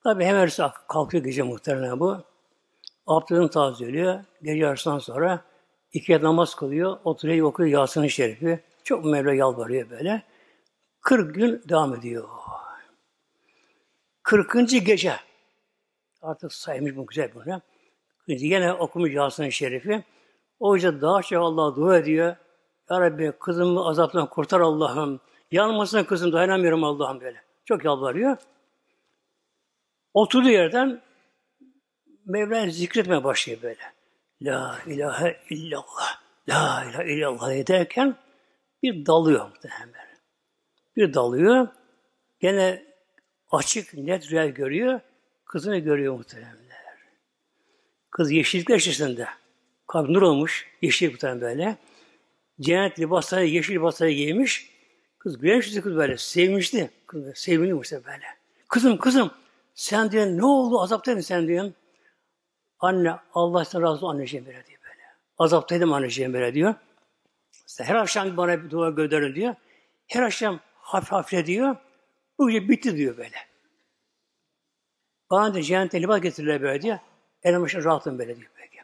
Tabi 0.04 0.26
hemen 0.26 0.50
kalkıyor 0.88 1.24
gece 1.24 1.44
muhtemelen 1.44 2.00
bu. 2.00 2.24
Abdestini 3.08 3.50
tazeliyor. 3.50 4.20
Gece 4.44 4.60
yarısından 4.60 5.00
sonra 5.00 5.44
İki 5.94 6.22
namaz 6.22 6.56
kılıyor. 6.56 6.98
Oturuyor 7.04 7.48
okuyor 7.48 7.70
Yasin-i 7.70 8.10
Şerif'i. 8.10 8.64
Çok 8.84 9.06
Mevla 9.06 9.34
yalvarıyor 9.34 9.90
böyle. 9.90 10.24
40 11.02 11.36
gün 11.36 11.64
devam 11.70 11.96
ediyor. 11.96 12.30
40. 14.24 14.70
gece 14.70 15.16
artık 16.22 16.54
saymış 16.54 16.96
bu 16.96 17.08
güzel 17.08 17.32
bunu. 17.36 17.62
Yine 18.28 18.74
okumuş 18.74 19.14
Yasin-i 19.14 19.52
Şerif'i. 19.52 20.04
O 20.60 20.76
yüzden 20.76 21.02
daha 21.02 21.22
çok 21.22 21.44
Allah'a 21.44 21.76
dua 21.76 21.98
ediyor. 21.98 22.36
Ya 22.90 23.02
Rabbi 23.02 23.32
kızımı 23.40 23.88
azaptan 23.88 24.30
kurtar 24.30 24.60
Allah'ım. 24.60 25.20
Yanmasın 25.52 26.04
kızım 26.04 26.34
dayanamıyorum 26.34 26.84
Allah'ım 26.84 27.22
böyle. 27.22 27.42
Çok 27.66 27.86
yalvarıyor. 27.86 28.38
Oturduğu 30.14 30.50
yerden 30.50 31.02
Mevla'yı 32.28 32.72
zikretmeye 32.72 33.24
başlıyor 33.24 33.62
böyle. 33.62 33.82
La 34.42 34.80
ilahe 34.88 35.40
illallah. 35.50 36.22
La 36.50 36.86
ilahe 36.90 37.14
illallah 37.14 37.68
derken 37.68 38.16
bir 38.84 39.06
dalıyor 39.06 39.50
muhtemelen. 39.50 40.08
Bir 40.96 41.14
dalıyor. 41.14 41.68
Gene 42.40 42.84
açık, 43.52 43.94
net 43.94 44.32
rüya 44.32 44.48
görüyor. 44.48 45.00
Kızını 45.46 45.78
görüyor 45.78 46.18
muhtemelen. 46.18 46.58
Kız 48.12 48.32
yeşillik 48.32 48.70
yaşasında. 48.70 49.30
Kalp 49.88 50.10
nur 50.10 50.22
olmuş. 50.22 50.68
Yeşil 50.82 51.12
muhtemelen 51.12 51.42
böyle. 51.42 51.78
Cennet 52.62 53.00
libasları, 53.00 53.46
yeşil 53.46 53.74
libasları 53.74 54.12
giymiş. 54.12 54.70
Kız 55.20 55.44
yüzü 55.44 55.82
kız 55.82 55.96
böyle. 55.96 56.18
Sevmişti. 56.18 56.92
Kız 57.08 57.38
seviniyormuş 57.38 57.92
böyle. 57.92 58.26
Kızım 58.68 58.98
kızım 58.98 59.32
sen 59.76 60.12
diyor 60.12 60.26
ne 60.26 60.46
oldu 60.46 60.82
azaptaydın 60.82 61.22
sen 61.22 61.48
diyor. 61.48 61.72
Anne 62.80 63.16
Allah 63.34 63.66
sen 63.66 63.82
razı 63.82 63.94
olsun 63.94 64.08
anneciğim 64.08 64.46
böyle 64.46 64.66
diyor 64.66 64.80
böyle. 64.84 65.02
Azaptaydım 65.38 65.94
anneciğim 65.94 66.34
böyle 66.34 66.54
diyor. 66.54 66.76
İşte 67.68 67.84
her 67.84 67.96
akşam 67.96 68.38
bana 68.38 68.64
bir 68.64 68.70
dua 68.70 68.90
gönderin 68.90 69.36
diyor. 69.36 69.56
Her 70.08 70.24
akşam 70.24 70.60
hafif 70.76 71.12
hafif 71.12 71.46
diyor. 71.46 71.76
Bu 72.40 72.50
gece 72.50 72.70
bitti 72.70 72.98
diyor 72.98 73.18
böyle. 73.18 73.36
Bana 75.32 75.54
da 75.54 75.62
cennete 75.62 76.02
libas 76.02 76.22
getirirler 76.22 76.62
böyle 76.62 76.82
diyor. 76.82 77.00
Elim 77.44 77.62
başına 77.62 77.84
rahatım 77.84 78.20
böyle 78.20 78.36
diyor. 78.36 78.52
Peki. 78.56 78.78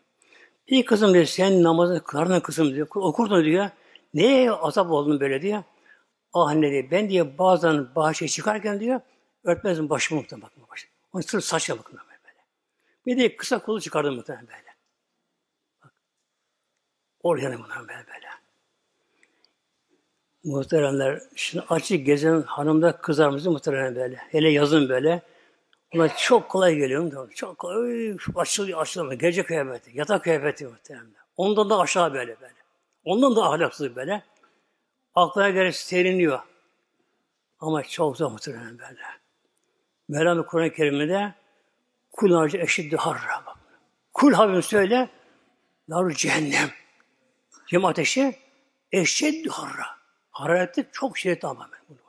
İyi 0.68 0.86
kızım 0.86 1.14
diyor, 1.14 1.26
sen 1.26 1.64
namazı 1.64 2.04
kılardın 2.04 2.40
kızım 2.40 2.74
diyor. 2.74 2.88
Okurdun 2.96 3.46
diyor. 3.46 3.70
Neye 4.14 4.52
azap 4.52 4.92
oldun 4.92 5.20
böyle 5.20 5.42
diyor. 5.42 5.64
Ah 6.34 6.48
anne 6.48 6.72
diyor, 6.72 6.92
ben 6.92 7.10
diye 7.10 7.38
bazen 7.38 7.96
bahçeye 7.96 8.30
çıkarken 8.30 8.80
diyor, 8.80 9.02
örtmezdim 9.44 9.90
başımı 9.90 10.22
muhtemelen 10.22 10.50
bakma 10.50 10.70
başım. 10.70 10.90
Onun 11.14 11.22
sırf 11.22 11.44
saçla 11.44 11.76
böyle. 11.76 12.13
Bir 13.06 13.18
de 13.18 13.36
kısa 13.36 13.60
kolu 13.60 13.82
çıkardım 13.82 14.16
muhtemelen 14.16 14.48
böyle. 14.48 14.76
Bak. 15.84 15.94
Oraya 17.24 17.58
muhtemelen 17.58 17.88
böyle. 18.08 18.28
Muhteremler, 20.44 21.22
şimdi 21.36 21.66
açık 21.70 22.06
gezen 22.06 22.42
hanımda 22.42 22.98
kızarımızı 22.98 23.52
muhterem 23.52 23.96
böyle. 23.96 24.16
Hele 24.16 24.50
yazın 24.50 24.90
böyle. 24.90 25.22
Ona 25.96 26.16
çok 26.16 26.50
kolay 26.50 26.76
geliyor. 26.76 27.32
Çok 27.32 27.58
kolay. 27.58 28.18
Açılıyor, 28.36 28.82
açılıyor. 28.82 29.14
Gece 29.14 29.44
kıyafeti, 29.44 29.98
yatak 29.98 30.24
kıyafeti 30.24 30.66
muhtemelen. 30.66 31.08
Ondan 31.38 31.70
da 31.70 31.80
aşağı 31.80 32.14
böyle 32.14 32.42
böyle. 32.42 32.54
Ondan 33.06 33.36
da 33.36 33.44
ahlaksız 33.44 33.96
böyle. 33.96 34.24
Aklına 35.16 35.50
göre 35.50 35.72
seriniyor. 35.72 36.40
Ama 37.60 37.84
çok 37.84 38.18
zor 38.18 38.32
muhtemelen 38.32 38.80
böyle. 38.80 39.02
Mevlam 40.08 40.46
Kur'an-ı 40.46 40.74
Kerim'de 40.74 41.34
kul 42.14 42.32
harcı 42.32 42.58
eşiddi 42.58 42.98
harra. 42.98 43.44
Kul 44.14 44.34
habim 44.34 44.64
söyle 44.64 45.10
naru 45.88 46.14
cehennem. 46.14 46.70
Cem 47.68 47.86
ateşi 47.86 48.36
eşeddi 48.92 49.50
harra. 49.50 49.86
Harareti 50.32 50.90
çok 50.92 51.18
şiddet 51.18 51.46
ama 51.46 51.70
böyle. 51.72 52.04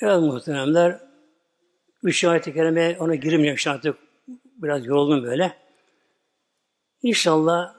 Evet 0.00 0.20
muhteremler, 0.20 1.00
üç 2.02 2.24
ayet-i 2.24 2.54
kerime 2.54 2.96
ona 2.98 3.14
girmeyeyim 3.14 3.58
şu 3.58 3.70
artık 3.70 3.98
biraz 4.56 4.86
yoruldum 4.86 5.24
böyle. 5.24 5.58
İnşallah 7.02 7.74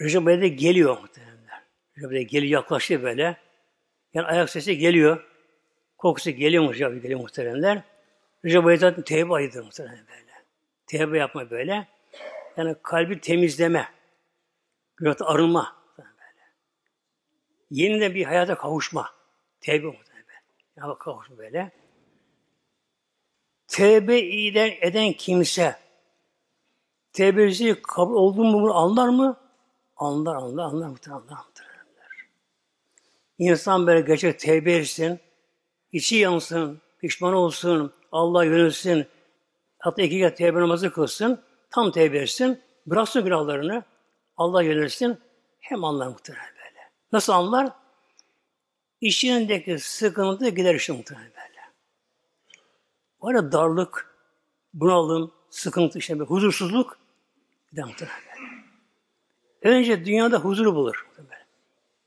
Recep 0.00 0.26
Ay'da 0.26 0.46
geliyor 0.46 1.00
muhteremler. 1.00 1.62
Recep 1.96 2.10
Ay'da 2.10 2.22
geliyor, 2.22 2.52
yaklaşıyor 2.60 3.02
böyle. 3.02 3.36
Yani 4.14 4.26
ayak 4.26 4.50
sesi 4.50 4.78
geliyor. 4.78 5.35
Kokusu 6.06 6.30
geliyor 6.30 6.64
mu 6.64 6.74
Recep 6.74 7.02
geliyor 7.02 7.20
muhteremler. 7.20 7.82
Recep 8.44 8.80
zaten 8.80 9.02
tevbe 9.02 9.34
ayıdır 9.34 9.64
muhteremler 9.64 10.04
böyle. 10.08 10.32
Tevbe 10.86 11.18
yapma 11.18 11.50
böyle. 11.50 11.88
Yani 12.56 12.76
kalbi 12.82 13.20
temizleme. 13.20 13.88
Günahta 14.96 15.26
arınma. 15.26 15.76
Böyle. 15.98 16.10
Yeniden 17.70 18.14
bir 18.14 18.24
hayata 18.24 18.54
kavuşma. 18.54 19.10
Tevbe 19.60 19.86
muhteremler. 19.86 20.42
Yani 20.76 20.98
kavuşma 20.98 21.38
böyle. 21.38 21.70
Tevbe 23.68 24.18
eden, 24.18 24.72
eden 24.80 25.12
kimse 25.12 25.76
tevbesi 27.12 27.82
kabul 27.82 28.14
oldu 28.14 28.44
mu 28.44 28.62
bunu 28.62 28.74
anlar 28.74 29.08
mı? 29.08 29.40
Anlar, 29.96 30.34
anlar, 30.34 30.64
anlar, 30.64 30.64
anlar, 30.64 30.88
muhtemelen. 30.88 31.76
İnsan 33.38 33.86
böyle 33.86 34.00
gerçek 34.00 34.38
tevbe 34.38 34.72
etsin, 34.72 35.20
içi 35.92 36.16
yansın, 36.16 36.80
pişman 36.98 37.34
olsun, 37.34 37.92
Allah 38.12 38.44
yönelsin, 38.44 39.06
hatta 39.78 40.02
iki 40.02 40.18
kez 40.18 40.34
tevbe 40.34 40.60
namazı 40.60 40.92
kılsın, 40.92 41.42
tam 41.70 41.90
tevbe 41.90 42.18
etsin, 42.18 42.60
bıraksın 42.86 43.24
günahlarını, 43.24 43.84
Allah 44.36 44.62
yönelsin, 44.62 45.18
hem 45.60 45.84
anlar 45.84 46.06
muhtemelen 46.06 46.54
böyle. 46.54 46.90
Nasıl 47.12 47.32
anlar? 47.32 47.72
İçindeki 49.00 49.78
sıkıntı 49.78 50.48
gider 50.48 50.74
işte 50.74 50.92
muhtemelen 50.92 51.30
böyle. 51.30 51.60
Var 53.20 53.52
darlık, 53.52 54.16
bunalım, 54.74 55.32
sıkıntı, 55.50 55.98
işte 55.98 56.18
böyle, 56.18 56.28
huzursuzluk 56.28 56.98
gider 57.70 57.84
muhtemelen 57.84 58.18
böyle. 59.62 59.76
Önce 59.76 60.04
dünyada 60.04 60.38
huzuru 60.38 60.74
bulur. 60.74 61.06
Muhtemelen. 61.08 61.46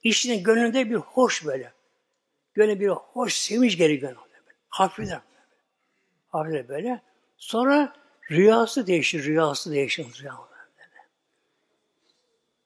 İçinin 0.04 0.44
gönlünde 0.44 0.90
bir 0.90 0.96
hoş 0.96 1.46
böyle. 1.46 1.74
Gönlü 2.54 2.80
bir 2.80 2.88
hoş 2.89 3.34
sevinç 3.34 3.78
gelir 3.78 4.16
Hafifler. 4.70 5.20
Hafifler 6.30 6.68
böyle. 6.68 7.02
Sonra 7.38 7.93
rüyası 8.32 8.88
değişir, 8.88 9.24
rüyası 9.24 9.72
değişir. 9.72 10.04
Rüyası 10.04 10.39
böyle. 10.52 11.08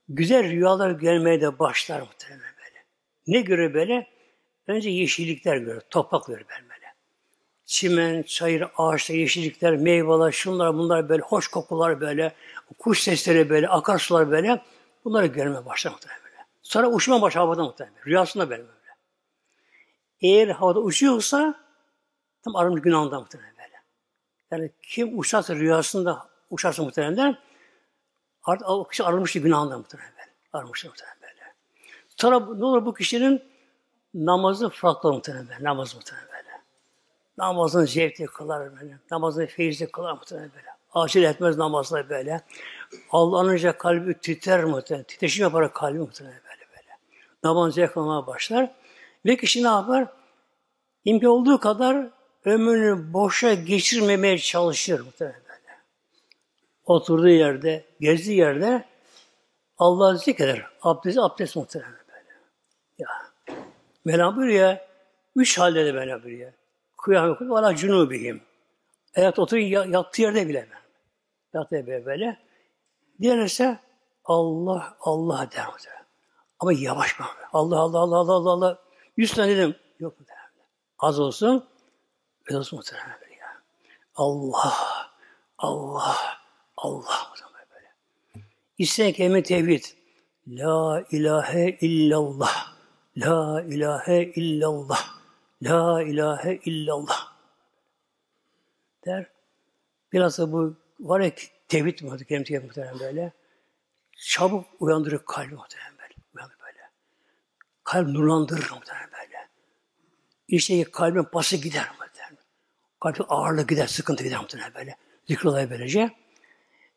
Güzel 0.09 0.43
rüyalar 0.43 0.91
gelmeye 0.91 1.41
de 1.41 1.59
başlar 1.59 1.99
muhtemelen 1.99 2.53
böyle. 2.57 2.83
Ne 3.27 3.41
göre 3.41 3.73
böyle? 3.73 4.07
Önce 4.67 4.89
yeşillikler 4.89 5.57
görür, 5.57 5.81
toprak 5.89 6.25
görür 6.25 6.45
böyle. 6.49 6.73
Çimen, 7.65 8.23
çayır, 8.23 8.67
ağaçlar, 8.77 9.15
yeşillikler, 9.15 9.75
meyveler, 9.75 10.31
şunlar 10.31 10.73
bunlar 10.73 11.09
böyle, 11.09 11.21
hoş 11.21 11.47
kokular 11.47 12.01
böyle, 12.01 12.31
kuş 12.79 12.99
sesleri 12.99 13.49
böyle, 13.49 13.67
akarsular 13.67 14.31
böyle. 14.31 14.61
Bunları 15.05 15.25
görmeye 15.27 15.65
başlar 15.65 15.91
muhtemelen 15.91 16.23
böyle. 16.23 16.37
Sonra 16.61 16.87
uçma 16.87 17.21
başlar 17.21 17.43
havada 17.43 17.63
muhtemelen. 17.63 18.05
Rüyasında 18.05 18.49
böyle 18.49 18.61
böyle. 18.63 18.82
Eğer 20.23 20.47
havada 20.47 20.79
uçuyorsa 20.79 21.55
tam 22.43 22.55
aramız 22.55 22.81
günahında 22.81 23.19
muhtemelen 23.19 23.53
böyle. 23.57 23.81
Yani 24.51 24.71
kim 24.81 25.19
uçarsa 25.19 25.55
rüyasında 25.55 26.29
uçarsa 26.49 26.83
muhtemelen 26.83 27.37
artık 28.43 28.69
o 28.69 28.87
kişi 28.87 29.03
aranmıştı 29.03 29.39
günahında 29.39 29.77
muhtemelen 29.77 30.11
böyle. 30.11 30.31
Aranmıştı 30.53 30.87
muhtemelen 30.87 31.17
böyle. 31.21 31.53
Sonra 32.17 32.39
ne 32.39 32.65
olur 32.65 32.85
bu 32.85 32.93
kişinin 32.93 33.43
namazı 34.13 34.69
farklı 34.69 35.13
muhtemelen 35.13 35.49
böyle. 35.49 35.63
Namaz 35.63 35.95
muhtemelen 35.95 36.27
böyle. 36.27 36.61
Namazın 37.37 37.85
zevkli 37.85 38.25
kılar 38.25 38.79
böyle. 38.79 38.97
Namazın 39.11 39.45
feyizli 39.45 39.91
kılar 39.91 40.13
muhtemelen 40.13 40.51
böyle. 40.55 40.67
Acil 40.93 41.23
etmez 41.23 41.57
namazla 41.57 42.09
böyle. 42.09 42.41
Allah 43.11 43.39
anınca 43.39 43.77
kalbi 43.77 44.19
titrer 44.19 44.63
muhtemelen. 44.63 45.03
Titreşim 45.03 45.43
yaparak 45.43 45.73
kalbi 45.73 45.99
muhtemelen 45.99 46.41
böyle 46.43 46.69
böyle. 46.69 46.97
Namaz 47.43 47.73
zevk 47.73 47.97
almaya 47.97 48.27
başlar. 48.27 48.82
Ve 49.25 49.37
kişi 49.37 49.63
ne 49.63 49.67
yapar? 49.67 50.07
İmkan 51.05 51.29
olduğu 51.29 51.59
kadar 51.59 52.07
ömrünü 52.45 53.13
boşa 53.13 53.53
geçirmemeye 53.53 54.37
çalışır. 54.37 55.01
Oturduğu 56.85 57.29
yerde, 57.29 57.85
gezdiği 57.99 58.37
yerde 58.37 58.85
Allah 59.77 60.15
zikreder. 60.15 60.65
Abdest, 60.81 61.17
abdest 61.17 61.55
muhtemelen 61.55 61.93
böyle. 62.07 62.29
Ya. 62.97 63.07
Mevlam 64.05 64.35
buyuruyor, 64.35 64.77
üç 65.35 65.59
halde 65.59 65.85
de 65.85 65.91
Mevlam 65.91 66.23
buyuruyor. 66.23 66.53
Kıyamet 66.97 67.37
kıyım, 67.37 67.53
valla 67.53 67.75
cunubihim. 67.75 68.41
Hayat 69.15 69.39
oturuyor, 69.39 69.85
yattığı 69.85 70.21
yerde 70.21 70.47
bile. 70.47 70.67
Yattığı 71.53 71.75
yerde 71.75 72.05
böyle. 72.05 72.39
Diğer 73.21 73.37
ise 73.37 73.79
Allah, 74.25 74.97
Allah 74.99 75.49
der. 75.55 75.65
Ama 76.59 76.73
yavaş? 76.73 77.15
Allah, 77.53 77.79
Allah, 77.79 77.99
Allah, 77.99 78.17
Allah, 78.17 78.33
Allah, 78.33 78.51
Allah. 78.51 78.82
Yüz 79.17 79.33
tane 79.33 79.57
dedim. 79.57 79.75
Yok 79.99 80.19
mu 80.19 80.25
Az 80.99 81.19
olsun. 81.19 81.67
Az 82.49 82.55
olsun 82.55 82.77
muhtemelen 82.79 83.19
ya. 83.39 83.61
Allah, 84.15 84.73
Allah, 85.57 86.17
Allah 86.77 87.31
böyle. 87.75 87.91
İsteyen 88.77 89.13
kelime 89.13 89.43
tevhid. 89.43 89.83
La 90.47 91.03
ilahe 91.11 91.77
illallah. 91.81 92.73
La 93.17 93.61
ilahe 93.61 94.23
illallah. 94.23 95.19
La 95.61 96.03
ilahe 96.03 96.55
illallah. 96.65 97.33
Der. 99.05 99.31
Biraz 100.13 100.39
da 100.39 100.51
bu 100.51 100.75
var 100.99 101.19
ya 101.19 101.31
tevhid 101.67 101.99
muhtemelen 102.01 102.63
muhtemelen 102.63 102.99
böyle. 102.99 103.33
Çabuk 104.17 104.65
uyandırır 104.79 105.25
kalbi 105.25 105.55
muhtemelen 105.55 105.91
böyle. 105.91 105.92
Böyle. 105.92 105.92
Kalp 107.83 108.07
nurlandırır 108.07 108.71
muhtemelen 108.71 109.09
böyle. 109.11 109.49
İşte 110.47 110.83
kalbin 110.83 111.23
pası 111.23 111.57
gider 111.57 111.91
muhtemelen. 111.99 112.37
Kalbin 112.99 113.25
ağırlığı 113.29 113.67
gider, 113.67 113.87
sıkıntı 113.87 114.23
gider 114.23 114.39
muhtemelen 114.39 114.73
böyle. 114.73 114.95
Zikrolay 115.27 115.69
böylece. 115.69 116.11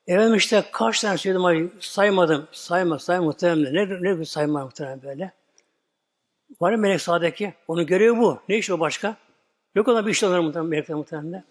Efendim 0.07 0.35
işte 0.35 0.65
kaç 0.73 1.01
tane 1.01 1.19
söyledim 1.19 1.45
ay 1.45 1.69
saymadım. 1.81 2.49
Sayma, 2.53 2.99
sayma 2.99 3.25
muhtemelen. 3.25 3.75
Ne, 3.75 4.19
ne 4.19 4.25
sayma 4.25 4.65
muhtemelen 4.65 5.03
böyle. 5.03 5.33
Var 6.61 6.73
ya 6.73 6.79
melek 6.79 7.01
sağdaki. 7.01 7.55
Onu 7.69 7.87
görüyor 7.87 8.17
bu. 8.17 8.41
Ne 8.49 8.59
iş 8.59 8.71
o 8.71 8.81
başka? 8.81 9.17
Yok 9.75 9.89
ona 9.89 10.07
bir 10.07 10.11
iş 10.11 10.25
onlar 10.25 10.39
muhtemelen 10.39 10.71
melekler 10.71 10.97
muhtemelen. 10.97 11.45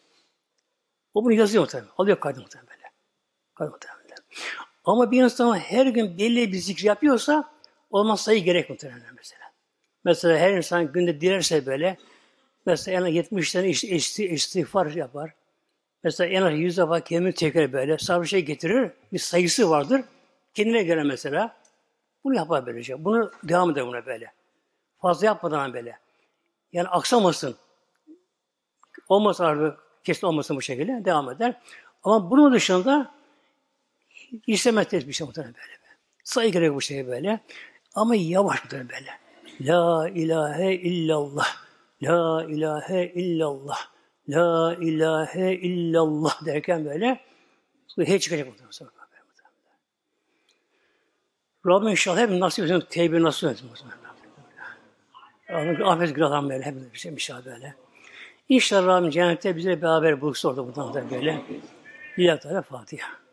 O 1.13 1.25
bunu 1.25 1.33
yazıyor 1.33 1.63
muhtemelen. 1.63 1.89
Alıyor 1.97 2.19
kaydı 2.19 2.39
muhtemelen 2.39 2.69
böyle. 2.69 2.91
Kaydı 3.55 3.71
muhtemelen. 3.71 4.05
Ama 4.85 5.11
bir 5.11 5.23
insan 5.23 5.57
her 5.57 5.85
gün 5.85 6.17
belli 6.17 6.53
bir 6.53 6.57
zikir 6.57 6.83
yapıyorsa 6.83 7.54
olmaz 7.91 8.21
sayı 8.21 8.43
gerek 8.43 8.69
muhtemelen 8.69 9.15
mesela. 9.17 9.41
Mesela 10.03 10.37
her 10.37 10.53
insan 10.53 10.91
günde 10.91 11.21
dilerse 11.21 11.65
böyle 11.65 11.97
mesela 12.65 12.97
en 12.97 13.01
az 13.03 13.13
70 13.13 13.51
tane 13.51 13.69
istiğfar 13.69 14.91
yapar. 14.91 15.33
Mesela 16.03 16.29
en 16.29 16.41
az 16.41 16.53
100 16.53 16.77
defa 16.77 16.99
kendini 16.99 17.33
tekrar 17.33 17.73
böyle 17.73 17.97
sabır 17.97 18.25
şey 18.25 18.45
getirir. 18.45 18.91
Bir 19.13 19.19
sayısı 19.19 19.69
vardır. 19.69 20.01
Kendine 20.53 20.83
göre 20.83 21.03
mesela. 21.03 21.55
Bunu 22.23 22.35
yapar 22.35 22.65
böylece. 22.65 23.05
Bunu 23.05 23.31
devam 23.43 23.71
eder 23.71 23.87
buna 23.87 24.05
böyle. 24.05 24.31
Fazla 25.01 25.25
yapmadan 25.25 25.73
böyle. 25.73 25.99
Yani 26.73 26.87
aksamasın. 26.87 27.55
Olmasa 29.09 29.45
harbi 29.45 29.75
kesin 30.03 30.27
olmasın 30.27 30.57
bu 30.57 30.61
şekilde 30.61 31.05
devam 31.05 31.29
eder. 31.29 31.61
Ama 32.03 32.31
bunun 32.31 32.53
dışında 32.53 33.11
istemez 34.47 34.91
bir 34.91 35.13
şey 35.13 35.27
muhtemelen 35.27 35.53
böyle. 35.53 35.75
Sayı 36.23 36.51
gerek 36.51 36.73
bu 36.73 36.81
şey 36.81 37.07
böyle. 37.07 37.39
Ama 37.95 38.15
yavaş 38.15 38.63
muhtemelen 38.63 38.89
böyle. 38.89 39.19
La 39.61 40.09
ilahe 40.09 40.73
illallah. 40.73 41.47
La 42.03 42.45
ilahe 42.49 43.11
illallah. 43.15 43.77
La 44.29 44.75
ilahe 44.75 45.53
illallah 45.53 46.45
derken 46.45 46.85
böyle 46.85 47.19
hiç 47.97 48.23
çıkacak 48.23 48.47
muhtemelen. 48.47 48.95
Rabbim 51.67 51.87
inşallah 51.87 52.19
hep 52.19 52.29
nasip 52.29 52.65
etsin, 52.65 52.83
tevbe 52.89 53.21
nasip 53.23 53.49
etsin. 53.49 53.69
Afet 55.83 56.15
günahdan 56.15 56.49
böyle, 56.49 56.65
hep 56.65 56.93
bir 56.93 56.97
şey 56.99 57.11
inşallah 57.11 57.45
böyle. 57.45 57.75
İnşallah 58.49 58.87
Rabbim 58.87 59.09
cennette 59.09 59.55
bize 59.55 59.81
beraber 59.81 60.21
bulursa 60.21 60.49
orada 60.49 60.67
bundan 60.67 60.93
da 60.93 61.09
böyle. 61.11 61.41
Lillahi 62.19 62.39
Teala 62.39 62.61
Fatiha. 62.61 63.24